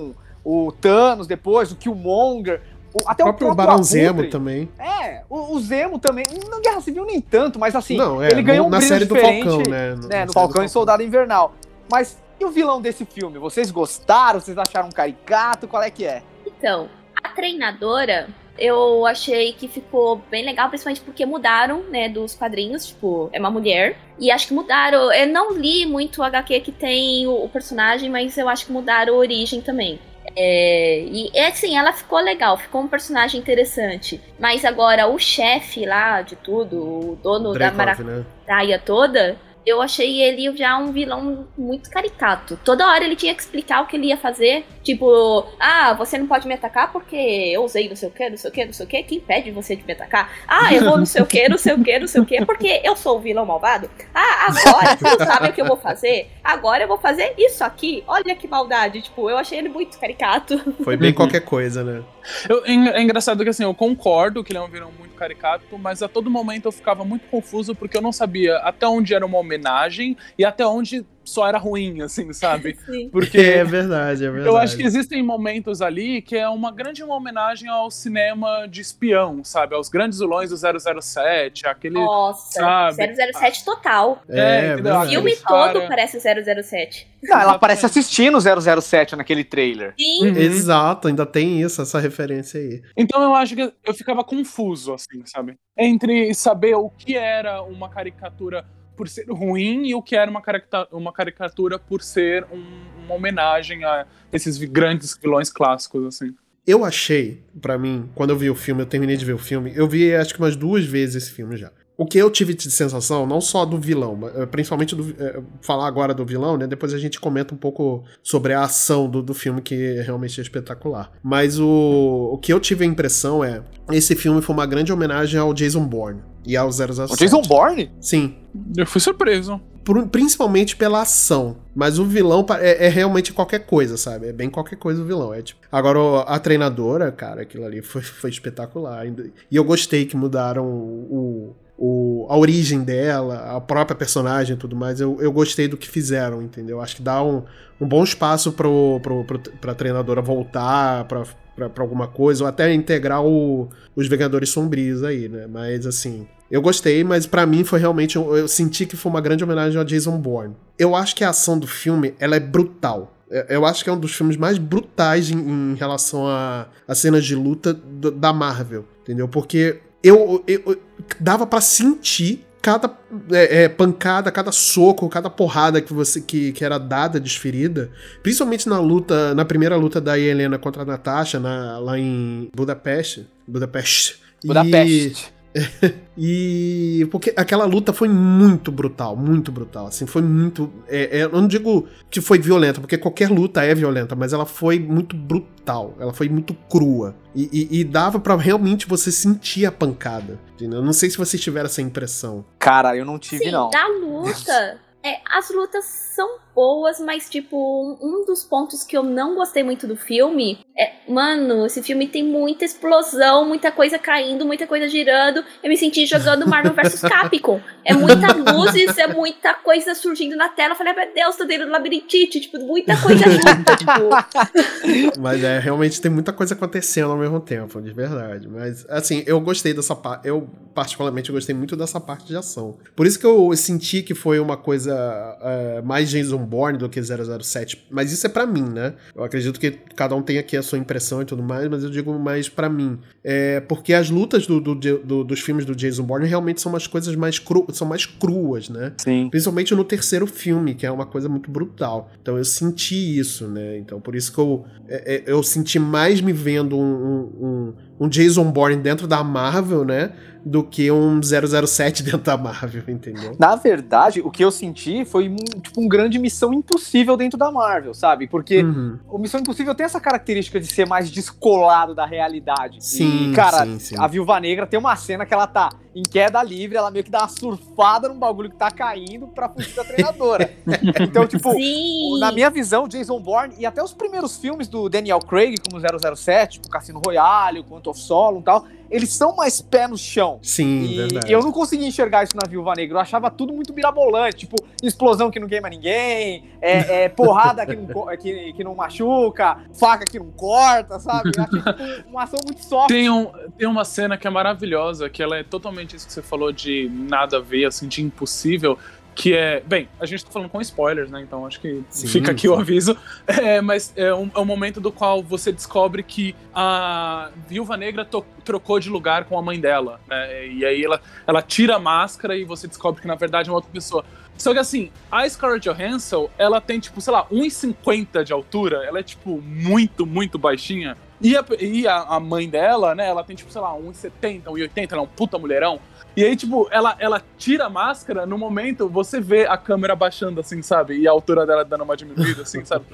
o 0.44 0.72
Thanos 0.72 1.26
depois, 1.26 1.70
o 1.72 1.76
Killmonger, 1.76 2.60
o, 2.92 3.00
até 3.06 3.24
o 3.24 3.28
o 3.28 3.30
próprio 3.30 3.46
próprio 3.48 3.54
Barão 3.54 3.72
Abutre. 3.74 3.90
Zemo 3.90 4.28
também. 4.30 4.68
É, 4.78 5.22
o, 5.28 5.54
o 5.54 5.60
Zemo 5.60 5.98
também. 5.98 6.26
Na 6.48 6.60
Guerra 6.60 6.80
Civil 6.80 7.04
nem 7.04 7.20
tanto, 7.20 7.58
mas 7.58 7.74
assim, 7.74 7.96
Não, 7.96 8.22
é, 8.22 8.30
ele 8.30 8.42
ganhou 8.42 8.64
no- 8.64 8.68
um 8.68 8.70
na 8.70 8.80
série 8.80 9.04
do 9.04 9.14
Falcão, 9.16 9.58
né? 9.58 9.64
né, 9.68 9.94
no 9.94 10.02
série 10.04 10.26
do 10.26 10.32
Falcão 10.32 10.62
e 10.64 10.68
Soldado 10.68 11.02
Invernal. 11.02 11.54
Mas 11.90 12.16
e 12.38 12.44
o 12.44 12.50
vilão 12.50 12.80
desse 12.80 13.04
filme? 13.04 13.38
Vocês 13.38 13.70
gostaram? 13.70 14.40
Vocês 14.40 14.56
acharam 14.56 14.90
caricato? 14.90 15.68
Qual 15.68 15.82
é 15.82 15.90
que 15.90 16.04
é? 16.04 16.22
Então, 16.46 16.88
a 17.22 17.28
treinadora, 17.30 18.28
eu 18.58 19.06
achei 19.06 19.52
que 19.52 19.68
ficou 19.68 20.20
bem 20.30 20.44
legal, 20.44 20.68
principalmente 20.68 21.00
porque 21.00 21.24
mudaram, 21.26 21.82
né, 21.84 22.08
dos 22.08 22.34
quadrinhos, 22.34 22.86
tipo, 22.86 23.28
é 23.32 23.40
uma 23.40 23.50
mulher. 23.50 23.96
E 24.18 24.30
acho 24.30 24.48
que 24.48 24.54
mudaram. 24.54 25.12
Eu 25.12 25.28
não 25.28 25.52
li 25.52 25.86
muito 25.86 26.20
o 26.20 26.24
HQ 26.24 26.60
que 26.60 26.72
tem 26.72 27.26
o, 27.26 27.44
o 27.44 27.48
personagem, 27.48 28.10
mas 28.10 28.36
eu 28.36 28.48
acho 28.48 28.66
que 28.66 28.72
mudaram 28.72 29.14
a 29.14 29.16
origem 29.16 29.60
também. 29.60 29.98
É, 30.36 31.00
e 31.00 31.30
é 31.34 31.48
assim, 31.48 31.76
ela 31.76 31.92
ficou 31.92 32.18
legal, 32.18 32.56
ficou 32.56 32.80
um 32.80 32.88
personagem 32.88 33.40
interessante. 33.40 34.20
Mas 34.38 34.64
agora, 34.64 35.06
o 35.06 35.18
chefe 35.18 35.84
lá 35.84 36.22
de 36.22 36.36
tudo, 36.36 36.76
o 36.76 37.18
dono 37.22 37.52
da 37.52 37.70
maravilha 37.70 38.18
né? 38.18 38.26
praia 38.44 38.78
toda, 38.78 39.36
eu 39.66 39.80
achei 39.80 40.20
ele 40.22 40.54
já 40.56 40.76
um 40.78 40.92
vilão 40.92 41.46
muito 41.56 41.90
caricato. 41.90 42.58
Toda 42.64 42.86
hora 42.86 43.04
ele 43.04 43.16
tinha 43.16 43.34
que 43.34 43.40
explicar 43.40 43.82
o 43.82 43.86
que 43.86 43.96
ele 43.96 44.06
ia 44.08 44.16
fazer. 44.16 44.64
Tipo, 44.82 45.46
ah, 45.58 45.94
você 45.94 46.18
não 46.18 46.26
pode 46.26 46.46
me 46.46 46.54
atacar 46.54 46.92
porque 46.92 47.16
eu 47.16 47.64
usei 47.64 47.88
não 47.88 47.96
sei 47.96 48.08
o 48.08 48.12
que, 48.12 48.28
não 48.30 48.36
sei 48.36 48.50
o 48.50 48.52
que, 48.52 48.64
não 48.66 48.72
sei 48.72 48.86
o 48.86 48.88
que. 48.88 49.02
Quem 49.02 49.18
impede 49.18 49.50
você 49.50 49.74
de 49.74 49.84
me 49.84 49.92
atacar? 49.92 50.30
Ah, 50.46 50.72
eu 50.74 50.84
vou 50.84 50.98
não 50.98 51.06
sei 51.06 51.22
o 51.22 51.26
que, 51.26 51.48
não 51.48 51.56
sei 51.58 51.72
o 51.74 51.82
que, 51.82 51.98
não 51.98 52.06
sei 52.06 52.20
o 52.20 52.26
que, 52.26 52.44
porque 52.44 52.80
eu 52.84 52.94
sou 52.96 53.16
o 53.16 53.20
vilão 53.20 53.46
malvado. 53.46 53.90
Ah, 54.14 54.46
agora, 54.48 54.96
vocês 54.96 55.18
não 55.18 55.26
sabem 55.26 55.50
o 55.50 55.52
que 55.54 55.60
eu 55.62 55.66
vou 55.66 55.76
fazer? 55.76 56.30
Agora 56.42 56.84
eu 56.84 56.88
vou 56.88 56.98
fazer 56.98 57.34
isso 57.38 57.64
aqui. 57.64 58.04
Olha 58.06 58.34
que 58.36 58.46
maldade. 58.46 59.00
Tipo, 59.02 59.30
eu 59.30 59.38
achei 59.38 59.58
ele 59.58 59.68
muito 59.68 59.98
caricato. 59.98 60.58
Foi 60.84 60.96
bem 60.96 61.12
qualquer 61.12 61.40
coisa, 61.40 61.82
né? 61.82 62.02
Eu- 62.48 62.64
é 62.66 62.74
é 62.98 63.02
engraçado 63.02 63.42
que 63.42 63.50
assim, 63.50 63.62
eu 63.64 63.74
concordo 63.74 64.42
que 64.44 64.52
ele 64.52 64.58
é 64.58 64.62
um 64.62 64.68
vilão 64.68 64.90
muito 64.98 65.14
caricato, 65.14 65.78
mas 65.78 66.02
a 66.02 66.08
todo 66.08 66.30
momento 66.30 66.66
eu 66.66 66.72
ficava 66.72 67.04
muito 67.04 67.26
confuso 67.28 67.74
porque 67.74 67.96
eu 67.96 68.02
não 68.02 68.12
sabia 68.12 68.56
até 68.58 68.86
onde 68.86 69.14
era 69.14 69.24
uma 69.24 69.38
homenagem 69.54 70.16
e 70.38 70.44
até 70.44 70.66
onde 70.66 71.04
só 71.24 71.48
era 71.48 71.56
ruim, 71.56 72.02
assim, 72.02 72.30
sabe? 72.34 72.76
Sim. 72.84 73.08
Porque 73.08 73.38
É 73.38 73.64
verdade, 73.64 74.26
é 74.26 74.30
verdade. 74.30 74.46
eu 74.46 74.58
acho 74.58 74.76
que 74.76 74.82
existem 74.82 75.22
momentos 75.22 75.80
ali 75.80 76.20
que 76.20 76.36
é 76.36 76.46
uma 76.50 76.70
grande 76.70 77.02
homenagem 77.02 77.66
ao 77.66 77.90
cinema 77.90 78.66
de 78.68 78.82
espião, 78.82 79.42
sabe? 79.42 79.74
Aos 79.74 79.88
grandes 79.88 80.18
vilões 80.18 80.50
do 80.50 80.56
007, 81.00 81.66
aquele. 81.66 81.94
Nossa, 81.94 82.60
Sabe? 82.60 83.14
007 83.32 83.64
total. 83.64 84.22
É, 84.28 84.38
É, 84.38 84.66
é 84.68 84.72
entendeu? 84.74 84.96
O 85.00 85.06
filme 85.06 85.36
cara- 85.36 85.72
todo 85.72 85.88
parece 85.88 86.18
007. 86.20 87.08
Não, 87.22 87.40
ela 87.40 87.52
aparece 87.52 87.86
assistindo 87.86 88.36
o 88.36 88.40
007 88.82 89.16
naquele 89.16 89.44
trailer. 89.44 89.94
Sim. 89.98 90.28
Uhum. 90.28 90.36
Exato, 90.36 91.08
ainda 91.08 91.24
tem 91.24 91.58
isso, 91.62 91.80
essa 91.80 91.98
referência 91.98 92.60
aí. 92.60 92.82
Então 92.94 93.22
eu 93.22 93.34
acho 93.34 93.56
que 93.56 93.72
eu 93.82 93.94
ficava 93.94 94.22
confuso, 94.22 94.92
assim, 94.92 95.24
sabe? 95.24 95.54
Entre 95.78 96.34
saber 96.34 96.74
o 96.74 96.90
que 96.90 97.16
era 97.16 97.62
uma 97.62 97.88
caricatura 97.88 98.66
por 98.96 99.08
ser 99.08 99.26
ruim 99.28 99.86
e 99.88 99.94
o 99.94 100.02
que 100.02 100.14
era 100.16 100.30
uma, 100.30 100.40
carica- 100.42 100.88
uma 100.92 101.12
caricatura 101.12 101.78
por 101.78 102.02
ser 102.02 102.44
um- 102.52 103.04
uma 103.04 103.14
homenagem 103.14 103.84
a 103.84 104.06
esses 104.32 104.56
grandes 104.58 105.16
vilões 105.20 105.50
clássicos, 105.50 106.04
assim. 106.06 106.34
Eu 106.66 106.84
achei, 106.84 107.42
pra 107.60 107.76
mim, 107.76 108.08
quando 108.14 108.30
eu 108.30 108.38
vi 108.38 108.48
o 108.48 108.54
filme, 108.54 108.80
eu 108.82 108.86
terminei 108.86 109.16
de 109.16 109.24
ver 109.24 109.34
o 109.34 109.38
filme, 109.38 109.72
eu 109.76 109.86
vi 109.86 110.14
acho 110.14 110.32
que 110.32 110.40
umas 110.40 110.56
duas 110.56 110.84
vezes 110.84 111.24
esse 111.24 111.32
filme 111.32 111.56
já. 111.56 111.70
O 111.96 112.04
que 112.06 112.18
eu 112.18 112.28
tive 112.28 112.54
de 112.54 112.68
sensação, 112.70 113.24
não 113.24 113.40
só 113.40 113.64
do 113.64 113.78
vilão, 113.78 114.16
mas, 114.16 114.34
eh, 114.36 114.46
principalmente 114.46 114.96
do. 114.96 115.14
eh, 115.16 115.40
falar 115.60 115.86
agora 115.86 116.12
do 116.12 116.24
vilão, 116.24 116.56
né? 116.56 116.66
Depois 116.66 116.92
a 116.92 116.98
gente 116.98 117.20
comenta 117.20 117.54
um 117.54 117.56
pouco 117.56 118.02
sobre 118.20 118.52
a 118.52 118.62
ação 118.62 119.08
do, 119.08 119.22
do 119.22 119.32
filme, 119.32 119.62
que 119.62 120.00
realmente 120.02 120.40
é 120.40 120.42
espetacular. 120.42 121.12
Mas 121.22 121.58
o, 121.60 122.30
o 122.32 122.38
que 122.38 122.52
eu 122.52 122.58
tive 122.58 122.84
a 122.84 122.86
impressão 122.88 123.44
é. 123.44 123.62
Esse 123.92 124.16
filme 124.16 124.42
foi 124.42 124.54
uma 124.54 124.66
grande 124.66 124.92
homenagem 124.92 125.38
ao 125.38 125.54
Jason 125.54 125.84
Bourne 125.86 126.20
e 126.44 126.56
ao 126.56 126.70
007. 126.72 127.12
O 127.12 127.16
Jason 127.16 127.42
Bourne? 127.42 127.90
Sim. 128.00 128.34
Eu 128.76 128.86
fui 128.86 129.00
surpreso. 129.00 129.60
Por- 129.84 130.08
principalmente 130.08 130.74
pela 130.76 131.02
ação. 131.02 131.58
Mas 131.76 131.98
o 131.98 132.04
vilão 132.04 132.44
é, 132.58 132.86
é 132.86 132.88
realmente 132.88 133.32
qualquer 133.32 133.66
coisa, 133.66 133.96
sabe? 133.96 134.26
É 134.28 134.32
bem 134.32 134.50
qualquer 134.50 134.76
coisa 134.76 135.00
o 135.00 135.04
vilão. 135.04 135.32
É 135.32 135.42
tipo... 135.42 135.60
Agora, 135.70 136.22
a 136.22 136.38
treinadora, 136.40 137.12
cara, 137.12 137.42
aquilo 137.42 137.64
ali 137.64 137.82
foi, 137.82 138.02
foi 138.02 138.30
espetacular. 138.30 139.06
E 139.06 139.54
eu 139.54 139.62
gostei 139.62 140.06
que 140.06 140.16
mudaram 140.16 140.66
o, 140.66 141.54
o- 141.78 142.26
a 142.28 142.36
origem 142.36 142.80
dela, 142.82 143.56
a 143.56 143.60
própria 143.60 143.96
personagem 143.96 144.54
e 144.56 144.58
tudo 144.58 144.76
mais. 144.76 145.00
Eu, 145.00 145.18
eu 145.20 145.32
gostei 145.32 145.68
do 145.68 145.76
que 145.76 145.88
fizeram, 145.88 146.42
entendeu? 146.42 146.80
Acho 146.80 146.96
que 146.96 147.02
dá 147.02 147.22
um, 147.22 147.42
um 147.80 147.86
bom 147.86 148.02
espaço 148.04 148.52
pro, 148.52 149.00
pro, 149.02 149.24
pro, 149.24 149.38
pra 149.38 149.74
treinadora 149.74 150.20
voltar, 150.22 151.04
pra 151.04 151.24
pra, 151.54 151.70
pra 151.70 151.84
alguma 151.84 152.08
coisa, 152.08 152.42
ou 152.42 152.48
até 152.48 152.74
integrar 152.74 153.24
o, 153.24 153.68
os 153.94 154.08
Vingadores 154.08 154.48
Sombrios 154.50 155.04
aí, 155.04 155.28
né? 155.28 155.46
Mas 155.46 155.86
assim. 155.86 156.26
Eu 156.50 156.60
gostei, 156.60 157.02
mas 157.04 157.26
para 157.26 157.46
mim 157.46 157.62
foi 157.64 157.78
realmente. 157.78 158.16
Eu, 158.16 158.36
eu 158.36 158.48
senti 158.48 158.84
que 158.86 158.96
foi 158.96 159.08
uma 159.10 159.20
grande 159.20 159.42
homenagem 159.44 159.80
a 159.80 159.84
Jason 159.84 160.18
Bourne. 160.18 160.54
Eu 160.76 160.94
acho 160.96 161.14
que 161.14 161.22
a 161.22 161.30
ação 161.30 161.56
do 161.58 161.66
filme 161.68 162.12
ela 162.18 162.34
é 162.36 162.40
brutal. 162.40 163.12
Eu 163.48 163.64
acho 163.64 163.82
que 163.82 163.90
é 163.90 163.92
um 163.92 163.98
dos 163.98 164.12
filmes 164.14 164.36
mais 164.36 164.58
brutais 164.58 165.30
em, 165.30 165.38
em 165.38 165.74
relação 165.74 166.26
a, 166.26 166.66
a 166.86 166.94
cenas 166.94 167.24
de 167.24 167.34
luta 167.36 167.72
do, 167.72 168.10
da 168.10 168.32
Marvel, 168.32 168.84
entendeu? 169.02 169.26
Porque 169.28 169.80
eu, 170.04 170.44
eu, 170.46 170.62
eu 170.66 170.82
dava 171.18 171.46
para 171.46 171.60
sentir 171.60 172.44
cada 172.60 172.90
é, 173.30 173.64
é, 173.64 173.68
pancada, 173.68 174.30
cada 174.30 174.52
soco, 174.52 175.08
cada 175.08 175.28
porrada 175.28 175.82
que 175.82 175.92
você 175.92 176.20
que, 176.20 176.52
que 176.52 176.64
era 176.64 176.78
dada, 176.78 177.20
desferida, 177.20 177.90
principalmente 178.22 178.68
na 178.68 178.78
luta, 178.78 179.34
na 179.34 179.44
primeira 179.44 179.76
luta 179.76 180.00
da 180.00 180.18
Helena 180.18 180.58
contra 180.58 180.82
a 180.82 180.86
Natasha, 180.86 181.40
na, 181.40 181.78
lá 181.78 181.98
em 181.98 182.48
Budapeste, 182.54 183.26
Budapeste. 183.46 184.18
Budapeste. 184.44 185.33
E, 186.16 187.08
porque 187.10 187.34
aquela 187.36 187.64
luta 187.64 187.92
foi 187.92 188.08
muito 188.08 188.70
brutal, 188.70 189.16
muito 189.16 189.50
brutal. 189.50 189.88
Assim, 189.88 190.06
foi 190.06 190.22
muito. 190.22 190.72
É, 190.86 191.18
é, 191.18 191.24
eu 191.24 191.30
não 191.30 191.48
digo 191.48 191.88
que 192.08 192.20
foi 192.20 192.38
violenta, 192.38 192.80
porque 192.80 192.96
qualquer 192.96 193.28
luta 193.28 193.64
é 193.64 193.74
violenta, 193.74 194.14
mas 194.14 194.32
ela 194.32 194.46
foi 194.46 194.78
muito 194.78 195.16
brutal. 195.16 195.92
Ela 195.98 196.12
foi 196.12 196.28
muito 196.28 196.54
crua. 196.70 197.16
E, 197.34 197.48
e, 197.52 197.80
e 197.80 197.84
dava 197.84 198.20
para 198.20 198.36
realmente 198.36 198.86
você 198.86 199.10
sentir 199.10 199.66
a 199.66 199.72
pancada. 199.72 200.38
Eu 200.60 200.82
não 200.82 200.92
sei 200.92 201.10
se 201.10 201.18
vocês 201.18 201.42
tiveram 201.42 201.66
essa 201.66 201.82
impressão. 201.82 202.44
Cara, 202.60 202.96
eu 202.96 203.04
não 203.04 203.18
tive, 203.18 203.46
Sim, 203.46 203.50
não. 203.50 203.70
da 203.70 203.88
luta. 203.88 204.78
É, 205.02 205.20
as 205.36 205.50
lutas 205.50 205.84
são 205.84 206.38
boas, 206.54 207.00
mas, 207.00 207.28
tipo, 207.28 207.98
um, 208.00 208.24
dos 208.24 208.44
pontos 208.44 208.82
que 208.84 208.96
eu 208.96 209.02
não 209.02 209.34
gostei 209.34 209.62
muito 209.62 209.86
do 209.86 209.96
filme 209.96 210.58
é, 210.76 210.92
mano, 211.08 211.64
esse 211.66 211.80
filme 211.84 212.08
tem 212.08 212.24
muita 212.24 212.64
explosão, 212.64 213.46
muita 213.46 213.70
coisa 213.70 213.96
caindo, 213.96 214.44
muita 214.44 214.66
coisa 214.66 214.88
girando. 214.88 215.44
Eu 215.62 215.68
me 215.68 215.76
senti 215.76 216.04
jogando 216.04 216.48
Marvel 216.48 216.74
vs 216.74 217.00
Capcom. 217.00 217.60
É 217.84 217.94
muita 217.94 218.32
luzes, 218.32 218.98
é 218.98 219.06
muita 219.06 219.54
coisa 219.54 219.94
surgindo 219.94 220.34
na 220.34 220.48
tela. 220.48 220.72
Eu 220.72 220.76
falei, 220.76 220.92
meu 220.92 221.14
Deus, 221.14 221.36
tô 221.36 221.44
dentro 221.44 221.66
do 221.66 221.72
labirintite, 221.72 222.40
tipo, 222.40 222.58
muita 222.58 222.96
coisa 222.96 223.22
junta, 223.30 223.76
tipo. 223.76 225.20
Mas 225.20 225.44
é, 225.44 225.60
realmente 225.60 226.00
tem 226.00 226.10
muita 226.10 226.32
coisa 226.32 226.54
acontecendo 226.54 227.12
ao 227.12 227.18
mesmo 227.18 227.38
tempo, 227.38 227.80
de 227.80 227.92
verdade. 227.92 228.48
Mas, 228.48 228.84
assim, 228.88 229.22
eu 229.26 229.40
gostei 229.40 229.72
dessa 229.72 229.94
parte. 229.94 230.26
Eu, 230.26 230.50
particularmente, 230.74 231.30
eu 231.30 231.36
gostei 231.36 231.54
muito 231.54 231.76
dessa 231.76 232.00
parte 232.00 232.26
de 232.26 232.36
ação. 232.36 232.76
Por 232.96 233.06
isso 233.06 233.16
que 233.16 233.26
eu 233.26 233.56
senti 233.56 234.02
que 234.02 234.12
foi 234.12 234.40
uma 234.40 234.56
coisa 234.56 234.92
uh, 234.92 235.86
mais 235.86 236.10
Jason 236.10 236.43
Bourne 236.44 236.78
do 236.78 236.88
que 236.88 237.00
007. 237.02 237.86
Mas 237.90 238.12
isso 238.12 238.26
é 238.26 238.30
para 238.30 238.46
mim, 238.46 238.62
né? 238.62 238.94
Eu 239.14 239.24
acredito 239.24 239.58
que 239.58 239.72
cada 239.94 240.14
um 240.14 240.22
tem 240.22 240.38
aqui 240.38 240.56
a 240.56 240.62
sua 240.62 240.78
impressão 240.78 241.22
e 241.22 241.24
tudo 241.24 241.42
mais, 241.42 241.68
mas 241.68 241.84
eu 241.84 241.90
digo 241.90 242.12
mais 242.18 242.48
para 242.48 242.68
mim. 242.68 242.98
É 243.22 243.60
porque 243.60 243.92
as 243.92 244.10
lutas 244.10 244.46
do, 244.46 244.60
do, 244.60 244.74
do, 244.74 245.24
dos 245.24 245.40
filmes 245.40 245.64
do 245.64 245.74
Jason 245.74 246.02
Bourne 246.02 246.26
realmente 246.26 246.60
são 246.60 246.72
umas 246.72 246.86
coisas 246.86 247.14
mais, 247.16 247.38
cru, 247.38 247.66
são 247.72 247.86
mais 247.86 248.06
cruas, 248.06 248.68
né? 248.68 248.92
Sim. 248.98 249.28
Principalmente 249.30 249.74
no 249.74 249.84
terceiro 249.84 250.26
filme, 250.26 250.74
que 250.74 250.86
é 250.86 250.90
uma 250.90 251.06
coisa 251.06 251.28
muito 251.28 251.50
brutal. 251.50 252.10
Então 252.20 252.36
eu 252.36 252.44
senti 252.44 253.18
isso, 253.18 253.48
né? 253.48 253.78
Então 253.78 254.00
por 254.00 254.14
isso 254.14 254.32
que 254.32 254.38
eu, 254.38 254.64
é, 254.88 255.14
é 255.16 255.22
eu 255.26 255.42
senti 255.42 255.78
mais 255.78 256.20
me 256.20 256.32
vendo 256.32 256.76
um, 256.76 256.82
um, 256.82 257.74
um 257.93 257.93
Jason 258.08 258.50
Bourne 258.50 258.76
dentro 258.76 259.06
da 259.06 259.22
Marvel, 259.22 259.84
né? 259.84 260.12
do 260.44 260.62
que 260.62 260.90
um 260.90 261.20
007 261.22 262.02
dentro 262.04 262.18
da 262.18 262.36
Marvel, 262.36 262.82
entendeu? 262.88 263.34
Na 263.38 263.56
verdade, 263.56 264.20
o 264.20 264.30
que 264.30 264.44
eu 264.44 264.50
senti 264.50 265.04
foi 265.04 265.28
um, 265.28 265.36
tipo 265.36 265.80
um 265.80 265.88
grande 265.88 266.18
Missão 266.18 266.52
Impossível 266.52 267.16
dentro 267.16 267.38
da 267.38 267.50
Marvel, 267.50 267.94
sabe? 267.94 268.26
Porque 268.28 268.62
Uhum. 268.62 268.98
o 269.08 269.18
Missão 269.18 269.40
Impossível 269.40 269.74
tem 269.74 269.86
essa 269.86 270.00
característica 270.00 270.60
de 270.60 270.66
ser 270.66 270.86
mais 270.86 271.10
descolado 271.10 271.94
da 271.94 272.04
realidade. 272.04 272.84
Sim, 272.84 273.30
e, 273.30 273.34
cara, 273.34 273.64
sim, 273.64 273.78
sim. 273.78 273.96
a 273.98 274.06
Viúva 274.06 274.38
Negra 274.38 274.66
tem 274.66 274.78
uma 274.78 274.94
cena 274.96 275.24
que 275.24 275.32
ela 275.32 275.46
tá 275.46 275.70
em 275.94 276.02
queda 276.02 276.42
livre, 276.42 276.76
ela 276.76 276.90
meio 276.90 277.04
que 277.04 277.10
dá 277.10 277.20
uma 277.20 277.28
surfada 277.28 278.08
num 278.08 278.18
bagulho 278.18 278.50
que 278.50 278.56
tá 278.56 278.70
caindo 278.70 279.28
pra 279.28 279.48
fugir 279.48 279.74
da 279.76 279.84
treinadora. 279.84 280.50
então, 281.00 281.26
tipo, 281.26 281.52
Sim. 281.52 282.18
na 282.18 282.32
minha 282.32 282.50
visão, 282.50 282.88
Jason 282.88 283.20
Bourne 283.20 283.54
e 283.58 283.64
até 283.64 283.82
os 283.82 283.94
primeiros 283.94 284.36
filmes 284.36 284.66
do 284.66 284.88
Daniel 284.88 285.20
Craig, 285.20 285.54
como 285.70 285.80
007, 286.16 286.54
tipo 286.54 286.68
Cassino 286.68 287.00
Royale, 287.04 287.60
o 287.60 287.64
Quantum 287.84 287.90
of 287.90 288.00
Solo 288.00 288.40
e 288.40 288.42
tal, 288.42 288.66
eles 288.90 289.12
são 289.12 289.34
mais 289.34 289.60
pé 289.60 289.86
no 289.88 289.96
chão. 289.98 290.38
Sim, 290.42 290.84
E 290.84 290.96
verdade. 290.96 291.32
eu 291.32 291.40
não 291.42 291.52
conseguia 291.52 291.86
enxergar 291.86 292.22
isso 292.24 292.36
na 292.36 292.48
Viúva 292.48 292.74
Negra. 292.74 292.96
Eu 292.96 293.00
achava 293.00 293.30
tudo 293.30 293.52
muito 293.52 293.72
mirabolante. 293.74 294.36
Tipo, 294.38 294.56
explosão 294.82 295.30
que 295.30 295.40
não 295.40 295.48
queima 295.48 295.68
ninguém, 295.68 296.44
é, 296.60 297.04
é 297.04 297.08
porrada 297.10 297.66
que 297.66 297.74
não, 297.74 298.16
que, 298.16 298.52
que 298.52 298.64
não 298.64 298.74
machuca, 298.74 299.58
faca 299.72 300.04
que 300.06 300.18
não 300.18 300.30
corta, 300.30 300.98
sabe? 301.00 301.30
Eu 301.36 301.42
achei 301.44 301.60
tipo, 301.60 302.08
uma 302.10 302.22
ação 302.22 302.38
muito 302.44 302.62
soft. 302.64 302.88
Tem, 302.88 303.10
um, 303.10 303.26
tem 303.56 303.66
uma 303.66 303.84
cena 303.84 304.16
que 304.16 304.26
é 304.26 304.30
maravilhosa, 304.30 305.08
que 305.08 305.22
ela 305.22 305.36
é 305.36 305.42
totalmente 305.42 305.96
isso 305.96 306.06
que 306.06 306.12
você 306.12 306.22
falou 306.22 306.52
de 306.52 306.88
nada 306.92 307.38
a 307.38 307.40
ver, 307.40 307.64
assim, 307.64 307.88
de 307.88 308.02
impossível. 308.02 308.78
Que 309.14 309.34
é. 309.34 309.60
Bem, 309.60 309.88
a 310.00 310.06
gente 310.06 310.24
tá 310.24 310.30
falando 310.30 310.48
com 310.48 310.60
spoilers, 310.60 311.10
né? 311.10 311.22
Então 311.22 311.46
acho 311.46 311.60
que 311.60 311.82
Sim, 311.88 312.08
fica 312.08 312.32
aqui 312.32 312.42
sim. 312.42 312.48
o 312.48 312.54
aviso. 312.54 312.96
É, 313.26 313.60
mas 313.60 313.92
é 313.96 314.12
um, 314.14 314.30
é 314.34 314.38
um 314.38 314.44
momento 314.44 314.80
do 314.80 314.90
qual 314.90 315.22
você 315.22 315.52
descobre 315.52 316.02
que 316.02 316.34
a 316.54 317.30
viúva 317.48 317.76
negra 317.76 318.06
trocou 318.44 318.80
de 318.80 318.90
lugar 318.90 319.24
com 319.24 319.38
a 319.38 319.42
mãe 319.42 319.60
dela. 319.60 320.00
Né? 320.08 320.48
E 320.48 320.64
aí 320.64 320.84
ela, 320.84 321.00
ela 321.26 321.42
tira 321.42 321.76
a 321.76 321.78
máscara 321.78 322.36
e 322.36 322.44
você 322.44 322.66
descobre 322.66 323.00
que 323.00 323.08
na 323.08 323.14
verdade 323.14 323.48
é 323.48 323.52
uma 323.52 323.58
outra 323.58 323.70
pessoa. 323.70 324.04
Só 324.36 324.52
que 324.52 324.58
assim, 324.58 324.90
a 325.10 325.28
Scarlett 325.28 325.68
Johansson, 325.68 326.28
ela 326.36 326.60
tem, 326.60 326.80
tipo, 326.80 327.00
sei 327.00 327.12
lá, 327.12 327.26
1,50 327.26 328.24
de 328.24 328.32
altura. 328.32 328.84
Ela 328.84 328.98
é, 328.98 329.02
tipo, 329.02 329.40
muito, 329.40 330.04
muito 330.04 330.38
baixinha. 330.38 330.96
E, 331.20 331.36
a, 331.36 331.44
e 331.60 331.86
a, 331.86 332.00
a 332.02 332.20
mãe 332.20 332.48
dela, 332.48 332.94
né, 332.94 333.08
ela 333.08 333.22
tem, 333.22 333.36
tipo, 333.36 333.50
sei 333.50 333.60
lá, 333.60 333.72
1,70, 333.74 334.44
1,80, 334.44 334.92
ela 334.92 335.00
é 335.00 335.04
um 335.04 335.06
puta 335.06 335.38
mulherão. 335.38 335.80
E 336.16 336.24
aí, 336.24 336.36
tipo, 336.36 336.68
ela, 336.70 336.94
ela 336.98 337.22
tira 337.36 337.66
a 337.66 337.70
máscara, 337.70 338.24
no 338.24 338.38
momento 338.38 338.88
você 338.88 339.20
vê 339.20 339.46
a 339.46 339.56
câmera 339.56 339.96
baixando, 339.96 340.40
assim, 340.40 340.62
sabe? 340.62 340.96
E 340.96 341.08
a 341.08 341.10
altura 341.10 341.44
dela 341.44 341.64
dando 341.64 341.82
uma 341.82 341.96
diminuída, 341.96 342.42
assim, 342.42 342.64
sabe? 342.64 342.84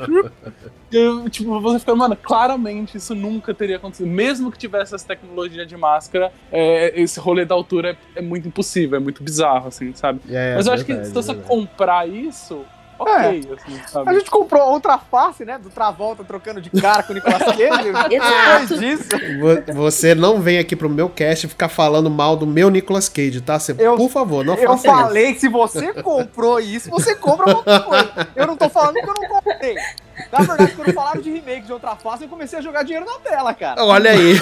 E 0.91 0.97
eu, 0.97 1.29
tipo, 1.29 1.61
você 1.61 1.79
fica, 1.79 1.95
mano, 1.95 2.17
claramente 2.17 2.97
isso 2.97 3.15
nunca 3.15 3.53
teria 3.53 3.77
acontecido. 3.77 4.09
Mesmo 4.09 4.51
que 4.51 4.59
tivesse 4.59 4.95
essa 4.95 5.07
tecnologia 5.07 5.67
de 5.67 5.77
máscara, 5.77 6.33
é, 6.51 6.99
esse 7.01 7.21
rolê 7.21 7.45
da 7.45 7.55
altura 7.55 7.91
é, 8.15 8.21
é 8.21 8.23
muito 8.23 8.49
impossível, 8.49 8.97
é 8.97 9.01
muito 9.01 9.23
bizarro, 9.23 9.69
assim, 9.69 9.93
sabe? 9.95 10.21
É, 10.31 10.55
Mas 10.55 10.67
eu 10.67 10.73
acho 10.73 10.85
que 10.85 10.93
verdade, 10.93 11.09
se 11.09 11.15
você 11.15 11.35
verdade. 11.35 11.49
comprar 11.49 12.09
isso, 12.09 12.65
ok, 13.03 13.49
assim, 13.57 13.81
A 14.07 14.13
gente 14.15 14.31
comprou 14.31 14.63
outra 14.71 14.99
face, 14.99 15.45
né? 15.45 15.59
Do 15.59 15.71
Travolta 15.71 16.25
trocando 16.25 16.61
de 16.61 16.71
cara 16.71 17.03
com 17.03 17.13
o 17.13 17.17
Nicolas 17.17 17.43
Cage. 17.45 17.89
Exato. 17.89 18.09
Depois 18.09 18.81
disso. 18.81 19.09
Vo- 19.41 19.75
Você 19.75 20.15
não 20.15 20.41
vem 20.41 20.59
aqui 20.59 20.77
pro 20.77 20.89
meu 20.89 21.09
cast 21.09 21.49
ficar 21.49 21.69
falando 21.69 22.11
mal 22.11 22.37
do 22.37 22.47
meu 22.47 22.71
Nicolas 22.71 23.09
Cage, 23.09 23.41
tá? 23.41 23.59
Você, 23.59 23.75
Eu- 23.79 23.97
por 23.97 24.11
favor, 24.11 24.45
não 24.45 24.55
Eu 24.55 24.67
faça 24.69 24.89
falei 24.89 25.35
que 25.35 25.41
se 25.41 25.49
você 25.49 25.93
comprou 26.03 26.61
isso, 26.61 26.91
você 26.91 27.15
compra 27.15 27.57
outra 27.57 27.81
coisa. 27.81 28.29
Eu 28.37 28.47
não 28.47 28.57
tô 28.57 28.69
falando 28.69 28.95
que 28.95 29.09
eu 29.09 29.15
não 29.15 29.29
comprei. 29.29 29.77
Na 30.31 30.39
verdade, 30.41 30.73
quando 30.77 30.93
falaram 30.93 31.21
de 31.21 31.31
remake 31.31 31.63
de 31.63 31.73
outra 31.73 31.97
face, 31.97 32.25
eu 32.25 32.29
comecei 32.29 32.59
a 32.59 32.63
jogar 32.63 32.83
dinheiro 32.83 33.07
na 33.07 33.19
tela, 33.21 33.55
cara. 33.55 33.81
isso. 33.81 33.91
Olha 33.91 34.11
aí. 34.11 34.35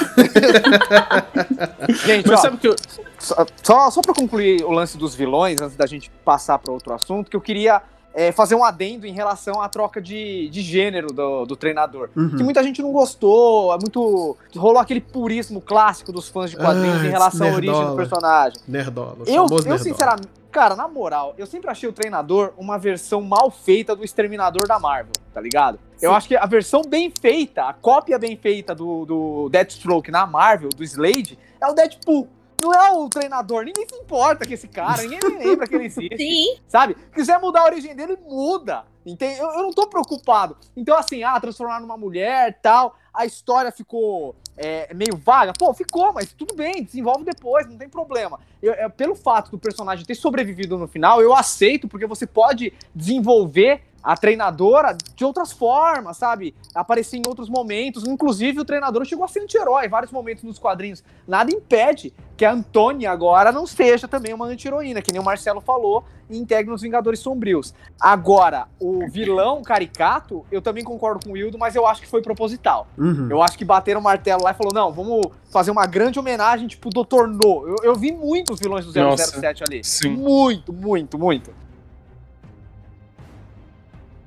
Gente, 2.05 2.29
Mas 2.29 2.39
ó, 2.39 2.43
sabe 2.43 2.57
que 2.59 2.69
eu, 2.69 2.77
Só, 3.19 3.47
só, 3.63 3.91
só 3.91 4.01
pra 4.01 4.15
concluir 4.15 4.63
o 4.65 4.71
lance 4.71 4.97
dos 4.99 5.15
vilões, 5.15 5.61
antes 5.61 5.77
da 5.77 5.87
gente 5.87 6.11
passar 6.25 6.59
para 6.59 6.73
outro 6.73 6.93
assunto, 6.93 7.31
que 7.31 7.37
eu 7.37 7.41
queria 7.41 7.81
é, 8.19 8.33
fazer 8.33 8.57
um 8.57 8.65
adendo 8.65 9.07
em 9.07 9.13
relação 9.13 9.63
à 9.63 9.69
troca 9.69 10.03
de, 10.03 10.49
de 10.49 10.61
gênero 10.61 11.13
do, 11.13 11.45
do 11.47 11.55
treinador. 11.55 12.11
Uhum. 12.17 12.37
Que 12.37 12.43
muita 12.43 12.65
gente 12.65 12.83
não 12.83 12.91
gostou, 12.91 13.73
é 13.73 13.79
muito. 13.79 14.37
rolou 14.57 14.79
aquele 14.79 15.01
purismo 15.01 15.61
clássico 15.61 16.11
dos 16.11 16.29
fãs 16.29 16.51
de 16.51 16.57
quadrinhos 16.57 17.01
Ah, 17.01 17.07
em 17.07 17.11
relação 17.11 17.47
à 17.47 17.53
origem 17.53 17.73
do 17.73 17.79
nerdola. 17.79 17.97
personagem. 17.97 18.59
Nerdola. 18.67 19.17
Eu, 19.21 19.27
famoso 19.27 19.55
eu 19.55 19.59
nerdola. 19.59 19.79
sinceramente, 19.79 20.29
cara, 20.51 20.75
na 20.75 20.89
moral, 20.89 21.35
eu 21.39 21.47
sempre 21.47 21.71
achei 21.71 21.89
o 21.89 21.93
treinador 21.93 22.53
uma 22.59 22.77
versão 22.77 23.23
mal 23.23 23.53
feita 23.53 23.95
do 23.95 24.05
Exterminador 24.05 24.67
da 24.67 24.81
Marvel, 24.81 25.13
tá 25.33 25.41
ligado? 25.41 25.79
Eu 26.03 26.11
Sim. 26.11 26.17
acho 26.17 26.29
que 26.29 26.37
a 26.37 26.47
versão 26.47 26.83
bem 26.83 27.13
feita, 27.21 27.65
a 27.69 27.73
cópia 27.73 28.19
bem 28.19 28.37
feita 28.37 28.75
do, 28.75 29.05
do 29.05 29.49
Deathstroke 29.49 30.11
na 30.11 30.27
Marvel, 30.27 30.71
do 30.71 30.83
Slade, 30.83 31.39
é 31.61 31.67
o 31.69 31.73
Deadpool. 31.73 32.29
Não 32.61 32.73
é 32.73 32.93
o 32.93 33.09
treinador, 33.09 33.65
ninguém 33.65 33.87
se 33.89 33.95
importa 33.95 34.47
com 34.47 34.53
esse 34.53 34.67
cara, 34.69 35.03
ninguém 35.03 35.19
nem 35.23 35.39
lembra 35.39 35.67
que 35.67 35.75
ele 35.75 35.85
existe, 35.87 36.17
Sim. 36.17 36.59
sabe? 36.67 36.97
Quiser 37.15 37.39
mudar 37.41 37.61
a 37.61 37.65
origem 37.67 37.95
dele, 37.95 38.19
muda. 38.27 38.85
Entende? 39.07 39.39
Eu, 39.39 39.49
eu 39.51 39.63
não 39.63 39.71
tô 39.71 39.87
preocupado. 39.87 40.57
Então, 40.77 40.97
assim, 40.99 41.23
ah, 41.23 41.41
transformar 41.41 41.81
numa 41.81 41.97
mulher 41.97 42.59
tal, 42.61 42.95
a 43.15 43.25
história 43.25 43.73
ficou 43.73 44.37
é, 44.57 44.93
meio 44.93 45.17
vaga. 45.17 45.53
Pô, 45.59 45.73
ficou, 45.73 46.13
mas 46.13 46.33
tudo 46.33 46.55
bem, 46.55 46.83
desenvolve 46.83 47.25
depois, 47.25 47.67
não 47.67 47.79
tem 47.79 47.89
problema. 47.89 48.39
Eu- 48.61 48.75
é, 48.75 48.87
pelo 48.89 49.15
fato 49.15 49.51
do 49.51 49.59
personagem 49.59 50.05
ter 50.05 50.15
sobrevivido 50.15 50.77
no 50.77 50.87
final, 50.87 51.23
eu 51.23 51.33
aceito, 51.33 51.89
porque 51.89 52.07
você 52.07 52.27
pode 52.27 52.73
desenvolver 52.95 53.83
a 54.09 54.17
treinadora 54.17 54.97
de 55.15 55.23
outras 55.23 55.53
formas, 55.53 56.17
sabe? 56.17 56.55
Aparecer 56.75 57.19
em 57.19 57.23
outros 57.29 57.51
momentos. 57.51 58.05
Inclusive, 58.09 58.59
o 58.59 58.65
treinador 58.65 59.05
chegou 59.05 59.23
a 59.23 59.29
ser 59.29 59.41
anti-herói 59.41 59.85
em 59.85 59.89
vários 59.91 60.11
momentos 60.11 60.43
nos 60.43 60.59
quadrinhos. 60.59 61.05
Nada 61.27 61.53
impede 61.53 62.15
que 62.35 62.43
a 62.43 62.53
Antônia 62.53 63.11
agora 63.11 63.53
não 63.53 63.67
seja 63.67 64.09
também 64.09 64.33
uma 64.33 64.47
anti-heroína, 64.47 65.03
que 65.03 65.13
nem 65.13 65.21
o 65.21 65.25
Marcelo 65.25 65.61
falou, 65.61 66.07
e 66.31 66.39
integre 66.39 66.71
nos 66.71 66.81
Vingadores 66.81 67.21
Sombrios. 67.21 67.75
Agora, 68.01 68.67
o 68.81 69.07
vilão 69.11 69.61
caricato, 69.63 70.43
eu 70.51 70.63
também 70.63 70.83
concordo 70.83 71.21
com 71.23 71.33
o 71.33 71.33
Wildo, 71.35 71.59
mas 71.59 71.77
eu 71.77 71.87
acho 71.87 72.01
que 72.01 72.09
foi 72.09 72.23
proposital. 72.23 72.87
Uhum. 72.97 73.29
Eu 73.31 73.43
acho 73.43 73.59
que 73.59 73.65
bateram 73.65 74.01
o 74.01 74.03
martelo 74.03 74.43
lá 74.43 74.53
e 74.53 74.55
falou: 74.55 74.73
não, 74.73 74.91
vamos 74.91 75.21
fazer 75.53 75.71
uma 75.71 75.85
grande 75.85 76.19
homenagem, 76.19 76.67
tipo, 76.67 76.89
Dr. 76.89 77.27
No. 77.27 77.69
Eu, 77.69 77.77
eu 77.83 77.95
vi 77.95 78.11
muitos 78.11 78.59
vilões 78.59 78.87
do 78.87 78.91
007 78.91 79.65
ali. 79.65 79.85
sim. 79.85 80.09
Muito, 80.09 80.73
muito, 80.73 81.19
muito. 81.19 81.68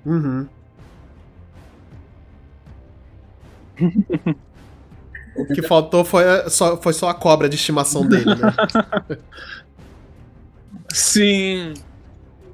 Uhum. 0.05 0.47
O 5.35 5.45
que 5.45 5.61
faltou 5.61 6.03
foi 6.03 6.23
só, 6.49 6.75
foi 6.77 6.93
só 6.93 7.09
a 7.09 7.13
cobra 7.13 7.47
de 7.47 7.55
estimação 7.55 8.05
dele, 8.05 8.25
né? 8.25 9.17
Sim. 10.93 11.73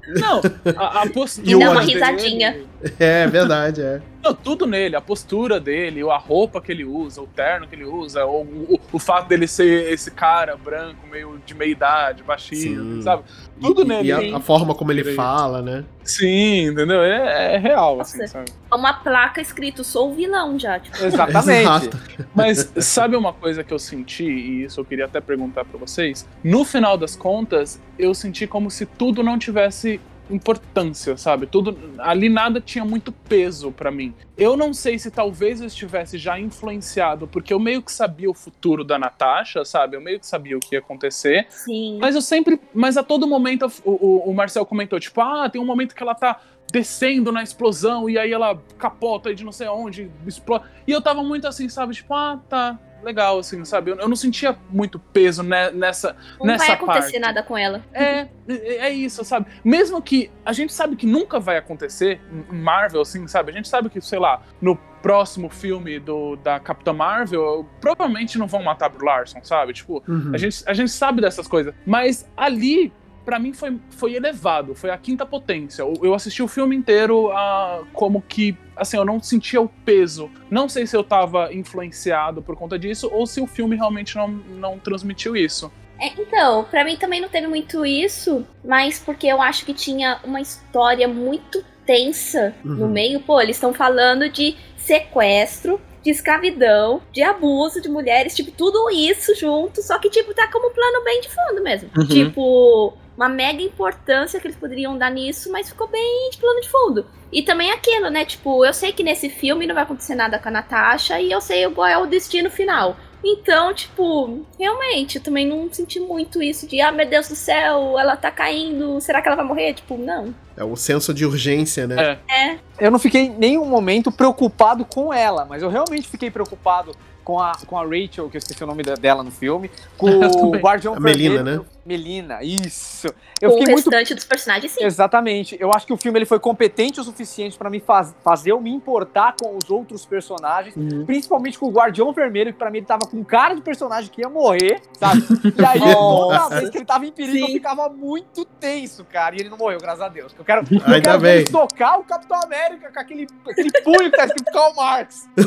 Não, 0.08 0.40
a, 0.76 1.02
a 1.02 1.10
postura. 1.10 1.50
E 1.50 1.54
uma 1.54 1.80
risadinha. 1.80 2.56
É 2.98 3.26
verdade, 3.26 3.82
é. 3.82 4.00
Não, 4.28 4.34
tudo 4.34 4.66
nele, 4.66 4.94
a 4.94 5.00
postura 5.00 5.58
dele, 5.58 6.02
a 6.10 6.16
roupa 6.18 6.60
que 6.60 6.70
ele 6.70 6.84
usa, 6.84 7.22
o 7.22 7.26
terno 7.26 7.66
que 7.66 7.74
ele 7.74 7.84
usa, 7.86 8.26
o, 8.26 8.42
o, 8.42 8.80
o 8.92 8.98
fato 8.98 9.26
dele 9.28 9.46
ser 9.48 9.90
esse 9.90 10.10
cara 10.10 10.54
branco, 10.56 11.06
meio 11.10 11.40
de 11.46 11.54
meia 11.54 11.70
idade, 11.70 12.22
baixinho, 12.22 12.96
Sim. 12.96 13.02
sabe? 13.02 13.22
Tudo 13.60 13.82
E- 13.82 13.84
nele. 13.86 14.08
E 14.08 14.12
a, 14.34 14.36
a 14.36 14.40
forma 14.40 14.74
como 14.74 14.92
ele 14.92 15.14
fala, 15.14 15.62
né? 15.62 15.84
Sim, 16.04 16.66
entendeu? 16.68 17.00
É, 17.02 17.54
é 17.54 17.58
real, 17.58 18.00
assim, 18.00 18.18
Nossa. 18.18 18.32
sabe? 18.32 18.52
Uma 18.70 18.92
placa 18.92 19.40
escrito, 19.40 19.82
sou 19.82 20.10
o 20.10 20.14
vilão 20.14 20.58
já. 20.58 20.78
Tipo, 20.78 20.96
Exatamente. 21.04 21.90
Mas 22.34 22.70
sabe 22.80 23.16
uma 23.16 23.32
coisa 23.32 23.64
que 23.64 23.72
eu 23.72 23.78
senti, 23.78 24.24
e 24.24 24.64
isso 24.64 24.78
eu 24.80 24.84
queria 24.84 25.06
até 25.06 25.20
perguntar 25.22 25.64
pra 25.64 25.78
vocês? 25.78 26.28
No 26.44 26.64
final 26.66 26.98
das 26.98 27.16
contas, 27.16 27.80
eu 27.98 28.12
senti 28.14 28.46
como 28.46 28.70
se 28.70 28.84
tudo 28.84 29.22
não 29.22 29.38
tivesse 29.38 29.98
importância, 30.30 31.16
sabe? 31.16 31.46
Tudo 31.46 31.76
ali 31.98 32.28
nada 32.28 32.60
tinha 32.60 32.84
muito 32.84 33.12
peso 33.12 33.72
pra 33.72 33.90
mim. 33.90 34.14
Eu 34.36 34.56
não 34.56 34.72
sei 34.72 34.98
se 34.98 35.10
talvez 35.10 35.60
eu 35.60 35.66
estivesse 35.66 36.18
já 36.18 36.38
influenciado, 36.38 37.26
porque 37.26 37.52
eu 37.52 37.58
meio 37.58 37.82
que 37.82 37.92
sabia 37.92 38.30
o 38.30 38.34
futuro 38.34 38.84
da 38.84 38.98
Natasha, 38.98 39.64
sabe? 39.64 39.96
Eu 39.96 40.00
meio 40.00 40.20
que 40.20 40.26
sabia 40.26 40.56
o 40.56 40.60
que 40.60 40.74
ia 40.74 40.78
acontecer. 40.78 41.46
sim. 41.50 41.98
Mas 42.00 42.14
eu 42.14 42.22
sempre. 42.22 42.60
Mas 42.74 42.96
a 42.96 43.02
todo 43.02 43.26
momento 43.26 43.70
o, 43.84 43.90
o, 43.90 44.30
o 44.30 44.34
Marcel 44.34 44.64
comentou, 44.64 45.00
tipo, 45.00 45.20
ah, 45.20 45.48
tem 45.48 45.60
um 45.60 45.66
momento 45.66 45.94
que 45.94 46.02
ela 46.02 46.14
tá 46.14 46.40
descendo 46.70 47.32
na 47.32 47.42
explosão 47.42 48.08
e 48.08 48.18
aí 48.18 48.32
ela 48.32 48.60
capota 48.78 49.30
aí 49.30 49.34
de 49.34 49.44
não 49.44 49.52
sei 49.52 49.68
onde, 49.68 50.10
explode. 50.26 50.64
E 50.86 50.92
eu 50.92 51.00
tava 51.00 51.22
muito 51.22 51.46
assim, 51.46 51.68
sabe? 51.68 51.94
Tipo, 51.94 52.14
ah, 52.14 52.40
tá. 52.48 52.78
Legal, 53.02 53.38
assim, 53.38 53.64
sabe? 53.64 53.90
Eu, 53.92 53.96
eu 53.96 54.08
não 54.08 54.16
sentia 54.16 54.56
muito 54.70 54.98
peso 54.98 55.42
ne- 55.42 55.70
nessa. 55.70 56.16
Não 56.40 56.46
nessa 56.46 56.66
vai 56.66 56.74
acontecer 56.74 57.00
parte. 57.12 57.18
nada 57.18 57.42
com 57.42 57.56
ela. 57.56 57.82
É, 57.92 58.26
é 58.48 58.88
é 58.88 58.90
isso, 58.90 59.24
sabe? 59.24 59.46
Mesmo 59.64 60.00
que 60.02 60.30
a 60.44 60.52
gente 60.52 60.72
sabe 60.72 60.96
que 60.96 61.06
nunca 61.06 61.38
vai 61.38 61.56
acontecer 61.56 62.20
em 62.50 62.56
Marvel, 62.56 63.00
assim, 63.02 63.26
sabe? 63.28 63.50
A 63.50 63.54
gente 63.54 63.68
sabe 63.68 63.88
que, 63.88 64.00
sei 64.00 64.18
lá, 64.18 64.42
no 64.60 64.76
próximo 65.02 65.48
filme 65.48 65.98
do, 66.00 66.34
da 66.36 66.58
Capitã 66.58 66.92
Marvel, 66.92 67.68
provavelmente 67.80 68.36
não 68.38 68.46
vão 68.48 68.62
matar 68.62 68.88
Brie 68.88 69.04
Larson, 69.06 69.40
sabe? 69.44 69.72
Tipo, 69.72 70.02
Uhum. 70.08 70.32
a 70.34 70.38
gente, 70.38 70.62
a 70.66 70.74
gente 70.74 70.90
sabe 70.90 71.20
dessas 71.20 71.46
coisas. 71.46 71.72
Mas 71.86 72.28
ali, 72.36 72.92
pra 73.28 73.38
mim, 73.38 73.52
foi, 73.52 73.78
foi 73.90 74.14
elevado. 74.14 74.74
Foi 74.74 74.88
a 74.88 74.96
quinta 74.96 75.26
potência. 75.26 75.82
Eu, 75.82 75.92
eu 76.02 76.14
assisti 76.14 76.42
o 76.42 76.48
filme 76.48 76.74
inteiro 76.74 77.30
ah, 77.30 77.82
como 77.92 78.22
que. 78.22 78.56
Assim, 78.74 78.96
eu 78.96 79.04
não 79.04 79.20
sentia 79.20 79.60
o 79.60 79.68
peso. 79.84 80.30
Não 80.50 80.66
sei 80.66 80.86
se 80.86 80.96
eu 80.96 81.04
tava 81.04 81.52
influenciado 81.52 82.40
por 82.40 82.56
conta 82.56 82.78
disso 82.78 83.10
ou 83.12 83.26
se 83.26 83.38
o 83.38 83.46
filme 83.46 83.76
realmente 83.76 84.16
não, 84.16 84.28
não 84.28 84.78
transmitiu 84.78 85.36
isso. 85.36 85.70
É, 86.00 86.06
então, 86.18 86.64
pra 86.70 86.84
mim 86.84 86.96
também 86.96 87.20
não 87.20 87.28
teve 87.28 87.46
muito 87.48 87.84
isso, 87.84 88.46
mas 88.64 88.98
porque 88.98 89.26
eu 89.26 89.42
acho 89.42 89.66
que 89.66 89.74
tinha 89.74 90.20
uma 90.24 90.40
história 90.40 91.06
muito 91.06 91.62
tensa 91.84 92.54
no 92.64 92.84
Uhum. 92.84 92.88
meio. 92.88 93.20
Pô, 93.20 93.40
eles 93.42 93.56
estão 93.56 93.74
falando 93.74 94.30
de 94.30 94.56
sequestro, 94.76 95.78
de 96.08 96.12
escravidão, 96.12 97.02
de 97.12 97.22
abuso 97.22 97.82
de 97.82 97.88
mulheres, 97.88 98.34
tipo, 98.34 98.50
tudo 98.50 98.90
isso 98.90 99.34
junto, 99.34 99.82
só 99.82 99.98
que, 99.98 100.08
tipo, 100.08 100.32
tá 100.32 100.48
como 100.50 100.70
plano 100.70 101.04
bem 101.04 101.20
de 101.20 101.28
fundo 101.28 101.62
mesmo. 101.62 101.90
Uhum. 101.94 102.06
Tipo, 102.06 102.94
uma 103.14 103.28
mega 103.28 103.62
importância 103.62 104.40
que 104.40 104.46
eles 104.46 104.56
poderiam 104.56 104.96
dar 104.96 105.10
nisso, 105.10 105.52
mas 105.52 105.68
ficou 105.68 105.86
bem 105.86 106.30
de 106.30 106.38
plano 106.38 106.60
de 106.62 106.68
fundo. 106.70 107.06
E 107.30 107.42
também 107.42 107.70
aquilo, 107.70 108.08
né? 108.08 108.24
Tipo, 108.24 108.64
eu 108.64 108.72
sei 108.72 108.90
que 108.90 109.02
nesse 109.02 109.28
filme 109.28 109.66
não 109.66 109.74
vai 109.74 109.84
acontecer 109.84 110.14
nada 110.14 110.38
com 110.38 110.48
a 110.48 110.52
Natasha 110.52 111.20
e 111.20 111.30
eu 111.30 111.42
sei 111.42 111.68
qual 111.70 111.86
é 111.86 111.98
o 111.98 112.06
destino 112.06 112.50
final. 112.50 112.96
Então, 113.24 113.74
tipo, 113.74 114.46
realmente, 114.58 115.16
eu 115.16 115.22
também 115.22 115.46
não 115.46 115.68
senti 115.72 115.98
muito 115.98 116.42
isso 116.42 116.66
de, 116.66 116.80
ah, 116.80 116.92
meu 116.92 117.08
Deus 117.08 117.28
do 117.28 117.34
céu, 117.34 117.98
ela 117.98 118.16
tá 118.16 118.30
caindo, 118.30 119.00
será 119.00 119.20
que 119.20 119.28
ela 119.28 119.36
vai 119.36 119.44
morrer? 119.44 119.74
Tipo, 119.74 119.96
não. 119.96 120.34
É 120.56 120.64
o 120.64 120.76
senso 120.76 121.12
de 121.12 121.24
urgência, 121.26 121.86
né? 121.86 122.18
É. 122.28 122.58
Eu 122.78 122.90
não 122.90 122.98
fiquei 122.98 123.22
em 123.22 123.30
nenhum 123.30 123.64
momento 123.64 124.10
preocupado 124.12 124.84
com 124.84 125.12
ela, 125.12 125.44
mas 125.44 125.62
eu 125.62 125.68
realmente 125.68 126.08
fiquei 126.08 126.30
preocupado 126.30 126.92
com 127.24 127.38
a, 127.38 127.52
com 127.66 127.76
a 127.76 127.82
Rachel, 127.82 128.30
que 128.30 128.36
eu 128.36 128.38
esqueci 128.38 128.64
o 128.64 128.66
nome 128.66 128.82
dela 128.82 129.22
no 129.22 129.30
filme, 129.30 129.70
com 129.96 130.06
o. 130.48 130.50
Guardião 130.56 130.94
A 130.94 131.00
Melina, 131.00 131.42
Vermelho. 131.42 131.60
né? 131.60 131.66
Melina, 131.88 132.42
isso. 132.42 133.08
Eu 133.40 133.50
Com 133.50 133.56
o 133.56 133.58
fiquei 133.60 133.72
muito 133.74 133.88
restante 133.90 134.14
dos 134.14 134.24
personagens, 134.24 134.72
sim. 134.72 134.84
Exatamente. 134.84 135.56
Eu 135.58 135.72
acho 135.72 135.86
que 135.86 135.92
o 135.92 135.96
filme 135.96 136.18
ele 136.18 136.26
foi 136.26 136.38
competente 136.38 137.00
o 137.00 137.04
suficiente 137.04 137.56
pra 137.56 137.70
me 137.70 137.80
faz- 137.80 138.14
fazer 138.22 138.52
eu 138.52 138.60
me 138.60 138.70
importar 138.70 139.34
com 139.40 139.56
os 139.56 139.70
outros 139.70 140.04
personagens, 140.04 140.74
principalmente 141.06 141.58
com 141.58 141.66
o 141.66 141.70
Guardião 141.70 142.12
Vermelho, 142.12 142.52
que 142.52 142.58
pra 142.58 142.70
mim 142.70 142.78
ele 142.78 142.86
tava 142.86 143.06
com 143.06 143.24
cara 143.24 143.54
de 143.54 143.62
personagem 143.62 144.10
que 144.10 144.20
ia 144.20 144.28
morrer, 144.28 144.80
sabe? 144.92 145.22
E 145.58 145.64
aí, 145.64 145.80
toda 145.80 146.48
vez 146.50 146.70
que 146.70 146.78
ele 146.78 146.84
tava 146.84 147.06
em 147.06 147.10
perigo, 147.12 147.38
eu 147.38 147.46
Sim. 147.46 147.52
ficava 147.54 147.88
muito 147.88 148.44
tenso, 148.44 149.04
cara. 149.04 149.34
E 149.34 149.40
ele 149.40 149.48
não 149.48 149.56
morreu, 149.56 149.78
graças 149.80 150.02
a 150.02 150.08
Deus. 150.08 150.34
Eu 150.38 150.44
quero, 150.44 150.60
eu 150.70 150.80
Ainda 150.86 151.00
quero 151.00 151.20
bem. 151.20 151.46
socar 151.46 151.98
o 151.98 152.04
Capitão 152.04 152.38
América 152.42 152.92
com 152.92 153.00
aquele, 153.00 153.26
aquele 153.48 153.70
punho 153.82 154.10
que 154.10 154.16
tá 154.16 154.24
escrito 154.26 154.52
Karl 154.52 154.74
Marx. 154.74 155.28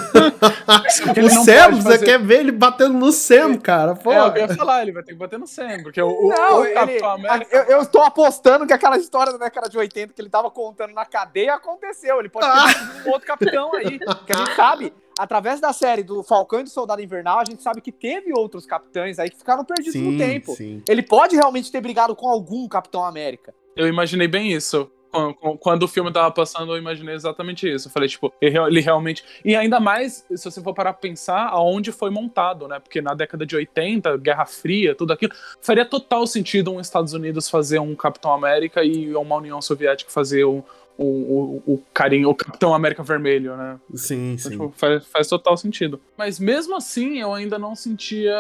O 1.24 1.30
Sam, 1.30 1.72
você 1.82 2.00
quer 2.00 2.20
ver 2.20 2.40
ele 2.40 2.52
batendo 2.52 2.94
no 2.98 3.12
Sam, 3.12 3.56
cara? 3.58 3.96
Pô. 3.96 4.12
É, 4.12 4.18
eu 4.18 4.36
ia 4.38 4.48
falar, 4.56 4.82
ele 4.82 4.92
vai 4.92 5.04
ter 5.04 5.14
que 5.14 5.18
bater 5.20 5.38
no 5.40 5.48
Sam, 5.48 5.82
porque 5.84 6.02
o, 6.02 6.10
o, 6.10 6.31
Não, 6.36 6.66
ele, 6.66 7.00
eu, 7.52 7.64
eu 7.64 7.86
tô 7.86 8.02
apostando 8.02 8.66
que 8.66 8.74
aquela 8.74 8.98
história 8.98 9.32
da 9.32 9.38
década 9.38 9.70
de 9.70 9.78
80 9.78 10.14
que 10.14 10.22
ele 10.22 10.30
tava 10.30 10.50
contando 10.50 10.94
na 10.94 11.06
cadeia 11.06 11.56
aconteceu. 11.56 12.20
Ele 12.20 12.30
pode 12.30 12.46
ter 12.46 12.74
sido 12.74 13.08
um 13.08 13.12
outro 13.12 13.28
capitão 13.28 13.74
aí. 13.76 14.00
Que 14.26 14.34
a 14.34 14.38
gente 14.38 14.56
sabe, 14.56 14.94
através 15.20 15.60
da 15.60 15.74
série 15.74 16.04
do 16.04 16.24
Falcão 16.24 16.60
e 16.60 16.64
do 16.64 16.70
Soldado 16.70 17.02
Invernal, 17.02 17.40
a 17.40 17.46
gente 17.46 17.62
sabe 17.62 17.82
que 17.82 17.92
teve 17.92 18.32
outros 18.34 18.66
capitães 18.66 19.20
aí 19.20 19.30
que 19.30 19.38
ficaram 19.38 19.64
perdidos 19.64 20.02
no 20.02 20.18
tempo. 20.18 20.56
sim. 20.56 20.84
Ele 20.88 21.04
pode 21.04 21.36
realmente 21.36 21.72
ter 21.72 21.82
brigado 21.82 22.16
com 22.16 22.28
algum 22.28 22.68
Capitão 22.68 23.04
América. 23.04 23.54
Eu 23.76 23.88
imaginei 23.88 24.28
bem 24.28 24.52
isso. 24.52 24.92
Quando- 25.60 25.84
o 25.84 25.88
filme 25.88 26.12
tava 26.12 26.32
passando, 26.32 26.72
eu 26.74 26.78
imaginei 26.78 27.14
exatamente 27.16 27.70
isso. 27.70 27.88
Eu 27.88 27.92
falei, 27.92 28.08
tipo, 28.08 28.34
ele 28.42 28.52
real- 28.52 28.68
ele 28.68 28.80
realmente. 28.80 29.24
E 29.44 29.56
ainda 29.56 29.80
mais, 29.80 30.26
se 30.34 30.44
você 30.50 30.62
for 30.62 30.74
parar 30.74 30.94
pra 30.94 31.02
pensar, 31.02 31.48
aonde 31.50 31.92
foi 31.92 32.10
montado, 32.10 32.68
né? 32.68 32.80
Porque 32.80 33.02
na 33.02 33.14
década 33.14 33.46
de 33.46 33.56
80, 33.56 34.16
Guerra 34.18 34.46
Fria, 34.46 34.96
tudo 34.96 35.12
aquilo, 35.12 35.34
faria 35.62 35.86
total 35.86 36.26
sentido 36.26 36.72
um 36.72 36.80
Estados 36.80 37.14
Unidos 37.14 37.50
fazer 37.50 37.80
um 37.80 37.96
Capitão 37.96 38.32
América 38.34 38.84
e 38.84 39.14
uma 39.16 39.36
União 39.36 39.62
Soviética 39.62 40.10
fazer 40.12 40.46
o, 40.46 40.64
o, 40.98 41.06
o, 41.06 41.74
o 41.74 41.84
carinho, 41.94 42.30
o 42.30 42.36
Capitão 42.36 42.74
América 42.74 43.04
Vermelho, 43.04 43.56
né? 43.56 43.80
Sim, 43.94 44.34
Então, 44.34 44.38
sim. 44.38 44.50
tipo, 44.52 44.74
faz, 44.76 45.06
faz 45.08 45.28
total 45.28 45.58
sentido. 45.58 46.00
Mas 46.18 46.40
mesmo 46.40 46.76
assim, 46.76 47.20
eu 47.20 47.34
ainda 47.34 47.58
não 47.58 47.76
sentia. 47.76 48.34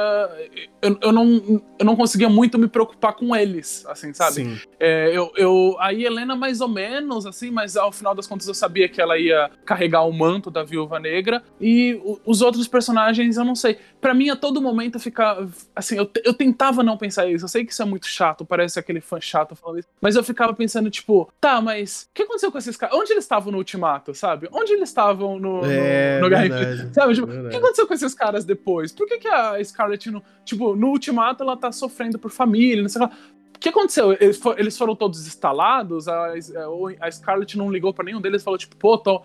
Eu, 0.81 0.97
eu, 1.01 1.11
não, 1.11 1.61
eu 1.79 1.85
não 1.85 1.95
conseguia 1.95 2.29
muito 2.29 2.57
me 2.57 2.67
preocupar 2.67 3.13
com 3.13 3.35
eles, 3.35 3.85
assim, 3.87 4.13
sabe? 4.13 4.35
Sim. 4.35 4.59
É, 4.79 5.09
eu, 5.15 5.31
eu, 5.35 5.75
a 5.79 5.93
Helena, 5.93 6.35
mais 6.35 6.61
ou 6.61 6.67
menos, 6.67 7.25
assim, 7.25 7.51
mas 7.51 7.75
ao 7.75 7.91
final 7.91 8.13
das 8.13 8.27
contas 8.27 8.47
eu 8.47 8.53
sabia 8.53 8.87
que 8.87 9.01
ela 9.01 9.17
ia 9.17 9.49
carregar 9.65 10.03
o 10.03 10.11
manto 10.11 10.49
da 10.51 10.63
viúva 10.63 10.99
negra. 10.99 11.43
E 11.59 11.99
os 12.25 12.41
outros 12.41 12.67
personagens, 12.67 13.37
eu 13.37 13.45
não 13.45 13.55
sei. 13.55 13.77
Pra 13.99 14.13
mim, 14.13 14.29
a 14.29 14.35
todo 14.35 14.61
momento 14.61 14.99
ficar. 14.99 15.37
Assim, 15.75 15.97
eu, 15.97 16.09
eu 16.23 16.33
tentava 16.33 16.83
não 16.83 16.97
pensar 16.97 17.27
isso. 17.29 17.45
Eu 17.45 17.49
sei 17.49 17.65
que 17.65 17.71
isso 17.71 17.81
é 17.81 17.85
muito 17.85 18.07
chato, 18.07 18.45
parece 18.45 18.79
aquele 18.79 19.01
fã 19.01 19.19
chato 19.19 19.55
falando 19.55 19.79
isso. 19.79 19.87
Mas 20.01 20.15
eu 20.15 20.23
ficava 20.23 20.53
pensando, 20.53 20.89
tipo, 20.89 21.31
tá, 21.39 21.61
mas 21.61 22.07
o 22.09 22.13
que 22.13 22.23
aconteceu 22.23 22.50
com 22.51 22.57
esses 22.57 22.75
caras? 22.77 22.95
Onde 22.97 23.11
eles 23.13 23.23
estavam 23.23 23.51
no 23.51 23.57
ultimato, 23.57 24.13
sabe? 24.13 24.47
Onde 24.51 24.73
eles 24.73 24.89
estavam 24.89 25.39
no, 25.39 25.61
no, 25.61 25.65
É, 25.65 26.19
no 26.19 26.29
Guerra 26.29 26.47
verdade? 26.49 26.89
Sabe, 26.93 27.13
tipo, 27.15 27.27
o 27.27 27.49
que 27.49 27.55
aconteceu 27.55 27.87
com 27.87 27.93
esses 27.93 28.13
caras 28.13 28.45
depois? 28.45 28.91
Por 28.91 29.07
que, 29.07 29.17
que 29.19 29.27
a 29.27 29.63
Scarlett, 29.63 30.11
não, 30.11 30.21
tipo, 30.45 30.75
no 30.75 30.89
ultimato 30.89 31.43
ela 31.43 31.55
tá 31.57 31.71
sofrendo 31.71 32.19
por 32.19 32.29
família, 32.31 32.81
não 32.81 32.89
sei 32.89 33.01
lá. 33.01 33.09
O 33.55 33.59
que 33.59 33.69
aconteceu? 33.69 34.11
Eles, 34.13 34.37
fo- 34.37 34.55
eles 34.57 34.77
foram 34.77 34.95
todos 34.95 35.25
instalados? 35.27 36.07
A, 36.07 36.33
a 36.99 37.11
Scarlett 37.11 37.57
não 37.57 37.71
ligou 37.71 37.93
pra 37.93 38.03
nenhum 38.03 38.19
deles 38.19 38.41
e 38.41 38.45
falou, 38.45 38.57
tipo, 38.57 38.75
pô, 38.75 38.97
tô. 38.97 39.21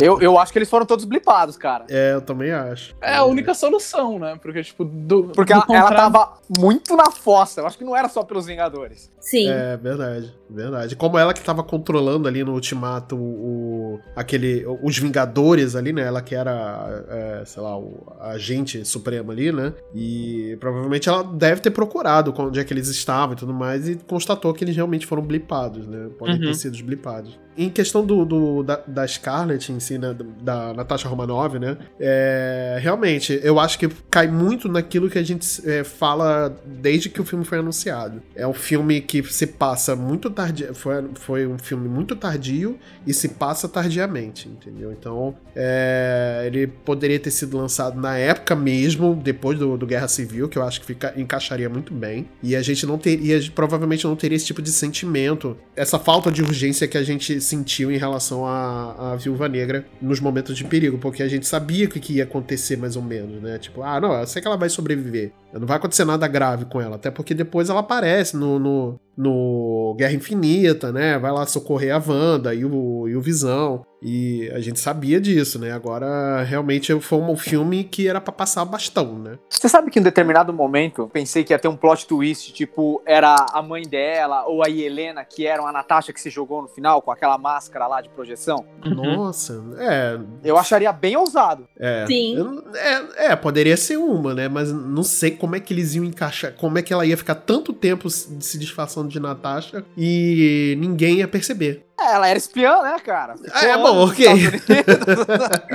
Eu, 0.00 0.20
eu 0.20 0.38
acho 0.38 0.52
que 0.52 0.58
eles 0.58 0.68
foram 0.68 0.84
todos 0.84 1.04
blipados, 1.04 1.56
cara. 1.56 1.86
É, 1.88 2.14
eu 2.14 2.20
também 2.20 2.52
acho. 2.52 2.94
É 3.00 3.16
a 3.16 3.24
única 3.24 3.54
solução, 3.54 4.18
né? 4.18 4.38
Porque, 4.40 4.62
tipo, 4.62 4.84
do. 4.84 5.24
Porque 5.34 5.54
do 5.54 5.62
ela, 5.68 5.76
ela 5.78 5.94
tava 5.94 6.32
muito 6.58 6.96
na 6.96 7.10
fossa. 7.10 7.60
Eu 7.60 7.66
acho 7.66 7.78
que 7.78 7.84
não 7.84 7.96
era 7.96 8.08
só 8.08 8.22
pelos 8.22 8.46
Vingadores. 8.46 9.10
Sim. 9.20 9.50
É, 9.50 9.76
verdade, 9.76 10.34
verdade. 10.54 10.96
Como 10.96 11.18
ela 11.18 11.34
que 11.34 11.42
tava 11.42 11.62
controlando 11.62 12.28
ali 12.28 12.42
no 12.44 12.52
Ultimato 12.52 13.16
o, 13.16 13.98
aquele, 14.16 14.64
os 14.82 14.96
Vingadores 14.98 15.74
ali, 15.76 15.92
né? 15.92 16.02
Ela 16.02 16.22
que 16.22 16.34
era, 16.34 17.04
é, 17.08 17.42
sei 17.44 17.62
lá, 17.62 17.76
o 17.78 18.06
agente 18.20 18.84
supremo 18.84 19.30
ali, 19.32 19.50
né? 19.52 19.72
E 19.94 20.56
provavelmente 20.60 21.08
ela 21.08 21.22
deve 21.22 21.60
ter 21.60 21.70
procurado 21.70 22.32
onde 22.38 22.60
é 22.60 22.64
que 22.64 22.72
eles 22.72 22.88
estavam 22.88 23.34
e 23.34 23.36
tudo 23.36 23.52
mais 23.52 23.88
e 23.88 23.96
constatou 23.96 24.52
que 24.54 24.64
eles 24.64 24.76
realmente 24.76 25.06
foram 25.06 25.22
blipados, 25.22 25.86
né? 25.86 26.08
Podem 26.18 26.38
ter 26.38 26.46
Uhum. 26.46 26.54
sido 26.54 26.82
blipados. 26.84 27.38
Em 27.56 27.70
questão 27.70 28.04
do, 28.04 28.24
do- 28.24 28.62
da, 28.64 28.80
da 28.86 29.06
Scarlett 29.06 29.70
em 29.70 29.78
si, 29.78 29.96
né? 29.96 30.14
Da 30.42 30.74
Natasha 30.74 31.08
Romanoff, 31.08 31.56
né? 31.58 31.76
É, 32.00 32.78
realmente, 32.80 33.38
eu 33.42 33.60
acho 33.60 33.78
que 33.78 33.88
cai 34.10 34.26
muito 34.26 34.68
naquilo 34.68 35.08
que 35.08 35.18
a 35.18 35.22
gente 35.22 35.46
é, 35.68 35.84
fala 35.84 36.54
desde 36.66 37.08
que 37.08 37.20
o 37.20 37.24
filme 37.24 37.44
foi 37.44 37.58
anunciado. 37.58 38.20
É 38.34 38.46
um 38.46 38.52
filme 38.52 39.00
que 39.00 39.22
se 39.22 39.46
passa 39.46 39.94
muito 39.94 40.28
Foi, 40.74 40.94
foi 41.14 41.46
um 41.46 41.58
filme 41.58 41.88
muito 41.88 42.14
tardio 42.16 42.78
e 43.06 43.12
se 43.14 43.28
passa 43.30 43.68
tardiamente, 43.68 44.48
entendeu? 44.48 44.92
Então, 44.92 45.34
é, 45.54 46.42
ele 46.46 46.66
poderia 46.66 47.18
ter 47.18 47.30
sido 47.30 47.56
lançado 47.56 48.00
na 48.00 48.16
época 48.16 48.54
mesmo, 48.54 49.14
depois 49.14 49.58
do, 49.58 49.76
do 49.76 49.86
Guerra 49.86 50.08
Civil, 50.08 50.48
que 50.48 50.58
eu 50.58 50.62
acho 50.62 50.80
que 50.80 50.86
fica- 50.86 51.14
encaixaria 51.16 51.68
muito 51.68 51.92
bem. 51.94 52.28
E 52.42 52.54
a 52.56 52.62
gente 52.62 52.86
não 52.86 52.98
teria, 52.98 53.40
provavelmente 53.54 54.04
não 54.04 54.16
teria 54.16 54.36
esse 54.36 54.46
tipo 54.46 54.62
de 54.62 54.70
sentimento, 54.70 55.56
essa 55.76 55.98
falta 55.98 56.30
de 56.30 56.42
urgência 56.42 56.86
que 56.88 56.98
a 56.98 57.02
gente 57.02 57.40
sentiu 57.40 57.90
em 57.90 57.96
relação 57.96 58.46
à, 58.46 59.12
à 59.12 59.16
Viúva 59.16 59.48
Negra 59.48 59.84
nos 60.00 60.20
momentos 60.20 60.56
de 60.56 60.64
perigo, 60.64 60.98
porque 60.98 61.22
a 61.22 61.28
gente 61.28 61.46
sabia 61.46 61.86
o 61.86 61.88
que, 61.88 62.00
que 62.00 62.14
ia 62.14 62.24
acontecer 62.24 62.76
mais 62.76 62.96
ou 62.96 63.02
menos, 63.02 63.42
né? 63.42 63.58
Tipo, 63.58 63.82
ah, 63.82 64.00
não, 64.00 64.12
eu 64.12 64.26
sei 64.26 64.40
que 64.42 64.48
ela 64.48 64.56
vai 64.56 64.68
sobreviver. 64.68 65.32
Não 65.52 65.66
vai 65.68 65.76
acontecer 65.76 66.04
nada 66.04 66.26
grave 66.26 66.64
com 66.64 66.80
ela, 66.80 66.96
até 66.96 67.10
porque 67.12 67.32
depois 67.32 67.68
ela 67.68 67.78
aparece 67.78 68.36
no, 68.36 68.58
no, 68.58 69.00
no 69.16 69.94
Guerra 69.96 70.12
Infinita, 70.24 70.90
né? 70.90 71.18
Vai 71.18 71.30
lá 71.30 71.44
socorrer 71.46 71.94
a 71.94 72.02
Wanda 72.04 72.54
e 72.54 72.64
o, 72.64 73.06
e 73.06 73.14
o 73.14 73.20
Visão. 73.20 73.84
E 74.04 74.50
a 74.50 74.60
gente 74.60 74.78
sabia 74.78 75.18
disso, 75.18 75.58
né? 75.58 75.72
Agora, 75.72 76.42
realmente, 76.42 76.92
foi 77.00 77.18
um 77.18 77.36
filme 77.36 77.84
que 77.84 78.06
era 78.06 78.20
pra 78.20 78.32
passar 78.32 78.62
bastão, 78.66 79.18
né? 79.18 79.38
Você 79.48 79.66
sabe 79.66 79.90
que 79.90 79.98
em 79.98 80.02
um 80.02 80.04
determinado 80.04 80.52
momento 80.52 81.00
eu 81.00 81.08
pensei 81.08 81.42
que 81.42 81.54
ia 81.54 81.58
ter 81.58 81.68
um 81.68 81.76
plot 81.76 82.06
twist, 82.06 82.52
tipo, 82.52 83.02
era 83.06 83.34
a 83.50 83.62
mãe 83.62 83.82
dela 83.82 84.44
ou 84.46 84.62
a 84.62 84.68
Helena, 84.68 85.24
que 85.24 85.46
eram 85.46 85.66
a 85.66 85.72
Natasha 85.72 86.12
que 86.12 86.20
se 86.20 86.28
jogou 86.28 86.60
no 86.60 86.68
final 86.68 87.00
com 87.00 87.10
aquela 87.10 87.38
máscara 87.38 87.86
lá 87.86 88.02
de 88.02 88.10
projeção? 88.10 88.66
Uhum. 88.84 89.16
Nossa, 89.16 89.64
é. 89.78 90.18
Eu 90.44 90.58
acharia 90.58 90.92
bem 90.92 91.16
ousado. 91.16 91.66
É, 91.78 92.04
Sim. 92.06 92.36
É, 92.74 93.32
é, 93.32 93.36
poderia 93.36 93.76
ser 93.76 93.96
uma, 93.96 94.34
né? 94.34 94.48
Mas 94.48 94.70
não 94.70 95.02
sei 95.02 95.30
como 95.30 95.56
é 95.56 95.60
que 95.60 95.72
eles 95.72 95.94
iam 95.94 96.04
encaixar, 96.04 96.52
como 96.52 96.78
é 96.78 96.82
que 96.82 96.92
ela 96.92 97.06
ia 97.06 97.16
ficar 97.16 97.36
tanto 97.36 97.72
tempo 97.72 98.10
se 98.10 98.58
disfarçando 98.58 99.08
de 99.08 99.18
Natasha 99.18 99.82
e 99.96 100.76
ninguém 100.78 101.18
ia 101.18 101.28
perceber. 101.28 101.86
É, 101.98 102.12
ela 102.14 102.26
era 102.28 102.36
espiã, 102.36 102.82
né, 102.82 102.98
cara? 102.98 103.36
Ficou 103.36 103.60
É, 103.62 103.72
anos 103.72 103.88
bom, 103.90 104.04
ok. 104.08 104.26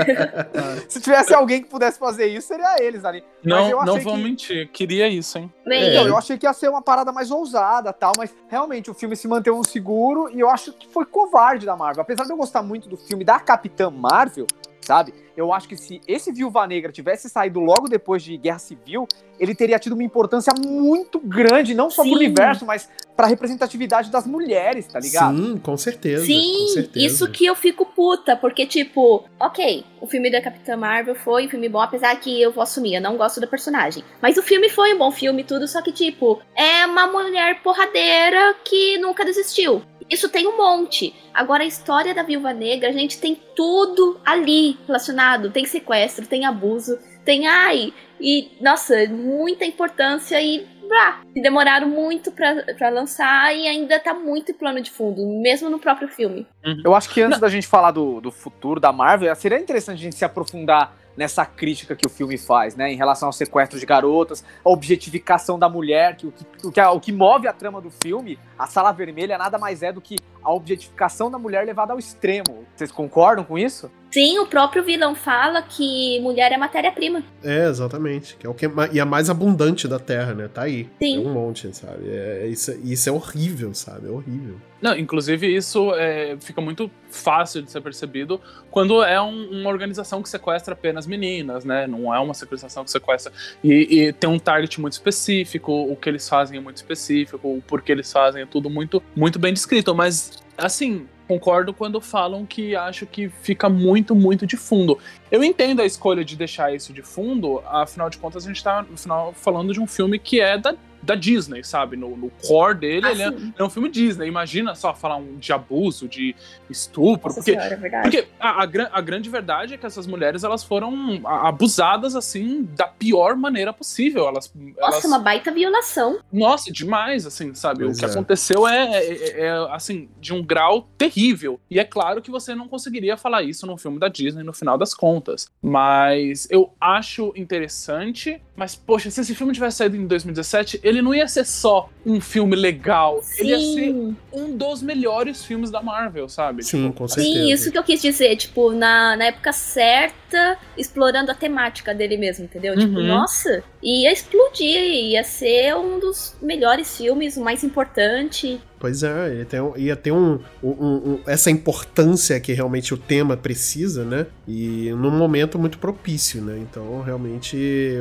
Se 0.90 1.00
tivesse 1.00 1.34
alguém 1.34 1.62
que 1.64 1.70
pudesse 1.70 1.98
fazer 1.98 2.28
isso, 2.28 2.48
seria 2.48 2.76
eles 2.82 3.06
ali. 3.06 3.24
Mas 3.44 3.70
eu 3.70 3.78
Não, 3.80 3.86
não 3.96 4.00
vou 4.02 4.16
que- 4.16 4.24
mentir. 4.24 4.70
Queria 4.72 5.08
isso, 5.08 5.38
hein? 5.38 5.52
Bem, 5.66 5.82
É. 5.84 5.90
Então, 5.92 6.08
eu 6.08 6.18
achei 6.18 6.38
que 6.38 6.46
ia 6.46 6.54
ser 6.54 6.70
uma 6.70 6.82
parada 6.82 7.12
mais 7.12 7.32
ousada 7.32 7.94
tal, 7.94 8.12
mas 8.18 8.34
realmente 8.50 8.92
o 8.92 8.94
filme 8.94 9.16
se 9.16 9.28
manteve 9.28 9.56
um 9.56 9.64
seguro 9.64 10.30
e 10.34 10.40
eu 10.40 10.50
acho 10.50 10.74
que 10.74 10.88
foi 10.90 11.06
covarde 11.06 11.66
da 11.66 11.76
Marvel. 11.76 12.02
Apesar 12.02 12.26
de 12.26 12.32
eu 12.32 12.38
gostar 12.38 12.62
muito 12.64 12.90
do 12.90 12.98
filme 12.98 13.24
da 13.24 13.40
Capitã 13.40 13.90
Marvel, 13.90 14.46
sabe? 14.90 15.14
Eu 15.38 15.54
acho 15.54 15.68
que 15.68 15.78
se 15.78 16.02
esse 16.08 16.32
Viúva 16.32 16.66
Negra 16.66 16.92
tivesse 16.92 17.30
saído 17.30 17.60
logo 17.60 17.88
depois 17.88 18.24
de 18.24 18.36
Guerra 18.36 18.58
Civil, 18.58 19.08
ele 19.40 19.54
teria 19.54 19.78
tido 19.78 19.94
uma 19.94 20.04
importância 20.04 20.52
muito 20.66 21.20
grande, 21.20 21.76
não 21.76 21.92
só 21.92 22.02
Sim. 22.02 22.10
pro 22.10 22.18
universo, 22.18 22.66
mas 22.66 22.90
pra 23.16 23.28
representatividade 23.28 24.10
das 24.10 24.26
mulheres, 24.26 24.88
tá 24.88 25.00
ligado? 25.00 25.38
Sim, 25.38 25.58
com 25.60 25.78
certeza. 25.78 26.22
com 26.22 26.28
Sim, 26.28 26.68
certeza. 26.74 27.06
isso 27.06 27.32
que 27.32 27.46
eu 27.46 27.56
fico 27.56 27.86
puta, 27.86 28.36
porque, 28.36 28.66
tipo, 28.66 29.24
ok, 29.40 29.86
o 30.02 30.08
filme 30.08 30.32
da 30.32 30.42
Capitã 30.42 30.76
Marvel 30.76 31.14
foi 31.14 31.46
um 31.46 31.50
filme 31.50 31.70
bom, 31.70 31.82
apesar 31.82 32.16
que 32.20 32.42
eu 32.42 32.52
vou 32.52 32.64
assumir, 32.64 32.96
eu 32.96 33.02
não 33.02 33.16
gosto 33.16 33.40
da 33.40 33.46
personagem. 33.46 34.04
Mas 34.20 34.38
o 34.38 34.42
filme 34.42 34.70
foi 34.70 34.96
um 34.96 34.98
bom 34.98 35.12
filme, 35.12 35.42
e 35.42 35.46
tudo, 35.46 35.68
só 35.68 35.84
que, 35.84 35.92
tipo, 35.92 36.42
é 36.56 36.86
uma 36.88 37.06
mulher 37.08 37.62
porradeira 37.62 38.56
que 38.66 38.98
nunca 38.98 39.24
desistiu. 39.24 39.84
Isso 40.10 40.28
tem 40.28 40.48
um 40.48 40.58
monte. 40.58 41.14
Agora, 41.34 41.64
a 41.64 41.68
história 41.68 42.14
da 42.14 42.24
Viúva 42.24 42.52
Negra, 42.52 42.90
a 42.90 42.94
gente 42.94 43.20
tem 43.20 43.40
tudo 43.56 44.20
ali 44.26 44.78
relacionado. 44.88 45.52
Tem 45.52 45.66
sequestro, 45.66 46.26
tem 46.26 46.46
abuso, 46.46 46.98
tem 47.24 47.48
ai. 47.48 47.94
E, 48.20 48.52
nossa, 48.60 49.08
muita 49.08 49.66
importância 49.66 50.42
e. 50.42 50.66
Bah, 50.90 51.20
demoraram 51.36 51.88
muito 51.88 52.32
pra, 52.32 52.64
pra 52.76 52.90
lançar 52.90 53.56
e 53.56 53.68
ainda 53.68 54.00
tá 54.00 54.12
muito 54.12 54.52
em 54.52 54.56
plano 54.56 54.82
de 54.82 54.90
fundo, 54.90 55.24
mesmo 55.40 55.70
no 55.70 55.78
próprio 55.78 56.08
filme. 56.08 56.48
Eu 56.84 56.96
acho 56.96 57.10
que 57.10 57.22
antes 57.22 57.40
da 57.40 57.48
gente 57.48 57.68
falar 57.68 57.92
do, 57.92 58.20
do 58.20 58.32
futuro 58.32 58.80
da 58.80 58.92
Marvel, 58.92 59.34
seria 59.36 59.60
interessante 59.60 60.00
a 60.00 60.02
gente 60.02 60.16
se 60.16 60.26
aprofundar 60.26 60.98
nessa 61.16 61.46
crítica 61.46 61.96
que 61.96 62.08
o 62.08 62.10
filme 62.10 62.38
faz, 62.38 62.76
né? 62.76 62.92
Em 62.92 62.96
relação 62.96 63.28
ao 63.28 63.34
sequestro 63.34 63.78
de 63.78 63.86
garotas, 63.86 64.44
a 64.66 64.70
objetificação 64.70 65.60
da 65.60 65.70
mulher, 65.70 66.16
que 66.16 66.26
o 66.26 66.32
que, 66.32 66.68
o 66.68 66.72
que, 66.72 66.82
o 66.82 67.00
que 67.00 67.12
move 67.12 67.48
a 67.48 67.54
trama 67.54 67.80
do 67.82 67.92
filme, 67.92 68.40
a 68.58 68.66
sala 68.66 68.92
vermelha, 68.92 69.38
nada 69.38 69.60
mais 69.60 69.84
é 69.84 69.92
do 69.92 70.02
que 70.02 70.16
a 70.42 70.52
objetificação 70.52 71.30
da 71.30 71.38
mulher 71.38 71.66
levada 71.66 71.94
ao 71.94 72.00
extremo. 72.00 72.66
Vocês 72.74 72.92
concordam 72.92 73.44
com 73.44 73.58
isso? 73.58 73.92
Sim, 74.12 74.40
o 74.40 74.48
próprio 74.48 74.84
vilão 74.84 75.14
fala 75.14 75.62
que 75.62 76.20
mulher 76.22 76.52
é 76.52 76.58
matéria-prima. 76.58 77.24
É, 77.44 77.68
exatamente. 77.68 78.36
Que 78.38 78.48
é 78.48 78.50
o 78.50 78.54
que 78.56 78.66
é 78.66 78.70
e 78.92 79.00
a 79.00 79.06
mais 79.06 79.30
abundante 79.30 79.88
da 79.88 80.00
Terra, 80.00 80.34
né? 80.34 80.48
Tá 80.48 80.64
aí. 80.64 80.90
Sim. 81.00 81.18
É 81.18 81.28
um 81.28 81.32
monte, 81.34 81.76
sabe? 81.76 82.10
É, 82.10 82.48
isso, 82.48 82.72
isso 82.84 83.08
é 83.08 83.12
horrível, 83.12 83.72
sabe? 83.74 84.08
É 84.08 84.12
horrível. 84.12 84.56
Não, 84.82 84.98
inclusive 84.98 85.54
isso 85.54 85.94
é, 85.94 86.38
fica 86.40 86.60
muito 86.62 86.90
fácil 87.12 87.62
de 87.62 87.70
ser 87.70 87.82
percebido 87.82 88.40
quando 88.72 89.04
é 89.04 89.22
um- 89.22 89.50
uma 89.62 89.70
organização 89.70 90.24
que 90.24 90.30
sequestra 90.30 90.74
apenas 90.74 91.06
meninas, 91.06 91.64
né? 91.66 91.86
Não 91.86 92.14
é 92.16 92.20
uma 92.20 92.34
sequestração 92.34 92.84
que 92.86 92.90
sequestra 92.92 93.32
e, 93.64 94.06
e 94.08 94.14
tem 94.14 94.30
um 94.30 94.40
target 94.40 94.80
muito 94.82 94.94
específico, 94.94 95.72
o 95.72 95.96
que 95.96 96.10
eles 96.10 96.28
fazem 96.28 96.58
é 96.58 96.62
muito 96.62 96.78
específico, 96.78 97.48
o 97.48 97.62
porquê 97.62 97.92
eles 97.92 98.12
fazem 98.12 98.42
é 98.42 98.46
tudo 98.46 98.70
muito, 98.70 99.04
muito 99.16 99.38
bem 99.38 99.54
descrito. 99.54 99.94
Mas, 99.94 100.32
assim, 100.58 101.06
concordo 101.30 101.72
quando 101.72 102.02
falam 102.02 102.44
que 102.44 102.76
acho 102.76 103.06
que 103.06 103.30
fica 103.30 103.70
muito, 103.70 104.16
muito 104.16 104.48
de 104.48 104.58
fundo. 104.58 104.98
Eu 105.30 105.44
entendo 105.44 105.80
a 105.80 105.86
escolha 105.86 106.26
de 106.26 106.36
deixar 106.36 106.74
isso 106.74 106.92
de 106.92 107.04
fundo, 107.04 107.62
afinal 107.68 108.10
de 108.10 108.18
contas 108.18 108.46
a 108.46 108.48
gente 108.48 108.64
tá 108.64 108.82
no 108.82 108.98
final, 108.98 109.32
falando 109.34 109.72
de 109.72 109.80
um 109.80 109.86
filme 109.86 110.18
que 110.18 110.42
é 110.42 110.58
da, 110.58 110.74
da 111.02 111.16
Disney, 111.16 111.64
sabe? 111.64 111.96
No, 111.96 112.16
no 112.16 112.30
core 112.46 112.76
dele, 112.78 113.08
ele 113.08 113.24
é, 113.24 113.32
é 113.58 113.64
um 113.64 113.70
filme 113.70 113.90
Disney. 113.90 114.28
Imagina 114.28 114.76
só 114.76 114.94
falar 114.94 115.18
um 115.18 115.38
de 115.38 115.52
abuso, 115.54 116.08
de 116.08 116.36
estupro, 116.70 117.30
nossa 117.30 117.36
porque 117.42 117.52
senhora, 117.52 117.74
é 117.74 117.78
verdade. 117.78 118.04
porque 118.04 118.28
a, 118.40 118.64
a, 118.64 118.64
a 118.64 119.02
grande 119.02 119.30
verdade 119.30 119.74
é 119.74 119.78
que 119.78 119.86
essas 119.86 120.06
mulheres 120.06 120.44
elas 120.44 120.64
foram 120.64 121.22
abusadas 121.26 122.16
assim 122.16 122.68
da 122.76 122.88
pior 122.88 123.36
maneira 123.36 123.72
possível. 123.74 124.28
Elas, 124.28 124.52
Nossa, 124.56 124.76
elas 124.98 125.06
uma 125.06 125.20
baita 125.20 125.52
violação. 125.52 126.20
nossa, 126.32 126.72
demais, 126.72 127.26
assim, 127.26 127.54
sabe? 127.54 127.84
Pois 127.86 127.98
o 127.98 128.00
que 128.00 128.06
é. 128.06 128.10
aconteceu 128.10 128.68
é, 128.68 128.98
é- 128.98 129.40
é, 129.46 129.50
assim, 129.72 130.10
de 130.20 130.34
um 130.34 130.44
grau 130.44 130.88
terrível. 130.98 131.60
E 131.70 131.80
é 131.80 131.84
claro 131.84 132.22
que 132.22 132.30
você 132.32 132.54
não 132.54 132.68
conseguiria 132.68 133.18
falar 133.18 133.44
isso 133.44 133.66
num 133.66 133.78
filme 133.78 134.00
da 134.00 134.08
Disney 134.08 134.44
no 134.44 134.54
final 134.54 134.78
das 134.78 134.94
contas. 134.94 135.50
Mas 135.62 136.48
eu 136.52 136.74
acho 136.80 137.34
interessante. 137.36 138.42
Mas, 138.60 138.76
poxa, 138.76 139.10
se 139.10 139.22
esse 139.22 139.34
filme 139.34 139.54
tivesse 139.54 139.78
saído 139.78 139.96
em 139.96 140.06
2017, 140.06 140.82
ele 140.84 141.02
não 141.02 141.16
ia 141.16 141.26
ser 141.30 141.46
só 141.46 141.90
um 142.06 142.20
filme 142.20 142.58
legal. 142.58 143.22
Ele 143.38 143.52
ia 143.52 143.58
ser 143.58 143.64
Sim, 143.94 144.18
um 144.34 144.58
dos 144.58 144.82
melhores 144.82 145.46
filmes 145.46 145.72
da 145.72 145.82
Marvel, 145.82 146.28
sabe? 146.28 146.62
Sim, 146.62 146.88
Tipo, 146.88 146.94
com 147.00 147.08
certeza. 147.08 147.34
sim, 147.38 147.52
isso 147.54 147.72
que 147.72 147.78
eu 147.78 147.84
quis 147.86 148.02
dizer. 148.02 148.36
Tipo, 148.36 148.72
na, 148.72 149.16
na 149.16 149.26
época 149.28 149.54
certa, 149.54 150.29
explorando 150.78 151.32
a 151.32 151.36
temática 151.36 151.94
dele 151.94 152.18
mesmo, 152.18 152.46
entendeu? 152.46 152.78
Tipo, 152.78 153.00
Uhum. 153.00 153.08
nossa, 153.08 153.64
ia 153.82 154.12
explodir, 154.12 154.78
ia 154.80 155.24
ser 155.24 155.76
um 155.76 156.00
dos 156.00 156.36
melhores 156.42 156.98
filmes, 156.98 157.38
o 157.38 157.42
mais 157.42 157.64
importante. 157.64 158.62
Pois 158.80 159.04
é, 159.04 159.32
ele 159.32 159.46
tem, 159.46 159.60
um- 159.60 159.76
ia 159.78 159.96
ter 159.96 160.12
um, 160.12 160.40
um- 160.64 160.70
um- 160.70 161.20
essa 161.28 161.52
importância 161.52 162.40
que 162.40 162.54
realmente 162.54 162.94
o 162.94 162.98
tema 162.98 163.36
precisa, 163.36 164.06
né? 164.06 164.26
E 164.48 164.90
num 164.92 165.12
momento 165.12 165.60
muito 165.60 165.78
propício, 165.80 166.42
né? 166.42 166.58
Então, 166.60 167.02
realmente, 167.02 167.58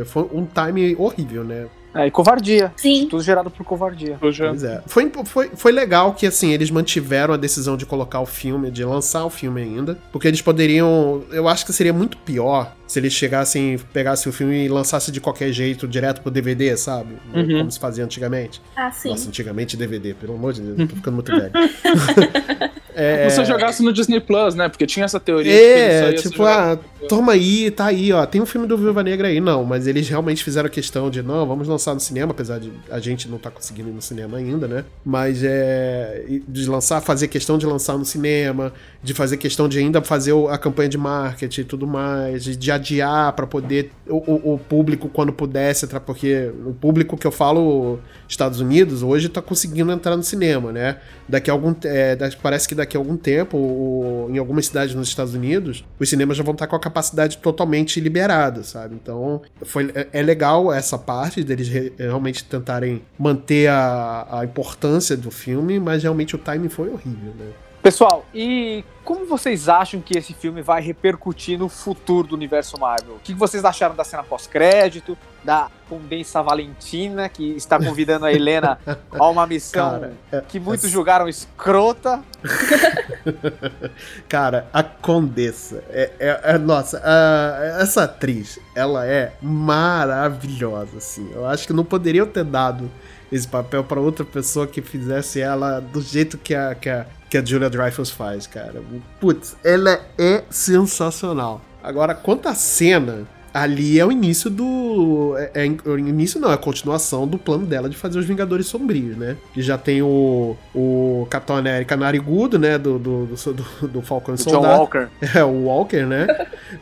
foi 0.07 0.23
um 0.33 0.47
time 0.47 0.95
horrível, 0.97 1.43
né? 1.43 1.67
É, 1.95 2.07
e 2.07 2.11
covardia. 2.11 2.73
Sim, 2.77 3.07
Tudo 3.09 3.23
gerado 3.23 3.51
por 3.51 3.65
covardia. 3.65 4.17
Pois 4.21 4.63
é. 4.63 4.83
Foi, 4.87 5.11
foi, 5.25 5.51
foi 5.55 5.73
legal 5.73 6.15
que, 6.15 6.27
assim, 6.27 6.53
eles 6.53 6.71
mantiveram 6.71 7.35
a 7.35 7.37
decisão 7.37 7.77
de 7.77 7.87
colocar 7.87 8.21
o 8.21 8.27
filme, 8.27 8.71
de 8.71 8.85
lançar 8.85 9.25
o 9.25 9.31
filme 9.31 9.63
ainda. 9.63 9.99
Porque 10.13 10.29
eles 10.29 10.43
poderiam. 10.43 11.23
Eu 11.31 11.49
acho 11.49 11.65
que 11.65 11.73
seria 11.73 11.93
muito 11.93 12.17
pior 12.19 12.73
se 12.89 12.99
eles 12.99 13.13
chegassem, 13.13 13.79
pegassem 13.93 14.31
o 14.31 14.33
filme 14.33 14.65
e 14.65 14.69
lançassem 14.69 15.13
de 15.13 15.21
qualquer 15.21 15.53
jeito, 15.53 15.87
direto 15.87 16.23
pro 16.23 16.31
DVD, 16.31 16.75
sabe? 16.77 17.15
Uhum. 17.35 17.59
Como 17.59 17.71
se 17.71 17.79
fazia 17.79 18.03
antigamente. 18.03 18.63
ah, 18.75 18.91
sim. 18.91 19.11
Nossa, 19.11 19.29
antigamente 19.29 19.77
DVD, 19.77 20.15
pelo 20.15 20.35
amor 20.35 20.55
de 20.55 20.63
Deus, 20.63 20.77
tô 20.89 20.97
ficando 20.97 21.15
muito 21.15 21.31
velho. 21.31 21.53
É... 22.99 23.31
Se 23.31 23.37
você 23.37 23.45
jogasse 23.45 23.81
no 23.81 23.93
Disney 23.93 24.19
Plus, 24.19 24.57
né? 24.57 24.69
Porque 24.69 24.85
tinha 24.85 25.05
essa 25.05 25.21
teoria 25.21 25.53
de 25.53 25.57
que 25.57 25.65
ele 25.65 25.99
só 26.01 26.07
É, 26.09 26.31
tipo, 26.31 26.43
ah, 26.43 26.77
toma 27.09 27.35
aí, 27.35 27.71
tá 27.71 27.87
aí, 27.87 28.13
ó. 28.13 28.27
Tem 28.27 28.41
um 28.41 28.47
filme 28.47 28.67
do 28.67 28.77
Viúva 28.77 29.05
Negra 29.05 29.29
aí, 29.29 29.41
não, 29.41 29.63
mas 29.63 29.87
eles 29.87 30.09
realmente 30.09 30.43
fizeram 30.43 30.69
questão 30.69 31.09
de, 31.09 31.23
não, 31.23 31.47
vamos 31.47 31.69
lançar 31.69 31.95
no 31.95 32.01
cinema, 32.01 32.33
apesar 32.33 32.59
de 32.59 32.73
a 32.91 32.99
gente 32.99 33.29
não 33.29 33.39
tá 33.39 33.53
conseguindo 33.53 33.89
ir 33.89 33.93
no 33.93 34.03
cinema 34.03 34.39
ainda, 34.39 34.67
né? 34.67 34.85
Mas 35.05 35.45
é. 35.45 36.25
De 36.49 36.69
lançar, 36.69 37.01
fazer 37.01 37.29
questão 37.29 37.57
de 37.57 37.67
lançar 37.67 37.97
no 37.97 38.05
cinema, 38.05 38.73
de 39.01 39.15
fazer 39.15 39.37
questão 39.37 39.69
de 39.69 39.79
ainda 39.79 40.03
fazer 40.03 40.35
a 40.51 40.59
campanha 40.59 40.89
de 40.89 40.99
marketing 40.99 41.61
e 41.61 41.65
tudo 41.65 41.87
mais, 41.87 42.43
de, 42.43 42.57
de 42.57 42.73
adiar 42.79 43.33
pra 43.35 43.47
poder 43.47 43.91
o, 44.09 44.55
o- 44.55 44.59
público, 44.59 45.09
quando 45.09 45.33
pudesse, 45.33 45.85
entrar, 45.85 46.01
porque 46.01 46.51
o 46.67 46.73
público 46.73 47.17
que 47.17 47.27
eu 47.27 47.31
falo, 47.31 47.99
Estados 48.29 48.61
Unidos, 48.61 49.03
hoje 49.03 49.29
tá 49.29 49.43
conseguindo 49.43 49.93
entrar 49.93 50.17
no 50.17 50.23
cinema, 50.23 50.73
né? 50.73 50.99
Daqui 51.29 51.51
a 51.51 51.53
algum 51.53 51.75
é, 51.85 52.17
parece 52.43 52.67
que 52.69 52.75
daqui 52.75 52.97
a 52.97 53.01
algum 53.01 53.17
tempo, 53.17 53.57
o- 53.59 54.29
em 54.31 54.39
algumas 54.39 54.67
cidades 54.67 54.95
nos 54.95 55.09
Estados 55.09 55.35
Unidos, 55.35 55.85
os 55.99 56.09
cinemas 56.09 56.37
já 56.37 56.43
vão 56.43 56.53
estar 56.55 56.67
com 56.67 56.77
a 56.77 56.81
capacidade 56.81 57.39
totalmente 57.39 58.01
liberada, 58.01 58.63
sabe? 58.63 58.95
Então, 58.95 59.43
foi, 59.63 59.91
é, 59.95 60.09
é 60.13 60.23
legal 60.23 60.73
essa 60.73 60.97
parte 60.99 61.45
deles 61.45 61.69
re- 61.69 61.93
realmente 61.99 62.45
tentarem 62.45 63.03
manter 63.19 63.69
a, 63.69 64.27
a 64.41 64.45
importância 64.45 65.17
do 65.17 65.31
filme, 65.31 65.79
mas 65.79 66.03
realmente 66.03 66.35
o 66.35 66.39
timing 66.39 66.69
foi 66.69 66.89
horrível, 66.89 67.33
né? 67.39 67.47
Pessoal, 67.89 68.27
e 68.35 68.85
como 69.03 69.25
vocês 69.25 69.67
acham 69.67 69.99
que 69.99 70.19
esse 70.19 70.35
filme 70.35 70.61
vai 70.61 70.83
repercutir 70.83 71.59
no 71.59 71.71
futuro 71.71 72.29
do 72.29 72.35
universo 72.35 72.79
Marvel? 72.79 73.15
O 73.15 73.19
que 73.19 73.33
vocês 73.33 73.65
acharam 73.65 73.95
da 73.95 74.05
cena 74.05 74.23
pós-crédito, 74.23 75.17
da 75.43 75.71
Condensa 75.89 76.43
Valentina, 76.43 77.31
que 77.31 77.57
está 77.57 77.79
convidando 77.83 78.27
a 78.27 78.31
Helena 78.31 78.79
a 79.11 79.27
uma 79.31 79.47
missão 79.47 79.93
Cara, 80.01 80.13
é- 80.31 80.43
que 80.43 80.61
muitos 80.61 80.91
julgaram 80.91 81.27
escrota? 81.31 82.23
Cara, 84.29 84.69
a 84.71 84.83
Condessa, 84.83 85.83
é, 85.89 86.13
é- 86.19 86.41
é- 86.45 86.59
nossa, 86.59 87.01
a- 87.03 87.81
essa 87.81 88.05
atriz, 88.05 88.59
ela 88.77 89.07
é 89.07 89.33
maravilhosa, 89.41 90.99
assim. 90.99 91.27
Eu 91.33 91.47
acho 91.47 91.67
que 91.67 91.73
não 91.73 91.87
poderiam 91.87 92.27
ter 92.27 92.45
dado 92.45 92.91
esse 93.33 93.49
papel 93.49 93.83
pra 93.83 93.99
outra 93.99 94.27
pessoa 94.27 94.67
que 94.67 94.83
fizesse 94.83 95.41
ela 95.41 95.81
do 95.81 96.03
jeito 96.03 96.37
que 96.37 96.55
a, 96.55 96.75
que 96.75 96.91
a, 96.91 97.07
que 97.29 97.39
a 97.39 97.45
Julia 97.45 97.69
Dreyfus 97.71 98.11
faz, 98.11 98.47
cara. 98.47 98.83
Putz, 99.21 99.57
ela 99.65 100.01
é 100.19 100.45
sensacional. 100.51 101.61
Agora, 101.83 102.15
quanto 102.15 102.49
à 102.49 102.55
cena, 102.55 103.27
ali 103.53 103.99
é 103.99 104.05
o 104.05 104.13
início 104.13 104.51
do. 104.51 105.35
É, 105.37 105.67
é 105.67 105.89
o 105.89 105.99
início 105.99 106.41
não, 106.41 106.51
é 106.51 106.55
a 106.55 106.59
continuação 106.59 107.27
do 107.27 107.39
plano 107.39 107.67
dela 107.67 107.89
de 107.89 107.97
fazer 107.97 108.19
os 108.19 108.27
Vingadores 108.27 108.67
Sombrios, 108.67 109.17
né? 109.17 109.37
Que 109.53 109.63
já 109.63 109.79
tem 109.79 110.03
o, 110.03 110.57
o 110.75 111.27
Capitão 111.31 111.57
América 111.57 111.97
narigudo, 111.97 112.59
né? 112.59 112.79
Do, 112.79 112.99
do, 112.99 113.27
do, 113.27 113.53
do, 113.53 113.89
do 113.89 114.03
Falcão 114.03 114.35
e 114.35 114.39
Do 114.39 114.45
John 114.45 114.51
Soldado. 114.51 114.81
Walker. 114.81 115.09
É, 115.39 115.45
o 115.45 115.65
Walker, 115.65 116.07
né? 116.07 116.27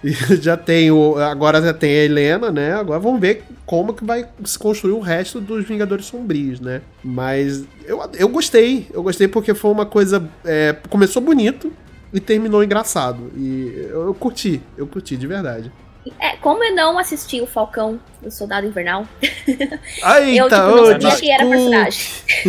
e 0.03 0.13
já 0.41 0.57
tem 0.57 0.91
o. 0.91 1.17
Agora 1.17 1.61
já 1.61 1.75
tem 1.75 1.91
a 1.91 2.05
Helena, 2.05 2.51
né? 2.51 2.75
Agora 2.75 3.01
vamos 3.01 3.21
ver 3.21 3.45
como 3.65 3.93
que 3.93 4.05
vai 4.05 4.27
se 4.45 4.59
construir 4.59 4.93
o 4.93 5.01
resto 5.01 5.41
dos 5.41 5.67
Vingadores 5.67 6.07
Sombrios, 6.07 6.61
né? 6.61 6.81
Mas 7.03 7.65
eu, 7.85 8.01
eu 8.15 8.29
gostei. 8.29 8.87
Eu 8.93 9.03
gostei 9.03 9.29
porque 9.29 9.55
foi 9.55 9.71
uma 9.71 9.87
coisa. 9.87 10.23
é, 10.45 10.77
começou 10.89 11.21
bonito 11.21 11.73
e 12.13 12.21
terminou 12.21 12.63
engraçado. 12.63 13.31
E 13.37 13.89
eu, 13.91 14.07
eu 14.07 14.15
curti, 14.15 14.61
eu 14.77 14.87
curti 14.87 15.17
de 15.17 15.27
verdade. 15.27 15.73
É, 16.21 16.37
como 16.37 16.63
eu 16.63 16.75
não 16.75 16.99
assisti 16.99 17.41
o 17.41 17.47
Falcão 17.47 17.99
do 18.23 18.31
Soldado 18.31 18.67
Invernal, 18.67 19.07
Aí, 20.03 20.37
eu 20.37 20.49
tipo, 20.49 20.61
não 20.61 20.87
sabia 20.87 21.17
quem 21.17 21.33
era 21.33 21.45
a 21.45 21.49
personagem. 21.49 22.07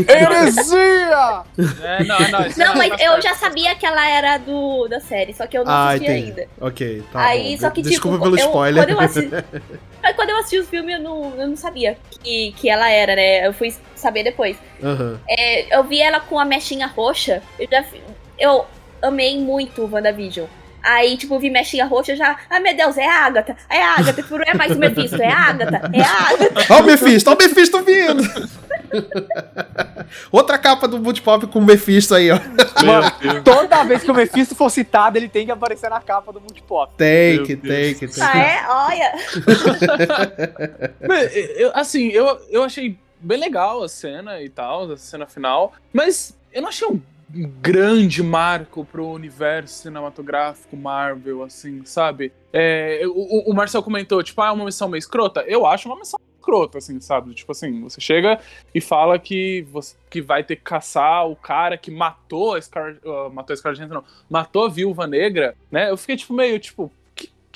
Heresia! 0.07 1.43
É, 1.83 2.03
não, 2.03 2.19
não. 2.29 2.39
é 2.41 2.75
mas 2.75 3.01
eu 3.01 3.21
já 3.21 3.33
sabia 3.35 3.75
que 3.75 3.85
ela 3.85 4.07
era 4.09 4.37
do, 4.37 4.87
da 4.87 4.99
série, 4.99 5.33
só 5.33 5.47
que 5.47 5.57
eu 5.57 5.63
não 5.65 5.71
Ah, 5.71 5.87
assisti 5.89 6.05
entendi. 6.11 6.27
ainda. 6.29 6.47
Ok, 6.61 7.03
tá 7.11 7.19
Aí, 7.25 7.55
bom. 7.55 7.61
só 7.61 7.69
que, 7.69 7.81
Desculpa 7.81 8.17
tipo, 8.17 8.23
pelo 8.23 8.37
eu- 8.39 8.45
spoiler. 8.45 8.83
quando 8.85 8.89
eu 8.91 8.99
assisti- 8.99 9.29
Mas 10.01 10.15
quando 10.15 10.29
eu 10.29 10.37
assisti 10.37 10.59
o 10.59 10.65
filme, 10.65 10.93
eu 10.93 10.99
não, 10.99 11.35
eu 11.39 11.47
não 11.47 11.55
sabia 11.55 11.97
que, 12.23 12.51
que 12.53 12.69
ela 12.69 12.89
era, 12.89 13.15
né? 13.15 13.47
Eu 13.47 13.53
fui 13.53 13.73
saber 13.95 14.23
depois. 14.23 14.57
Aham. 14.83 15.19
É, 15.27 15.75
eu 15.75 15.83
vi 15.83 16.01
ela 16.01 16.19
com 16.19 16.39
a 16.39 16.45
mechinha 16.45 16.87
roxa, 16.87 17.41
eu 17.59 17.67
já 17.71 17.83
eu 18.39 18.65
amei 19.01 19.37
muito 19.39 19.81
o 19.83 19.91
WandaVision. 19.91 20.45
Aí, 20.83 21.17
tipo, 21.17 21.35
eu 21.35 21.39
vi 21.39 21.49
mechinha 21.49 21.85
roxa, 21.85 22.15
já. 22.15 22.37
Ai, 22.49 22.59
meu 22.59 22.75
Deus, 22.75 22.97
é 22.97 23.05
a 23.05 23.25
Agatha. 23.25 23.55
É 23.69 23.81
a 23.83 23.93
Agatha, 23.95 24.21
tipo, 24.21 24.37
não 24.37 24.43
é 24.45 24.53
mais 24.53 24.71
o 24.75 24.79
Mephisto, 24.79 25.21
é 25.21 25.31
a 25.31 25.39
Agatha, 25.49 25.89
é 25.93 26.01
a 26.01 26.29
Agatha. 26.29 26.73
Ó 26.73 26.79
o 26.79 26.83
Mephisto, 26.83 27.29
ó 27.29 27.33
o 27.33 27.37
Mephisto 27.37 27.81
vindo! 27.83 28.23
Outra 30.31 30.57
capa 30.57 30.87
do 30.87 30.99
Multipop 30.99 31.47
com 31.47 31.59
o 31.59 31.65
Mephisto 31.65 32.15
aí, 32.15 32.31
ó. 32.31 32.39
Mano, 32.85 33.11
toda 33.43 33.83
vez 33.83 34.03
que 34.03 34.11
o 34.11 34.13
Mephisto 34.13 34.55
for 34.55 34.69
citado, 34.69 35.17
ele 35.17 35.27
tem 35.27 35.45
que 35.45 35.51
aparecer 35.51 35.89
na 35.89 35.99
capa 35.99 36.31
do 36.31 36.39
Multipop. 36.39 36.93
Tem 36.95 37.35
Meu 37.37 37.45
que, 37.45 37.55
Deus. 37.55 37.75
tem 37.75 37.95
que, 37.95 38.07
tem 38.07 38.23
Ah, 38.23 38.37
é? 38.37 38.65
Olha. 38.69 39.13
Mas, 41.07 41.35
eu- 41.35 41.71
assim, 41.73 42.07
eu, 42.09 42.39
eu 42.49 42.63
achei 42.63 42.97
bem 43.19 43.39
legal 43.39 43.83
a 43.83 43.89
cena 43.89 44.41
e 44.41 44.49
tal, 44.49 44.91
a 44.91 44.97
cena 44.97 45.25
final, 45.25 45.73
mas 45.91 46.35
eu 46.53 46.61
não 46.61 46.69
achei 46.69 46.87
um 46.87 47.01
grande 47.29 48.23
marco 48.23 48.85
pro 48.85 49.07
universo 49.07 49.81
cinematográfico 49.81 50.77
Marvel, 50.77 51.43
assim, 51.43 51.83
sabe? 51.83 52.31
É, 52.53 53.01
o, 53.05 53.51
o 53.51 53.53
Marcel 53.53 53.83
comentou, 53.83 54.23
tipo, 54.23 54.41
ah, 54.41 54.47
é 54.47 54.51
uma 54.51 54.65
missão 54.65 54.87
meio 54.87 54.99
escrota. 54.99 55.41
Eu 55.41 55.65
acho 55.65 55.89
uma 55.89 55.97
missão 55.97 56.19
escrota, 56.47 56.77
assim, 56.77 56.99
sabe? 57.01 57.33
Tipo 57.33 57.51
assim, 57.51 57.81
você 57.81 57.99
chega 57.99 58.39
e 58.73 58.79
fala 58.79 59.19
que 59.19 59.63
você 59.69 59.95
que 60.09 60.21
vai 60.21 60.43
ter 60.43 60.55
que 60.55 60.61
caçar 60.61 61.27
o 61.27 61.35
cara 61.35 61.77
que 61.77 61.91
matou 61.91 62.55
a 62.55 62.61
Scar, 62.61 62.95
uh, 63.03 63.29
matou 63.31 63.53
a 63.53 63.57
Johansson, 63.57 63.93
não, 63.93 64.03
matou 64.29 64.65
a 64.65 64.69
Viúva 64.69 65.05
Negra, 65.05 65.55
né? 65.69 65.91
Eu 65.91 65.97
fiquei, 65.97 66.15
tipo, 66.15 66.33
meio, 66.33 66.57
tipo, 66.59 66.91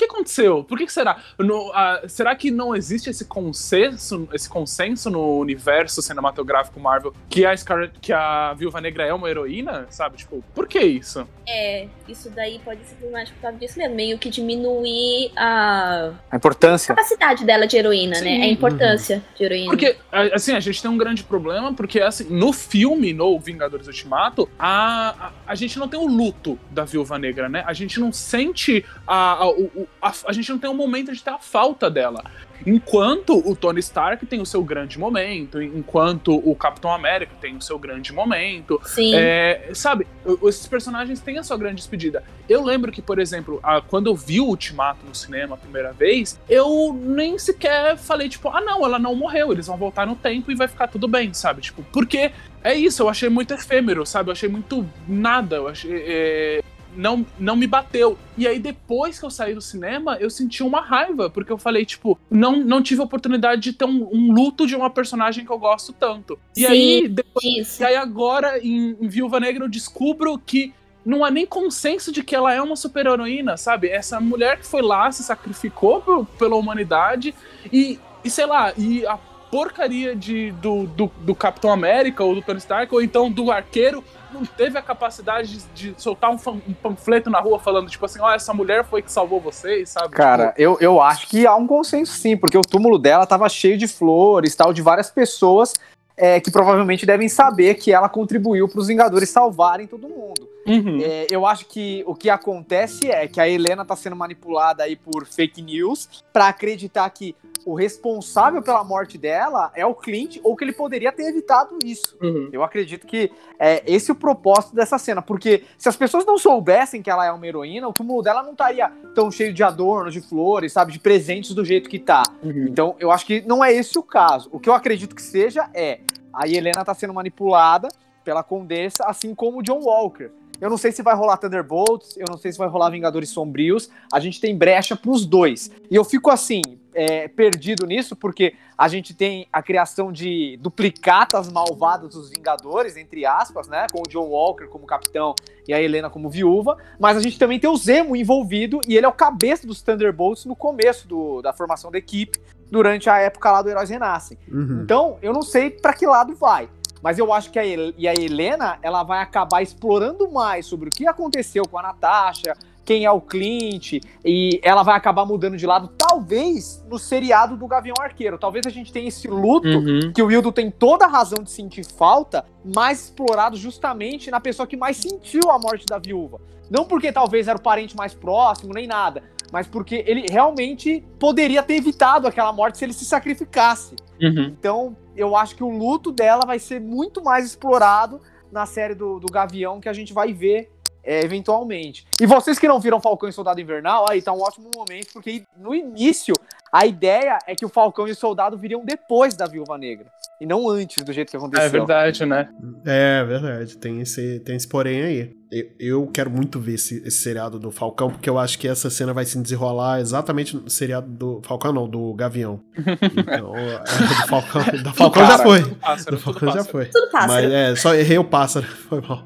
que, 0.01 0.07
que 0.07 0.13
aconteceu? 0.15 0.63
Por 0.63 0.77
que, 0.77 0.85
que 0.85 0.93
será? 0.93 1.17
No- 1.37 1.71
ah, 1.73 2.01
será 2.07 2.35
que 2.35 2.49
não 2.51 2.75
existe 2.75 3.09
esse 3.09 3.25
consenso, 3.25 4.27
esse 4.33 4.49
consenso 4.49 5.09
no 5.09 5.37
universo 5.39 6.01
cinematográfico 6.01 6.79
Marvel 6.79 7.13
que 7.29 7.45
a 7.45 7.55
Scarlett, 7.55 7.99
que 7.99 8.11
a 8.11 8.53
Viúva 8.53 8.81
Negra 8.81 9.05
é 9.05 9.13
uma 9.13 9.29
heroína, 9.29 9.85
sabe? 9.89 10.17
Tipo, 10.17 10.43
por 10.53 10.67
que 10.67 10.79
isso? 10.79 11.27
É, 11.47 11.87
isso 12.07 12.29
daí 12.29 12.59
pode 12.59 12.83
ser 12.85 12.95
problemático 12.95 13.35
por 13.37 13.41
causa 13.43 13.57
disso 13.57 13.77
mesmo. 13.77 13.95
Meio 13.95 14.17
que 14.17 14.29
diminuir 14.29 15.31
a 15.35 16.11
A 16.31 16.35
importância. 16.37 16.95
capacidade 16.95 17.45
dela 17.45 17.67
de 17.67 17.77
heroína, 17.77 18.19
né? 18.21 18.35
Sim. 18.37 18.41
A 18.41 18.47
importância 18.47 19.23
de 19.37 19.43
heroína. 19.43 19.69
Porque, 19.69 19.95
a- 20.11 20.35
assim, 20.35 20.53
a 20.53 20.59
gente 20.59 20.81
tem 20.81 20.89
um 20.89 20.97
grande 20.97 21.23
problema, 21.23 21.73
porque, 21.73 21.99
assim, 22.01 22.23
no 22.29 22.51
filme, 22.53 23.13
no 23.13 23.39
Vingadores 23.39 23.87
Ultimato, 23.87 24.49
a, 24.57 25.27
a, 25.27 25.31
a 25.47 25.55
gente 25.55 25.77
não 25.77 25.87
tem 25.87 25.99
o 25.99 26.07
luto 26.07 26.57
da 26.69 26.83
Viúva 26.85 27.17
Negra, 27.19 27.47
né? 27.49 27.63
A 27.67 27.73
gente 27.73 27.99
não 27.99 28.11
sente 28.11 28.83
a... 29.07 29.31
A, 29.41 29.49
o- 29.49 29.87
a, 30.01 30.11
a 30.27 30.33
gente 30.33 30.49
não 30.51 30.59
tem 30.59 30.69
um 30.69 30.75
momento 30.75 31.11
de 31.13 31.23
ter 31.23 31.31
a 31.31 31.39
falta 31.39 31.89
dela. 31.89 32.23
Enquanto 32.65 33.37
o 33.49 33.55
Tony 33.55 33.79
Stark 33.79 34.23
tem 34.27 34.39
o 34.39 34.45
seu 34.45 34.63
grande 34.63 34.99
momento, 34.99 35.59
enquanto 35.59 36.35
o 36.47 36.55
Capitão 36.55 36.93
América 36.93 37.31
tem 37.41 37.55
o 37.55 37.61
seu 37.61 37.79
grande 37.79 38.13
momento, 38.13 38.79
Sim. 38.85 39.13
é, 39.15 39.71
sabe, 39.73 40.05
esses 40.43 40.67
personagens 40.67 41.19
têm 41.19 41.39
a 41.39 41.43
sua 41.43 41.57
grande 41.57 41.77
despedida. 41.77 42.23
Eu 42.47 42.63
lembro 42.63 42.91
que, 42.91 43.01
por 43.01 43.17
exemplo, 43.17 43.59
a- 43.63 43.81
quando 43.81 44.07
eu 44.07 44.15
vi 44.15 44.39
o 44.39 44.45
Ultimato 44.45 45.03
no 45.07 45.15
cinema 45.15 45.55
a 45.55 45.57
primeira 45.57 45.91
vez, 45.91 46.39
eu 46.47 46.93
nem 46.93 47.39
sequer 47.39 47.97
falei, 47.97 48.29
tipo, 48.29 48.49
ah, 48.49 48.61
não, 48.61 48.85
ela 48.85 48.99
não 48.99 49.15
morreu, 49.15 49.51
eles 49.51 49.65
vão 49.65 49.77
voltar 49.77 50.05
no 50.05 50.15
tempo 50.15 50.51
e 50.51 50.55
vai 50.55 50.67
ficar 50.67 50.87
tudo 50.87 51.07
bem, 51.07 51.33
sabe? 51.33 51.61
Tipo, 51.61 51.81
porque 51.91 52.31
é 52.63 52.75
isso, 52.75 53.01
eu 53.01 53.09
achei 53.09 53.27
muito 53.29 53.55
efêmero, 53.55 54.05
sabe? 54.05 54.29
Eu 54.29 54.33
achei 54.33 54.47
muito 54.49 54.87
nada, 55.07 55.55
eu 55.55 55.67
achei. 55.67 55.91
é, 56.05 56.63
não, 56.95 57.25
não 57.39 57.55
me 57.55 57.67
bateu. 57.67 58.17
E 58.37 58.47
aí, 58.47 58.59
depois 58.59 59.19
que 59.19 59.25
eu 59.25 59.29
saí 59.29 59.53
do 59.53 59.61
cinema, 59.61 60.17
eu 60.19 60.29
senti 60.29 60.63
uma 60.63 60.81
raiva, 60.81 61.29
porque 61.29 61.51
eu 61.51 61.57
falei, 61.57 61.85
tipo, 61.85 62.19
não, 62.29 62.57
não 62.57 62.81
tive 62.81 63.01
a 63.01 63.05
oportunidade 63.05 63.61
de 63.61 63.73
ter 63.73 63.85
um, 63.85 64.09
um 64.11 64.31
luto 64.31 64.67
de 64.67 64.75
uma 64.75 64.89
personagem 64.89 65.45
que 65.45 65.51
eu 65.51 65.59
gosto 65.59 65.93
tanto. 65.93 66.39
E 66.55 66.61
Sim. 66.61 66.67
aí, 66.67 67.07
depois 67.07 67.45
Isso. 67.45 67.81
e 67.81 67.85
aí 67.85 67.95
agora, 67.95 68.59
em, 68.59 68.97
em 68.99 69.07
Viúva 69.07 69.39
Negra, 69.39 69.65
eu 69.65 69.69
descubro 69.69 70.37
que 70.37 70.73
não 71.05 71.25
há 71.25 71.31
nem 71.31 71.45
consenso 71.45 72.11
de 72.11 72.23
que 72.23 72.35
ela 72.35 72.53
é 72.53 72.61
uma 72.61 72.75
super-heroína, 72.75 73.57
sabe? 73.57 73.89
Essa 73.89 74.19
mulher 74.19 74.59
que 74.59 74.67
foi 74.67 74.81
lá, 74.81 75.11
se 75.11 75.23
sacrificou 75.23 76.25
pela 76.37 76.55
humanidade 76.55 77.33
e, 77.71 77.99
e 78.23 78.29
sei 78.29 78.45
lá, 78.45 78.71
e 78.77 79.05
a 79.05 79.17
porcaria 79.51 80.15
de, 80.15 80.51
do, 80.53 80.87
do, 80.87 81.11
do 81.19 81.35
Capitão 81.35 81.71
América 81.71 82.23
ou 82.23 82.33
do 82.33 82.41
Tony 82.41 82.59
Stark, 82.59 82.93
ou 82.93 83.01
então 83.01 83.29
do 83.29 83.51
arqueiro, 83.51 84.01
não 84.31 84.45
teve 84.45 84.77
a 84.77 84.81
capacidade 84.81 85.57
de, 85.57 85.91
de 85.91 86.01
soltar 86.01 86.31
um, 86.31 86.37
um 86.67 86.73
panfleto 86.73 87.29
na 87.29 87.39
rua 87.39 87.59
falando, 87.59 87.89
tipo 87.89 88.05
assim, 88.05 88.21
ó, 88.21 88.31
essa 88.31 88.53
mulher 88.53 88.85
foi 88.85 89.01
que 89.01 89.11
salvou 89.11 89.41
vocês, 89.41 89.89
sabe? 89.89 90.15
Cara, 90.15 90.53
eu, 90.57 90.77
eu 90.79 91.01
acho 91.01 91.27
que 91.27 91.45
há 91.45 91.53
um 91.55 91.67
consenso 91.67 92.13
sim, 92.13 92.37
porque 92.37 92.57
o 92.57 92.61
túmulo 92.61 92.97
dela 92.97 93.27
tava 93.27 93.49
cheio 93.49 93.77
de 93.77 93.87
flores, 93.87 94.55
tal, 94.55 94.71
de 94.71 94.81
várias 94.81 95.11
pessoas 95.11 95.75
é, 96.15 96.39
que 96.39 96.51
provavelmente 96.51 97.05
devem 97.05 97.27
saber 97.27 97.75
que 97.75 97.91
ela 97.91 98.07
contribuiu 98.07 98.67
para 98.69 98.79
os 98.79 98.87
Vingadores 98.87 99.29
salvarem 99.29 99.87
todo 99.87 100.07
mundo. 100.07 100.47
Uhum. 100.67 100.99
É, 101.01 101.25
eu 101.31 101.45
acho 101.45 101.65
que 101.65 102.03
o 102.05 102.13
que 102.13 102.29
acontece 102.29 103.09
é 103.09 103.27
que 103.27 103.39
a 103.41 103.49
Helena 103.49 103.83
tá 103.83 103.95
sendo 103.95 104.15
manipulada 104.15 104.83
aí 104.83 104.95
por 104.95 105.25
fake 105.25 105.61
news 105.61 106.07
pra 106.31 106.49
acreditar 106.49 107.09
que 107.09 107.35
o 107.65 107.75
responsável 107.75 108.61
pela 108.61 108.83
morte 108.83 109.17
dela 109.17 109.71
é 109.75 109.85
o 109.85 109.93
Clint 109.93 110.37
ou 110.43 110.55
que 110.55 110.63
ele 110.63 110.73
poderia 110.73 111.11
ter 111.11 111.23
evitado 111.23 111.77
isso. 111.83 112.17
Uhum. 112.21 112.49
Eu 112.51 112.63
acredito 112.63 113.05
que 113.05 113.31
é 113.59 113.83
esse 113.85 114.09
é 114.11 114.13
o 114.13 114.17
propósito 114.17 114.75
dessa 114.75 114.97
cena, 114.97 115.21
porque 115.21 115.63
se 115.77 115.87
as 115.87 115.95
pessoas 115.95 116.25
não 116.25 116.37
soubessem 116.37 117.01
que 117.01 117.09
ela 117.09 117.25
é 117.25 117.31
uma 117.31 117.45
heroína, 117.45 117.87
o 117.87 117.93
túmulo 117.93 118.21
dela 118.21 118.43
não 118.43 118.51
estaria 118.51 118.91
tão 119.13 119.29
cheio 119.31 119.53
de 119.53 119.63
adornos, 119.63 120.13
de 120.13 120.21
flores, 120.21 120.73
sabe, 120.73 120.91
de 120.91 120.99
presentes 120.99 121.53
do 121.53 121.63
jeito 121.63 121.89
que 121.89 121.99
tá. 121.99 122.23
Uhum. 122.43 122.67
Então, 122.67 122.95
eu 122.99 123.11
acho 123.11 123.25
que 123.25 123.41
não 123.41 123.63
é 123.63 123.71
esse 123.73 123.97
o 123.97 124.03
caso. 124.03 124.49
O 124.51 124.59
que 124.59 124.69
eu 124.69 124.73
acredito 124.73 125.15
que 125.15 125.21
seja 125.21 125.69
é 125.73 125.99
a 126.33 126.47
Helena 126.47 126.85
tá 126.85 126.93
sendo 126.93 127.13
manipulada 127.13 127.87
pela 128.23 128.43
Condessa, 128.43 129.05
assim 129.05 129.33
como 129.35 129.59
o 129.59 129.63
John 129.63 129.79
Walker. 129.79 130.31
Eu 130.61 130.69
não 130.69 130.77
sei 130.77 130.91
se 130.91 131.01
vai 131.01 131.15
rolar 131.15 131.37
Thunderbolts, 131.37 132.15
eu 132.17 132.25
não 132.29 132.37
sei 132.37 132.51
se 132.51 132.57
vai 132.59 132.67
rolar 132.69 132.91
Vingadores 132.91 133.29
Sombrios. 133.29 133.89
A 134.13 134.19
gente 134.19 134.39
tem 134.39 134.55
brecha 134.55 134.95
pros 134.95 135.25
dois. 135.25 135.71
E 135.89 135.95
eu 135.95 136.03
fico 136.05 136.29
assim, 136.29 136.61
é, 136.93 137.27
perdido 137.27 137.85
nisso, 137.87 138.15
porque 138.15 138.53
a 138.77 138.87
gente 138.87 139.13
tem 139.15 139.47
a 139.51 139.61
criação 139.63 140.11
de 140.11 140.57
duplicatas 140.61 141.51
malvadas 141.51 142.13
dos 142.13 142.29
Vingadores, 142.29 142.95
entre 142.97 143.25
aspas, 143.25 143.67
né? 143.67 143.87
Com 143.91 143.99
o 143.99 144.09
John 144.09 144.27
Walker 144.27 144.65
como 144.67 144.85
capitão 144.85 145.33
e 145.67 145.73
a 145.73 145.81
Helena 145.81 146.09
como 146.09 146.29
viúva. 146.29 146.77
Mas 146.99 147.17
a 147.17 147.21
gente 147.21 147.39
também 147.39 147.59
tem 147.59 147.69
o 147.69 147.75
Zemo 147.77 148.15
envolvido 148.15 148.79
e 148.87 148.95
ele 148.97 149.05
é 149.05 149.09
o 149.09 149.13
cabeça 149.13 149.65
dos 149.65 149.81
Thunderbolts 149.81 150.45
no 150.45 150.55
começo 150.55 151.07
do- 151.07 151.41
da 151.41 151.51
formação 151.53 151.89
da 151.91 151.97
equipe, 151.97 152.39
durante 152.69 153.09
a 153.09 153.17
época 153.17 153.51
lá 153.51 153.61
do 153.61 153.69
Heróis 153.69 153.89
Renascem. 153.89 154.37
Uhum. 154.49 154.81
Então, 154.83 155.17
eu 155.21 155.33
não 155.33 155.41
sei 155.41 155.69
pra 155.69 155.93
que 155.93 156.05
lado 156.05 156.33
vai. 156.35 156.69
Mas 157.01 157.17
eu 157.17 157.31
acho 157.33 157.49
que 157.51 157.57
a, 157.59 157.65
Hel- 157.65 157.93
e 157.97 158.07
a 158.07 158.13
Helena, 158.13 158.77
ela 158.81 159.03
vai 159.03 159.21
acabar 159.21 159.61
explorando 159.61 160.29
mais 160.31 160.65
sobre 160.65 160.89
o 160.89 160.91
que 160.91 161.07
aconteceu 161.07 161.63
com 161.67 161.77
a 161.79 161.81
Natasha, 161.81 162.53
quem 162.83 163.05
é 163.05 163.11
o 163.11 163.21
Clint, 163.21 164.01
e 164.25 164.59
ela 164.63 164.83
vai 164.83 164.95
acabar 164.95 165.23
mudando 165.25 165.55
de 165.55 165.65
lado, 165.65 165.87
talvez 165.97 166.83
no 166.89 166.97
seriado 166.99 167.55
do 167.55 167.67
Gavião 167.67 167.95
Arqueiro. 168.01 168.37
Talvez 168.37 168.65
a 168.65 168.69
gente 168.69 168.91
tenha 168.91 169.07
esse 169.07 169.27
luto 169.27 169.67
Uhum. 169.67 170.11
que 170.13 170.21
o 170.21 170.25
Wildo 170.27 170.51
tem 170.51 170.69
toda 170.71 171.05
a 171.05 171.07
razão 171.07 171.43
de 171.43 171.51
sentir 171.51 171.85
falta, 171.85 172.43
mais 172.63 173.05
explorado 173.05 173.55
justamente 173.55 174.29
na 174.31 174.39
pessoa 174.39 174.67
que 174.67 174.75
mais 174.77 174.97
sentiu 174.97 175.49
a 175.49 175.57
morte 175.59 175.85
da 175.85 175.97
viúva. 175.97 176.39
Não 176.69 176.85
porque 176.85 177.11
talvez 177.11 177.47
era 177.47 177.57
o 177.57 177.61
parente 177.61 177.95
mais 177.95 178.13
próximo, 178.13 178.73
nem 178.73 178.87
nada, 178.87 179.23
mas 179.51 179.67
porque 179.67 180.03
ele 180.07 180.25
realmente 180.29 181.03
poderia 181.19 181.61
ter 181.61 181.75
evitado 181.75 182.27
aquela 182.27 182.51
morte 182.53 182.77
se 182.77 182.85
ele 182.85 182.93
se 182.93 183.05
sacrificasse. 183.05 183.95
Uhum. 184.21 184.55
Então, 184.57 184.95
eu 185.15 185.35
acho 185.35 185.55
que 185.55 185.63
o 185.63 185.69
luto 185.69 186.11
dela 186.11 186.45
vai 186.45 186.59
ser 186.59 186.79
muito 186.79 187.23
mais 187.23 187.45
explorado 187.45 188.21
na 188.51 188.65
série 188.65 188.93
do, 188.93 189.19
do 189.19 189.31
Gavião 189.31 189.79
que 189.79 189.89
a 189.89 189.93
gente 189.93 190.13
vai 190.13 190.33
ver 190.33 190.71
é, 191.03 191.23
eventualmente. 191.23 192.05
E 192.19 192.25
vocês 192.25 192.59
que 192.59 192.67
não 192.67 192.79
viram 192.79 193.01
Falcão 193.01 193.29
e 193.29 193.33
Soldado 193.33 193.59
Invernal, 193.59 194.05
aí 194.09 194.21
tá 194.21 194.31
um 194.31 194.41
ótimo 194.41 194.69
momento, 194.75 195.13
porque 195.13 195.43
no 195.57 195.73
início 195.73 196.35
a 196.71 196.85
ideia 196.85 197.37
é 197.47 197.55
que 197.55 197.65
o 197.65 197.69
Falcão 197.69 198.07
e 198.07 198.11
o 198.11 198.15
Soldado 198.15 198.57
viriam 198.57 198.85
depois 198.85 199.35
da 199.35 199.45
Viúva 199.45 199.77
Negra. 199.77 200.11
E 200.41 200.45
não 200.47 200.67
antes, 200.67 201.03
do 201.03 201.13
jeito 201.13 201.29
que 201.29 201.37
aconteceu. 201.37 201.67
É 201.67 201.69
verdade, 201.69 202.25
né? 202.25 202.49
É 202.83 203.23
verdade, 203.23 203.77
tem 203.77 204.01
esse, 204.01 204.39
tem 204.39 204.55
esse 204.55 204.67
porém 204.67 205.03
aí. 205.03 205.35
Eu, 205.51 205.69
eu 205.79 206.07
quero 206.07 206.31
muito 206.31 206.59
ver 206.59 206.73
esse, 206.73 206.97
esse 207.05 207.17
seriado 207.17 207.59
do 207.59 207.69
Falcão, 207.69 208.09
porque 208.09 208.27
eu 208.27 208.39
acho 208.39 208.57
que 208.57 208.67
essa 208.67 208.89
cena 208.89 209.13
vai 209.13 209.23
se 209.23 209.39
desenrolar 209.39 209.99
exatamente 209.99 210.57
no 210.57 210.67
seriado 210.67 211.07
do 211.07 211.41
Falcão, 211.43 211.71
não, 211.71 211.87
do 211.87 212.11
Gavião. 212.15 212.59
Então, 213.21 213.55
é, 213.55 213.77
do 213.77 214.27
Falcão, 214.27 214.63
do 214.81 214.93
Falcão 214.95 215.27
já 215.27 215.37
foi. 215.37 215.61
tudo 215.61 215.75
pássaro, 215.75 216.17
Do 216.17 216.23
tudo 216.23 216.39
Falcão 216.39 216.51
já 216.51 216.63
foi. 216.63 216.85
Tudo 216.85 217.11
pássaro. 217.11 217.43
Mas 217.43 217.51
é, 217.51 217.75
só 217.75 217.93
errei 217.93 218.17
o 218.17 218.23
pássaro, 218.23 218.65
foi 218.89 218.99
mal. 219.01 219.23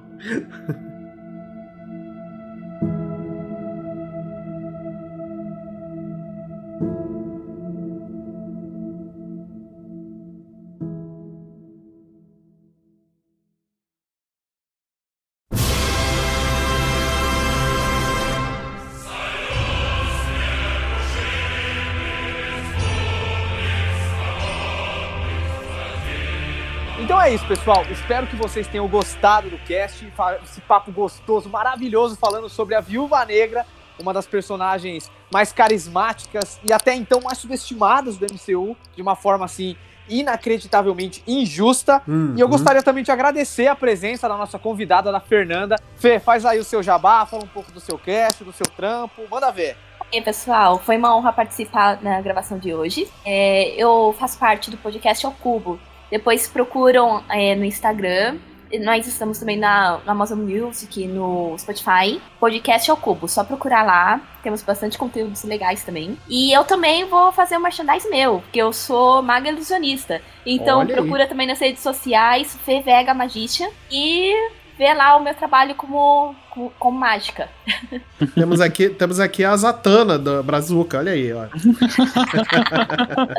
Isso, 27.46 27.48
pessoal. 27.48 27.84
Espero 27.90 28.28
que 28.28 28.36
vocês 28.36 28.68
tenham 28.68 28.88
gostado 28.88 29.50
do 29.50 29.58
cast, 29.60 30.08
esse 30.44 30.62
papo 30.62 30.92
gostoso, 30.92 31.50
maravilhoso, 31.50 32.16
falando 32.16 32.50
sobre 32.50 32.76
a 32.76 32.82
Viúva 32.82 33.24
Negra, 33.26 33.66
uma 34.00 34.14
das 34.14 34.26
personagens 34.28 35.10
mais 35.32 35.52
carismáticas 35.52 36.60
e 36.64 36.74
até 36.74 36.94
então 36.94 37.22
mais 37.22 37.38
subestimadas 37.38 38.18
do 38.18 38.26
MCU, 38.26 38.76
de 38.96 39.02
uma 39.02 39.16
forma 39.16 39.46
assim 39.46 39.76
inacreditavelmente 40.08 41.24
injusta. 41.26 42.02
E 42.08 42.40
eu 42.40 42.46
Uhum. 42.46 42.52
gostaria 42.52 42.84
também 42.84 43.04
de 43.04 43.12
agradecer 43.12 43.68
a 43.68 43.76
presença 43.76 44.28
da 44.30 44.38
nossa 44.38 44.60
convidada, 44.60 45.12
da 45.12 45.20
Fernanda. 45.20 45.78
Fê, 45.98 46.20
faz 46.20 46.46
aí 46.46 46.60
o 46.60 46.64
seu 46.64 46.84
jabá, 46.84 47.26
fala 47.26 47.44
um 47.44 47.48
pouco 47.48 47.72
do 47.72 47.80
seu 47.80 47.98
cast, 47.98 48.44
do 48.44 48.54
seu 48.54 48.66
trampo, 48.76 49.24
manda 49.30 49.52
ver. 49.52 49.76
E 50.12 50.18
aí, 50.18 50.24
pessoal, 50.24 50.78
foi 50.80 50.98
uma 50.98 51.16
honra 51.18 51.34
participar 51.34 52.00
na 52.04 52.22
gravação 52.22 52.60
de 52.60 52.74
hoje. 52.74 53.08
É, 53.26 53.70
eu 53.76 54.16
faço 54.20 54.38
parte 54.38 54.70
do 54.70 54.78
podcast 54.78 55.26
Ao 55.26 55.32
Cubo. 55.32 55.80
Depois 56.16 56.48
procuram 56.48 57.22
é, 57.28 57.54
no 57.56 57.66
Instagram. 57.66 58.38
Nós 58.80 59.06
estamos 59.06 59.38
também 59.38 59.58
na, 59.58 60.00
na 60.06 60.14
Amazon 60.14 60.40
Music, 60.40 61.06
no 61.08 61.58
Spotify. 61.58 62.22
Podcast 62.40 62.90
Ao 62.90 62.96
Cubo, 62.96 63.28
só 63.28 63.44
procurar 63.44 63.84
lá. 63.84 64.22
Temos 64.42 64.64
bastante 64.64 64.98
conteúdos 64.98 65.44
legais 65.44 65.84
também. 65.84 66.18
E 66.30 66.54
eu 66.54 66.64
também 66.64 67.04
vou 67.04 67.34
fazer 67.34 67.58
um 67.58 67.60
merchandise 67.60 68.10
meu, 68.10 68.40
porque 68.40 68.62
eu 68.62 68.72
sou 68.72 69.22
maga 69.22 69.50
ilusionista. 69.50 70.22
Então 70.46 70.80
Olha 70.80 70.88
aí. 70.88 70.94
procura 70.96 71.28
também 71.28 71.48
nas 71.48 71.60
redes 71.60 71.84
sociais, 71.84 72.58
Fê 72.64 72.80
Vega 72.80 73.14
Magician. 73.14 73.68
E 73.92 74.34
vê 74.78 74.94
lá 74.94 75.16
o 75.16 75.24
meu 75.24 75.34
trabalho 75.34 75.76
como, 75.76 76.36
como, 76.50 76.70
como 76.78 77.00
mágica. 77.00 77.50
Temos 78.34 78.62
aqui, 78.62 78.90
temos 78.90 79.20
aqui 79.20 79.44
a 79.44 79.56
Zatanna 79.56 80.18
da 80.18 80.42
Brazuca, 80.42 81.00
olha 81.00 81.12
aí, 81.12 81.34
ó. 81.34 81.46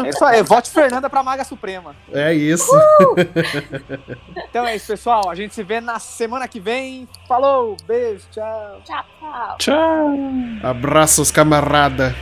É 0.04 0.08
isso 0.10 0.24
aí, 0.24 0.42
vote 0.42 0.70
Fernanda 0.70 1.08
pra 1.08 1.22
Maga 1.22 1.44
Suprema. 1.44 1.94
É 2.12 2.32
isso. 2.34 2.70
Então 4.50 4.66
é 4.66 4.76
isso, 4.76 4.88
pessoal. 4.88 5.30
A 5.30 5.34
gente 5.34 5.54
se 5.54 5.62
vê 5.62 5.80
na 5.80 5.98
semana 5.98 6.46
que 6.46 6.60
vem. 6.60 7.08
Falou, 7.26 7.76
beijo, 7.86 8.24
tchau. 8.30 8.80
Tchau, 8.84 9.04
tchau. 9.18 9.56
Tchau. 9.58 10.14
Abraços, 10.62 11.30
camarada. 11.30 12.14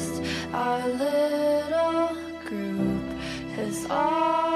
Blessed. 0.00 0.22
Our 0.52 0.88
little 0.88 2.16
group 2.44 3.18
has 3.56 3.86
always 3.90 4.49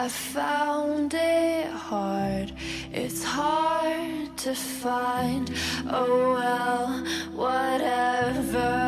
I 0.00 0.08
found 0.08 1.12
it 1.12 1.66
hard, 1.72 2.52
it's 2.92 3.24
hard 3.24 4.36
to 4.36 4.54
find. 4.54 5.50
Oh, 5.90 6.34
well, 6.34 7.04
whatever, 7.34 8.87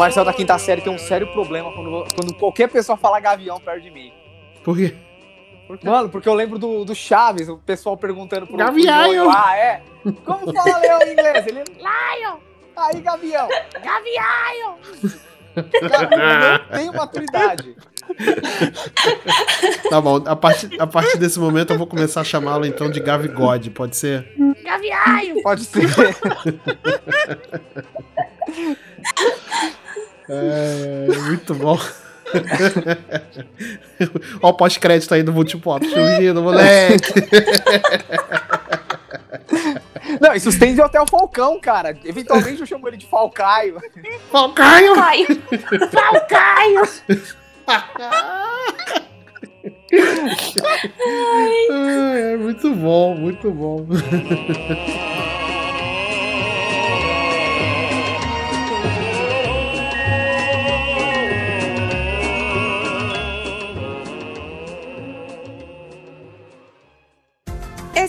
Marcel 0.00 0.24
da 0.24 0.32
quinta 0.32 0.58
série 0.58 0.80
tem 0.80 0.90
um 0.90 0.98
sério 0.98 1.30
problema 1.30 1.70
quando, 1.72 2.06
quando 2.14 2.34
qualquer 2.34 2.70
pessoa 2.70 2.96
fala 2.96 3.20
gavião 3.20 3.60
perto 3.60 3.82
de 3.82 3.90
mim. 3.90 4.10
Por 4.64 4.74
quê? 4.74 4.94
Mano, 5.82 6.08
porque 6.08 6.26
eu 6.26 6.32
lembro 6.32 6.58
do, 6.58 6.86
do 6.86 6.94
Chaves, 6.94 7.50
o 7.50 7.58
pessoal 7.58 7.98
perguntando 7.98 8.46
pro 8.46 8.56
Gavião. 8.56 9.30
Ah, 9.30 9.54
é? 9.54 9.82
Como 10.24 10.50
fala 10.56 10.78
leão 10.78 11.02
em 11.02 11.12
inglês? 11.12 11.46
Ele, 11.46 11.64
Lion! 11.76 12.38
Aí, 12.74 12.98
gavião! 13.02 13.46
Gavião! 13.74 14.78
Gavião 15.54 16.58
não 16.70 16.78
tem 16.78 16.90
maturidade. 16.90 17.76
Tá 19.90 20.00
bom, 20.00 20.16
a 20.24 20.34
partir, 20.34 20.80
a 20.80 20.86
partir 20.86 21.18
desse 21.18 21.38
momento 21.38 21.74
eu 21.74 21.78
vou 21.78 21.86
começar 21.86 22.22
a 22.22 22.24
chamá-lo 22.24 22.64
então 22.64 22.90
de 22.90 23.00
Gavigode, 23.00 23.68
pode 23.70 23.96
ser? 23.96 24.34
Pode 25.42 25.64
ser. 25.64 25.86
É, 30.32 31.08
muito 31.22 31.54
bom. 31.54 31.78
Ó 34.40 34.50
o 34.50 34.54
pós-crédito 34.54 35.12
aí 35.12 35.22
do 35.22 35.32
Multipop, 35.32 35.84
surgindo, 35.88 36.40
moleque. 36.40 37.12
Não, 40.20 40.34
isso 40.34 40.50
estende 40.50 40.80
até 40.80 41.00
o 41.00 41.06
Falcão, 41.06 41.60
cara. 41.60 41.96
Eventualmente 42.04 42.60
eu 42.60 42.66
chamo 42.66 42.86
ele 42.86 42.96
de 42.96 43.06
Falcaio. 43.06 43.80
Falcaio! 44.30 44.94
Caio. 44.94 45.26
Falcaio! 45.90 46.82
É, 51.70 52.36
muito 52.36 52.74
bom, 52.74 53.14
muito 53.14 53.50
bom. 53.50 53.86